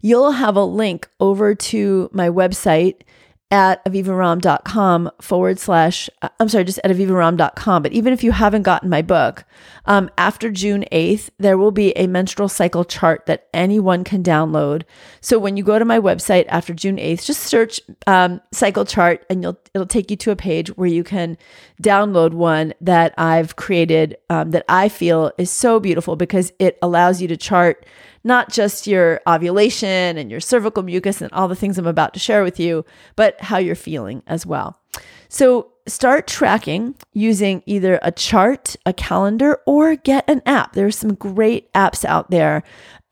you'll 0.00 0.32
have 0.32 0.56
a 0.56 0.64
link 0.64 1.08
over 1.20 1.54
to 1.54 2.10
my 2.12 2.28
website 2.28 3.02
at 3.50 3.82
avivaromm.com 3.86 5.10
forward 5.22 5.58
slash, 5.58 6.10
uh, 6.20 6.28
I'm 6.38 6.50
sorry, 6.50 6.64
just 6.64 6.80
at 6.84 6.90
avivaromm.com. 6.90 7.82
But 7.82 7.92
even 7.92 8.12
if 8.12 8.22
you 8.22 8.32
haven't 8.32 8.62
gotten 8.62 8.90
my 8.90 9.00
book, 9.00 9.44
um, 9.86 10.10
after 10.18 10.50
June 10.50 10.84
8th, 10.92 11.30
there 11.38 11.56
will 11.56 11.70
be 11.70 11.96
a 11.96 12.06
menstrual 12.06 12.50
cycle 12.50 12.84
chart 12.84 13.24
that 13.24 13.48
anyone 13.54 14.04
can 14.04 14.22
download. 14.22 14.82
So 15.22 15.38
when 15.38 15.56
you 15.56 15.64
go 15.64 15.78
to 15.78 15.84
my 15.86 15.98
website 15.98 16.44
after 16.48 16.74
June 16.74 16.98
8th, 16.98 17.24
just 17.24 17.44
search 17.44 17.80
um, 18.06 18.42
cycle 18.52 18.84
chart 18.84 19.24
and 19.30 19.42
you'll, 19.42 19.58
it'll 19.74 19.86
take 19.86 20.10
you 20.10 20.16
to 20.18 20.30
a 20.30 20.36
page 20.36 20.68
where 20.76 20.88
you 20.88 21.02
can 21.02 21.38
download 21.82 22.34
one 22.34 22.74
that 22.82 23.14
I've 23.16 23.56
created 23.56 24.18
um, 24.28 24.50
that 24.50 24.66
I 24.68 24.90
feel 24.90 25.32
is 25.38 25.50
so 25.50 25.80
beautiful 25.80 26.16
because 26.16 26.52
it 26.58 26.76
allows 26.82 27.22
you 27.22 27.28
to 27.28 27.36
chart 27.36 27.86
not 28.24 28.50
just 28.50 28.86
your 28.86 29.20
ovulation 29.26 30.16
and 30.18 30.30
your 30.30 30.40
cervical 30.40 30.82
mucus 30.82 31.20
and 31.20 31.32
all 31.32 31.48
the 31.48 31.56
things 31.56 31.78
I'm 31.78 31.86
about 31.86 32.14
to 32.14 32.20
share 32.20 32.42
with 32.42 32.58
you, 32.60 32.84
but 33.16 33.40
how 33.40 33.58
you're 33.58 33.74
feeling 33.74 34.22
as 34.26 34.44
well. 34.44 34.80
So 35.28 35.72
start 35.86 36.26
tracking 36.26 36.94
using 37.12 37.62
either 37.66 37.98
a 38.02 38.12
chart, 38.12 38.76
a 38.86 38.92
calendar, 38.92 39.60
or 39.66 39.96
get 39.96 40.28
an 40.28 40.42
app. 40.46 40.72
There's 40.72 40.96
some 40.96 41.14
great 41.14 41.72
apps 41.72 42.04
out 42.04 42.30
there 42.30 42.62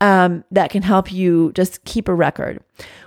um, 0.00 0.44
that 0.50 0.70
can 0.70 0.82
help 0.82 1.10
you 1.10 1.52
just 1.52 1.84
keep 1.84 2.08
a 2.08 2.14
record. 2.14 2.62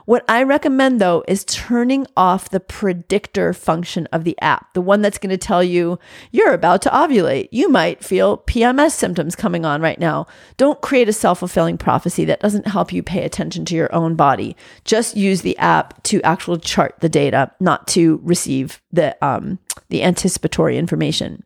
What 0.10 0.26
I 0.28 0.41
recommend 0.41 0.99
though 0.99 1.24
is 1.28 1.43
turning 1.43 2.07
off 2.18 2.49
the 2.49 2.60
predictor 2.60 3.53
function 3.53 4.07
of 4.07 4.24
the 4.24 4.36
app, 4.41 4.74
the 4.74 4.82
one 4.82 5.03
that's 5.03 5.20
going 5.20 5.30
to 5.30 5.38
tell 5.38 5.64
you 5.64 5.99
you're 6.32 6.55
about 6.55 6.82
to 6.82 6.89
ovulate. 6.89 7.47
You 7.51 7.70
might 7.70 8.03
feel 8.03 8.39
PMS 8.39 8.93
symptoms 8.93 9.36
coming 9.36 9.66
on 9.66 9.84
right 9.84 9.99
now. 9.99 10.26
Don't 10.57 10.82
create 10.82 11.10
a 11.10 11.14
self 11.14 11.38
fulfilling 11.38 11.78
prophecy 11.78 12.26
that 12.26 12.39
doesn't 12.39 12.66
help 12.66 12.91
you 12.91 13.03
pay 13.03 13.24
attention 13.24 13.66
to 13.66 13.76
your 13.76 13.93
own 13.93 14.16
body. 14.16 14.57
Just 14.84 15.16
use 15.16 15.43
the 15.43 15.55
app 15.60 16.01
to 16.05 16.20
actually 16.24 16.57
chart 16.62 16.95
the 17.01 17.10
data, 17.10 17.51
not 17.60 17.88
to 17.89 18.20
receive 18.24 18.82
the 18.91 19.16
um, 19.24 19.60
the 19.89 20.01
anticipatory 20.01 20.80
information. 20.80 21.43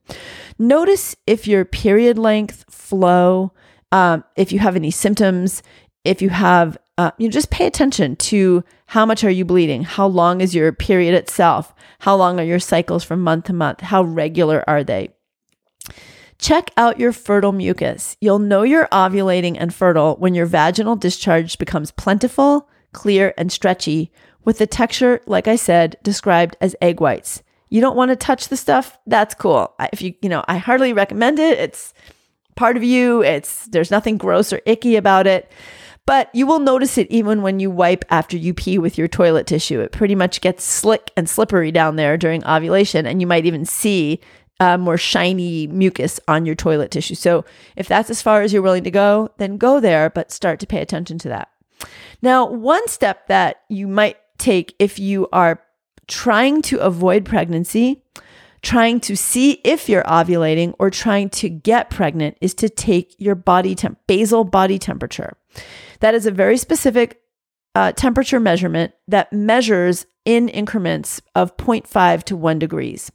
Notice 0.57 1.17
if 1.27 1.49
your 1.49 1.65
period 1.65 2.17
length, 2.17 2.63
flow, 2.69 3.51
um, 3.91 4.23
if 4.37 4.53
you 4.53 4.59
have 4.59 4.77
any 4.77 4.89
symptoms, 4.89 5.61
if 6.05 6.21
you 6.21 6.29
have 6.29 6.77
uh, 6.97 7.11
you 7.17 7.27
know, 7.27 7.31
just 7.31 7.49
pay 7.49 7.65
attention 7.65 8.15
to 8.15 8.63
how 8.87 9.05
much 9.05 9.23
are 9.23 9.29
you 9.29 9.45
bleeding? 9.45 9.83
How 9.83 10.05
long 10.05 10.41
is 10.41 10.53
your 10.53 10.71
period 10.71 11.15
itself? 11.15 11.73
How 11.99 12.15
long 12.15 12.39
are 12.39 12.43
your 12.43 12.59
cycles 12.59 13.03
from 13.03 13.21
month 13.21 13.45
to 13.45 13.53
month? 13.53 13.81
How 13.81 14.03
regular 14.03 14.63
are 14.67 14.83
they? 14.83 15.09
Check 16.37 16.71
out 16.77 16.99
your 16.99 17.13
fertile 17.13 17.51
mucus. 17.51 18.17
You'll 18.19 18.39
know 18.39 18.63
you're 18.63 18.87
ovulating 18.87 19.55
and 19.59 19.73
fertile 19.73 20.15
when 20.17 20.35
your 20.35 20.45
vaginal 20.45 20.95
discharge 20.95 21.57
becomes 21.57 21.91
plentiful, 21.91 22.67
clear, 22.91 23.33
and 23.37 23.51
stretchy, 23.51 24.11
with 24.45 24.57
the 24.57 24.67
texture, 24.67 25.21
like 25.25 25.47
I 25.47 25.55
said, 25.55 25.95
described 26.03 26.57
as 26.59 26.75
egg 26.81 26.99
whites. 26.99 27.41
You 27.69 27.81
don't 27.81 27.95
want 27.95 28.09
to 28.09 28.15
touch 28.15 28.49
the 28.49 28.57
stuff? 28.57 28.99
That's 29.07 29.33
cool. 29.33 29.73
If 29.91 30.01
you, 30.01 30.13
you 30.21 30.29
know, 30.29 30.43
I 30.47 30.57
hardly 30.57 30.93
recommend 30.93 31.39
it. 31.39 31.57
It's 31.57 31.93
part 32.55 32.77
of 32.77 32.83
you. 32.83 33.23
It's 33.23 33.65
there's 33.67 33.89
nothing 33.89 34.17
gross 34.17 34.53
or 34.53 34.61
icky 34.65 34.95
about 34.95 35.25
it. 35.27 35.49
But 36.05 36.29
you 36.33 36.45
will 36.45 36.59
notice 36.59 36.97
it 36.97 37.09
even 37.09 37.41
when 37.41 37.59
you 37.59 37.71
wipe 37.71 38.03
after 38.09 38.35
you 38.35 38.53
pee 38.53 38.77
with 38.77 38.97
your 38.97 39.07
toilet 39.07 39.47
tissue. 39.47 39.79
It 39.79 39.93
pretty 39.93 40.15
much 40.15 40.41
gets 40.41 40.63
slick 40.63 41.11
and 41.15 41.29
slippery 41.29 41.71
down 41.71 41.95
there 41.95 42.17
during 42.17 42.45
ovulation, 42.45 43.05
and 43.05 43.21
you 43.21 43.27
might 43.27 43.45
even 43.45 43.65
see 43.65 44.19
uh, 44.59 44.77
more 44.77 44.97
shiny 44.97 45.67
mucus 45.67 46.19
on 46.27 46.45
your 46.45 46.55
toilet 46.55 46.91
tissue. 46.91 47.15
So 47.15 47.45
if 47.75 47.87
that's 47.87 48.09
as 48.09 48.21
far 48.21 48.41
as 48.41 48.51
you're 48.51 48.61
willing 48.61 48.83
to 48.83 48.91
go, 48.91 49.29
then 49.37 49.57
go 49.57 49.79
there, 49.79 50.09
but 50.09 50.31
start 50.31 50.59
to 50.59 50.67
pay 50.67 50.81
attention 50.81 51.17
to 51.19 51.29
that. 51.29 51.49
Now, 52.21 52.45
one 52.45 52.87
step 52.87 53.27
that 53.27 53.63
you 53.69 53.87
might 53.87 54.17
take 54.37 54.75
if 54.79 54.99
you 54.99 55.27
are 55.31 55.61
trying 56.07 56.61
to 56.63 56.79
avoid 56.79 57.25
pregnancy, 57.25 58.03
trying 58.61 58.99
to 59.01 59.15
see 59.15 59.59
if 59.63 59.89
you're 59.89 60.03
ovulating, 60.03 60.73
or 60.79 60.89
trying 60.89 61.29
to 61.29 61.49
get 61.49 61.89
pregnant 61.89 62.37
is 62.39 62.53
to 62.55 62.69
take 62.69 63.15
your 63.17 63.35
body 63.35 63.75
temp, 63.75 63.99
basal 64.07 64.43
body 64.43 64.79
temperature. 64.79 65.35
That 66.03 66.15
is 66.15 66.25
a 66.25 66.31
very 66.31 66.57
specific 66.57 67.21
uh, 67.75 67.93
temperature 67.93 68.41
measurement 68.41 68.91
that 69.07 69.31
measures 69.31 70.05
in 70.25 70.49
increments 70.49 71.21
of 71.33 71.55
0.5 71.55 72.23
to 72.23 72.35
1 72.35 72.59
degrees. 72.59 73.09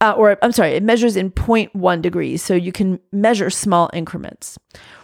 Uh, 0.00 0.14
or 0.16 0.38
I'm 0.40 0.52
sorry, 0.52 0.70
it 0.70 0.84
measures 0.84 1.16
in 1.16 1.32
0.1 1.32 2.00
degrees. 2.00 2.40
So 2.40 2.54
you 2.54 2.70
can 2.70 3.00
measure 3.10 3.50
small 3.50 3.90
increments. 3.92 4.56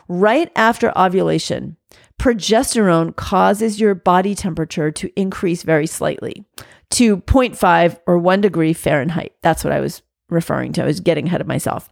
Right 0.07 0.53
after 0.55 0.97
ovulation, 0.97 1.77
progesterone 2.21 3.17
causes 3.17 3.81
your 3.81 3.97
body 3.97 4.37
temperature 4.37 4.93
to 4.93 5.11
increase 5.21 5.65
very 5.65 5.89
slightly 5.89 6.45
to 6.91 7.17
0.5 7.17 7.99
or 8.07 8.19
1 8.19 8.41
degree 8.43 8.73
Fahrenheit. 8.73 9.35
That's 9.43 9.65
what 9.65 9.73
I 9.73 9.81
was 9.81 10.03
referring 10.31 10.73
to. 10.75 10.85
I 10.85 10.87
was 10.87 11.01
getting 11.01 11.27
ahead 11.27 11.41
of 11.41 11.49
myself. 11.49 11.89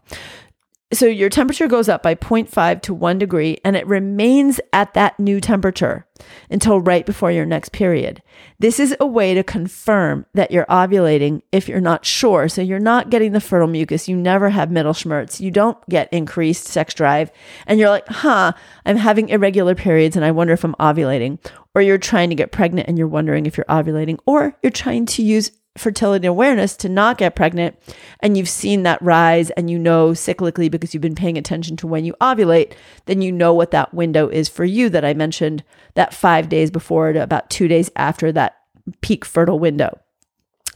So 0.96 1.06
your 1.06 1.28
temperature 1.28 1.68
goes 1.68 1.88
up 1.88 2.02
by 2.02 2.14
0.5 2.14 2.82
to 2.82 2.94
1 2.94 3.18
degree 3.18 3.58
and 3.64 3.76
it 3.76 3.86
remains 3.86 4.60
at 4.72 4.94
that 4.94 5.18
new 5.20 5.40
temperature 5.40 6.06
until 6.50 6.80
right 6.80 7.04
before 7.04 7.30
your 7.30 7.44
next 7.44 7.72
period. 7.72 8.22
This 8.58 8.80
is 8.80 8.96
a 8.98 9.06
way 9.06 9.34
to 9.34 9.42
confirm 9.42 10.24
that 10.32 10.50
you're 10.50 10.66
ovulating 10.66 11.42
if 11.52 11.68
you're 11.68 11.80
not 11.80 12.06
sure. 12.06 12.48
So 12.48 12.62
you're 12.62 12.78
not 12.78 13.10
getting 13.10 13.32
the 13.32 13.40
fertile 13.40 13.68
mucus, 13.68 14.08
you 14.08 14.16
never 14.16 14.48
have 14.48 14.70
middle 14.70 14.86
Mittelschmerz, 14.86 15.40
you 15.40 15.50
don't 15.50 15.78
get 15.88 16.12
increased 16.12 16.66
sex 16.66 16.94
drive, 16.94 17.30
and 17.66 17.78
you're 17.78 17.88
like, 17.88 18.06
huh, 18.08 18.52
I'm 18.84 18.96
having 18.96 19.28
irregular 19.28 19.74
periods 19.74 20.16
and 20.16 20.24
I 20.24 20.30
wonder 20.30 20.52
if 20.52 20.64
I'm 20.64 20.74
ovulating. 20.74 21.38
Or 21.74 21.82
you're 21.82 21.98
trying 21.98 22.30
to 22.30 22.34
get 22.34 22.52
pregnant 22.52 22.88
and 22.88 22.96
you're 22.96 23.06
wondering 23.06 23.44
if 23.44 23.56
you're 23.56 23.66
ovulating, 23.66 24.18
or 24.24 24.56
you're 24.62 24.70
trying 24.70 25.04
to 25.06 25.22
use 25.22 25.50
fertility 25.78 26.26
awareness 26.26 26.76
to 26.76 26.88
not 26.88 27.18
get 27.18 27.36
pregnant 27.36 27.76
and 28.20 28.36
you've 28.36 28.48
seen 28.48 28.82
that 28.82 29.00
rise 29.02 29.50
and 29.50 29.70
you 29.70 29.78
know 29.78 30.10
cyclically 30.10 30.70
because 30.70 30.94
you've 30.94 31.00
been 31.00 31.14
paying 31.14 31.38
attention 31.38 31.76
to 31.76 31.86
when 31.86 32.04
you 32.04 32.14
ovulate, 32.20 32.72
then 33.06 33.22
you 33.22 33.32
know 33.32 33.52
what 33.52 33.70
that 33.70 33.94
window 33.94 34.28
is 34.28 34.48
for 34.48 34.64
you 34.64 34.88
that 34.90 35.04
I 35.04 35.14
mentioned 35.14 35.62
that 35.94 36.14
five 36.14 36.48
days 36.48 36.70
before 36.70 37.12
to 37.12 37.22
about 37.22 37.50
two 37.50 37.68
days 37.68 37.90
after 37.96 38.32
that 38.32 38.56
peak 39.00 39.24
fertile 39.24 39.58
window. 39.58 39.98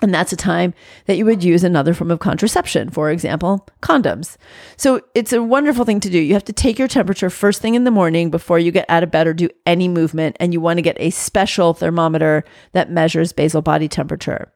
And 0.03 0.15
that's 0.15 0.33
a 0.33 0.37
time 0.37 0.73
that 1.07 1.17
you 1.17 1.25
would 1.27 1.45
use 1.45 1.63
another 1.63 1.93
form 1.93 2.11
of 2.11 2.21
contraception, 2.21 2.91
for 2.91 3.11
example, 3.11 3.69
condoms. 3.83 4.37
So 4.77 5.03
it's 5.15 5.33
a 5.33 5.43
wonderful 5.43 5.85
thing 5.85 6.01
to 6.01 6.11
do. 6.11 6.19
You 6.19 6.33
have 6.35 6.45
to 6.45 6.53
take 6.53 6.79
your 6.79 6.89
temperature 6.89 7.29
first 7.29 7.61
thing 7.61 7.75
in 7.75 7.85
the 7.85 7.91
morning 7.91 8.31
before 8.31 8.59
you 8.59 8.73
get 8.73 8.89
out 8.89 9.03
of 9.03 9.11
bed 9.11 9.27
or 9.27 9.35
do 9.35 9.51
any 9.67 9.89
movement. 9.89 10.37
And 10.41 10.53
you 10.53 10.61
want 10.61 10.79
to 10.79 10.83
get 10.83 10.97
a 10.99 11.11
special 11.11 11.75
thermometer 11.75 12.45
that 12.73 12.91
measures 12.91 13.33
basal 13.33 13.61
body 13.61 13.89
temperature. 13.89 14.53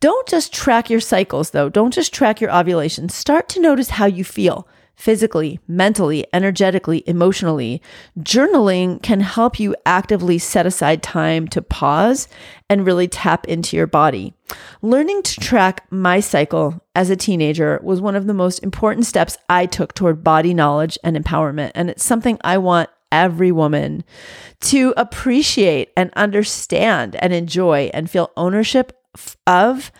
Don't 0.00 0.26
just 0.28 0.52
track 0.52 0.88
your 0.88 1.00
cycles, 1.00 1.50
though. 1.50 1.68
Don't 1.68 1.92
just 1.92 2.14
track 2.14 2.40
your 2.40 2.54
ovulation. 2.54 3.08
Start 3.08 3.48
to 3.50 3.60
notice 3.60 3.90
how 3.90 4.06
you 4.06 4.24
feel 4.24 4.66
physically, 5.00 5.58
mentally, 5.66 6.26
energetically, 6.32 7.02
emotionally. 7.06 7.80
Journaling 8.18 9.02
can 9.02 9.20
help 9.20 9.58
you 9.58 9.74
actively 9.86 10.36
set 10.36 10.66
aside 10.66 11.02
time 11.02 11.48
to 11.48 11.62
pause 11.62 12.28
and 12.68 12.84
really 12.84 13.08
tap 13.08 13.48
into 13.48 13.76
your 13.76 13.86
body. 13.86 14.34
Learning 14.82 15.22
to 15.22 15.40
track 15.40 15.86
my 15.90 16.20
cycle 16.20 16.82
as 16.94 17.08
a 17.08 17.16
teenager 17.16 17.80
was 17.82 18.00
one 18.00 18.14
of 18.14 18.26
the 18.26 18.34
most 18.34 18.58
important 18.58 19.06
steps 19.06 19.38
I 19.48 19.64
took 19.64 19.94
toward 19.94 20.22
body 20.22 20.52
knowledge 20.52 20.98
and 21.02 21.16
empowerment. 21.16 21.72
And 21.74 21.88
it's 21.88 22.04
something 22.04 22.38
I 22.42 22.58
want 22.58 22.90
every 23.10 23.50
woman 23.50 24.04
to 24.60 24.92
appreciate 24.98 25.90
and 25.96 26.12
understand 26.14 27.16
and 27.16 27.32
enjoy 27.32 27.90
and 27.94 28.10
feel 28.10 28.30
ownership 28.36 28.99
of 29.46 29.92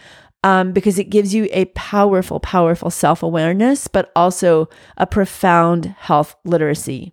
um, 0.42 0.72
because 0.72 0.98
it 0.98 1.10
gives 1.10 1.34
you 1.34 1.48
a 1.52 1.66
powerful, 1.66 2.40
powerful 2.40 2.90
self 2.90 3.22
awareness, 3.22 3.88
but 3.88 4.10
also 4.16 4.68
a 4.96 5.06
profound 5.06 5.94
health 5.98 6.36
literacy. 6.44 7.12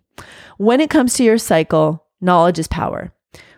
When 0.56 0.80
it 0.80 0.90
comes 0.90 1.14
to 1.14 1.24
your 1.24 1.38
cycle, 1.38 2.04
knowledge 2.20 2.58
is 2.58 2.68
power. 2.68 3.12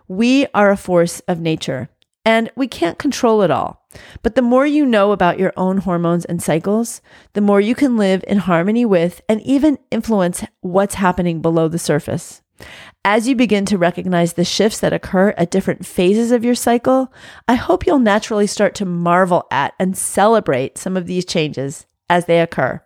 We 0.09 0.47
are 0.55 0.71
a 0.71 0.77
force 0.77 1.21
of 1.21 1.41
nature 1.41 1.89
and 2.25 2.51
we 2.57 2.67
can't 2.67 2.99
control 2.99 3.43
it 3.43 3.51
all. 3.51 3.87
But 4.23 4.35
the 4.35 4.43
more 4.43 4.67
you 4.67 4.85
know 4.85 5.13
about 5.13 5.39
your 5.39 5.53
own 5.57 5.79
hormones 5.79 6.25
and 6.25 6.43
cycles, 6.43 7.01
the 7.33 7.41
more 7.41 7.61
you 7.61 7.75
can 7.75 7.97
live 7.97 8.25
in 8.27 8.39
harmony 8.39 8.85
with 8.85 9.21
and 9.29 9.41
even 9.43 9.79
influence 9.91 10.45
what's 10.61 10.97
happening 10.97 11.41
below 11.41 11.69
the 11.69 11.79
surface. 11.79 12.43
As 13.05 13.27
you 13.27 13.35
begin 13.35 13.65
to 13.67 13.79
recognize 13.79 14.35
the 14.35 14.45
shifts 14.45 14.81
that 14.81 14.93
occur 14.93 15.31
at 15.39 15.51
different 15.51 15.87
phases 15.87 16.33
of 16.33 16.45
your 16.45 16.55
cycle, 16.55 17.13
I 17.49 17.55
hope 17.55 17.87
you'll 17.87 17.99
naturally 17.99 18.47
start 18.47 18.75
to 18.77 18.85
marvel 18.85 19.47
at 19.51 19.75
and 19.79 19.97
celebrate 19.97 20.77
some 20.77 20.97
of 20.97 21.07
these 21.07 21.25
changes 21.25 21.87
as 22.09 22.27
they 22.27 22.41
occur. 22.41 22.83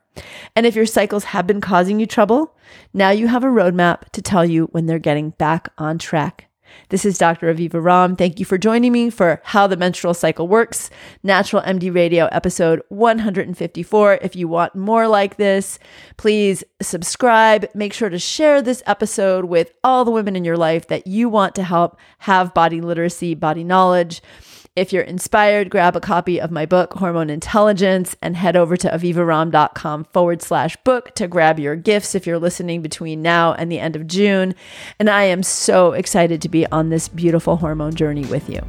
And 0.55 0.66
if 0.66 0.77
your 0.77 0.87
cycles 0.87 1.25
have 1.25 1.47
been 1.47 1.61
causing 1.61 1.99
you 1.99 2.07
trouble, 2.07 2.57
now 2.93 3.11
you 3.11 3.27
have 3.29 3.43
a 3.43 3.49
roadmap 3.49 4.09
to 4.11 4.22
tell 4.22 4.45
you 4.45 4.66
when 4.66 4.87
they're 4.87 4.99
getting 4.99 5.31
back 5.31 5.68
on 5.79 5.99
track. 5.99 6.49
This 6.91 7.05
is 7.05 7.18
Dr. 7.18 7.53
Aviva 7.53 7.83
Romm. 7.83 8.16
Thank 8.16 8.39
you 8.39 8.45
for 8.45 8.59
joining 8.59 8.93
me 8.93 9.11
for 9.11 9.41
How 9.45 9.66
the 9.66 9.77
Menstrual 9.77 10.14
Cycle 10.14 10.49
Works, 10.49 10.91
Natural 11.22 11.62
MD 11.62 11.95
Radio 11.95 12.27
episode 12.27 12.83
154. 12.89 14.18
If 14.22 14.37
you 14.37 14.49
want 14.49 14.75
more 14.75 15.09
like 15.09 15.37
this, 15.37 15.79
please 16.16 16.62
subscribe. 16.81 17.66
Make 17.75 17.93
sure 17.93 18.09
to 18.09 18.18
share 18.18 18.62
this 18.62 18.83
episode 18.87 19.47
with 19.47 19.72
all 19.83 20.05
the 20.05 20.11
women 20.11 20.37
in 20.37 20.45
your 20.45 20.57
life 20.57 20.89
that 20.89 21.07
you 21.07 21.29
want 21.29 21.55
to 21.55 21.64
help 21.64 21.99
have 22.18 22.55
body 22.55 22.81
literacy, 22.81 23.35
body 23.35 23.64
knowledge. 23.64 24.22
If 24.77 24.93
you're 24.93 25.05
inspired, 25.05 25.70
grab 25.70 25.95
a 25.95 26.01
copy 26.01 26.41
of 26.41 26.51
my 26.51 26.66
book, 26.66 26.95
Hormone 26.95 27.31
Intelligence, 27.31 28.16
and 28.20 28.35
head 28.35 28.57
over 28.57 28.77
to 28.79 28.89
avivaromm.com 28.89 30.07
forward 30.07 30.43
slash 30.43 30.77
book 30.79 31.14
to 31.14 31.29
grab 31.29 31.61
your 31.61 31.77
gifts 31.77 32.16
if 32.16 32.27
you're 32.27 32.41
listening 32.41 32.83
between 32.83 33.22
now 33.22 33.53
and 33.53 33.70
the 33.70 33.79
end 33.79 33.95
of 33.95 34.09
June. 34.09 34.53
And 34.99 35.09
I 35.09 35.22
am 35.25 35.45
so 35.45 35.93
excited 35.93 36.43
to 36.43 36.49
be 36.49 36.66
on 36.72 36.89
this 36.89 37.07
beautiful 37.07 37.55
hormone 37.55 37.95
journey 37.95 38.27
with 38.27 38.51
you. 38.51 38.62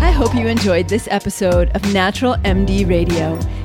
I 0.00 0.12
hope 0.16 0.32
you 0.36 0.46
enjoyed 0.46 0.88
this 0.88 1.08
episode 1.10 1.70
of 1.70 1.92
Natural 1.92 2.36
MD 2.44 2.88
Radio. 2.88 3.36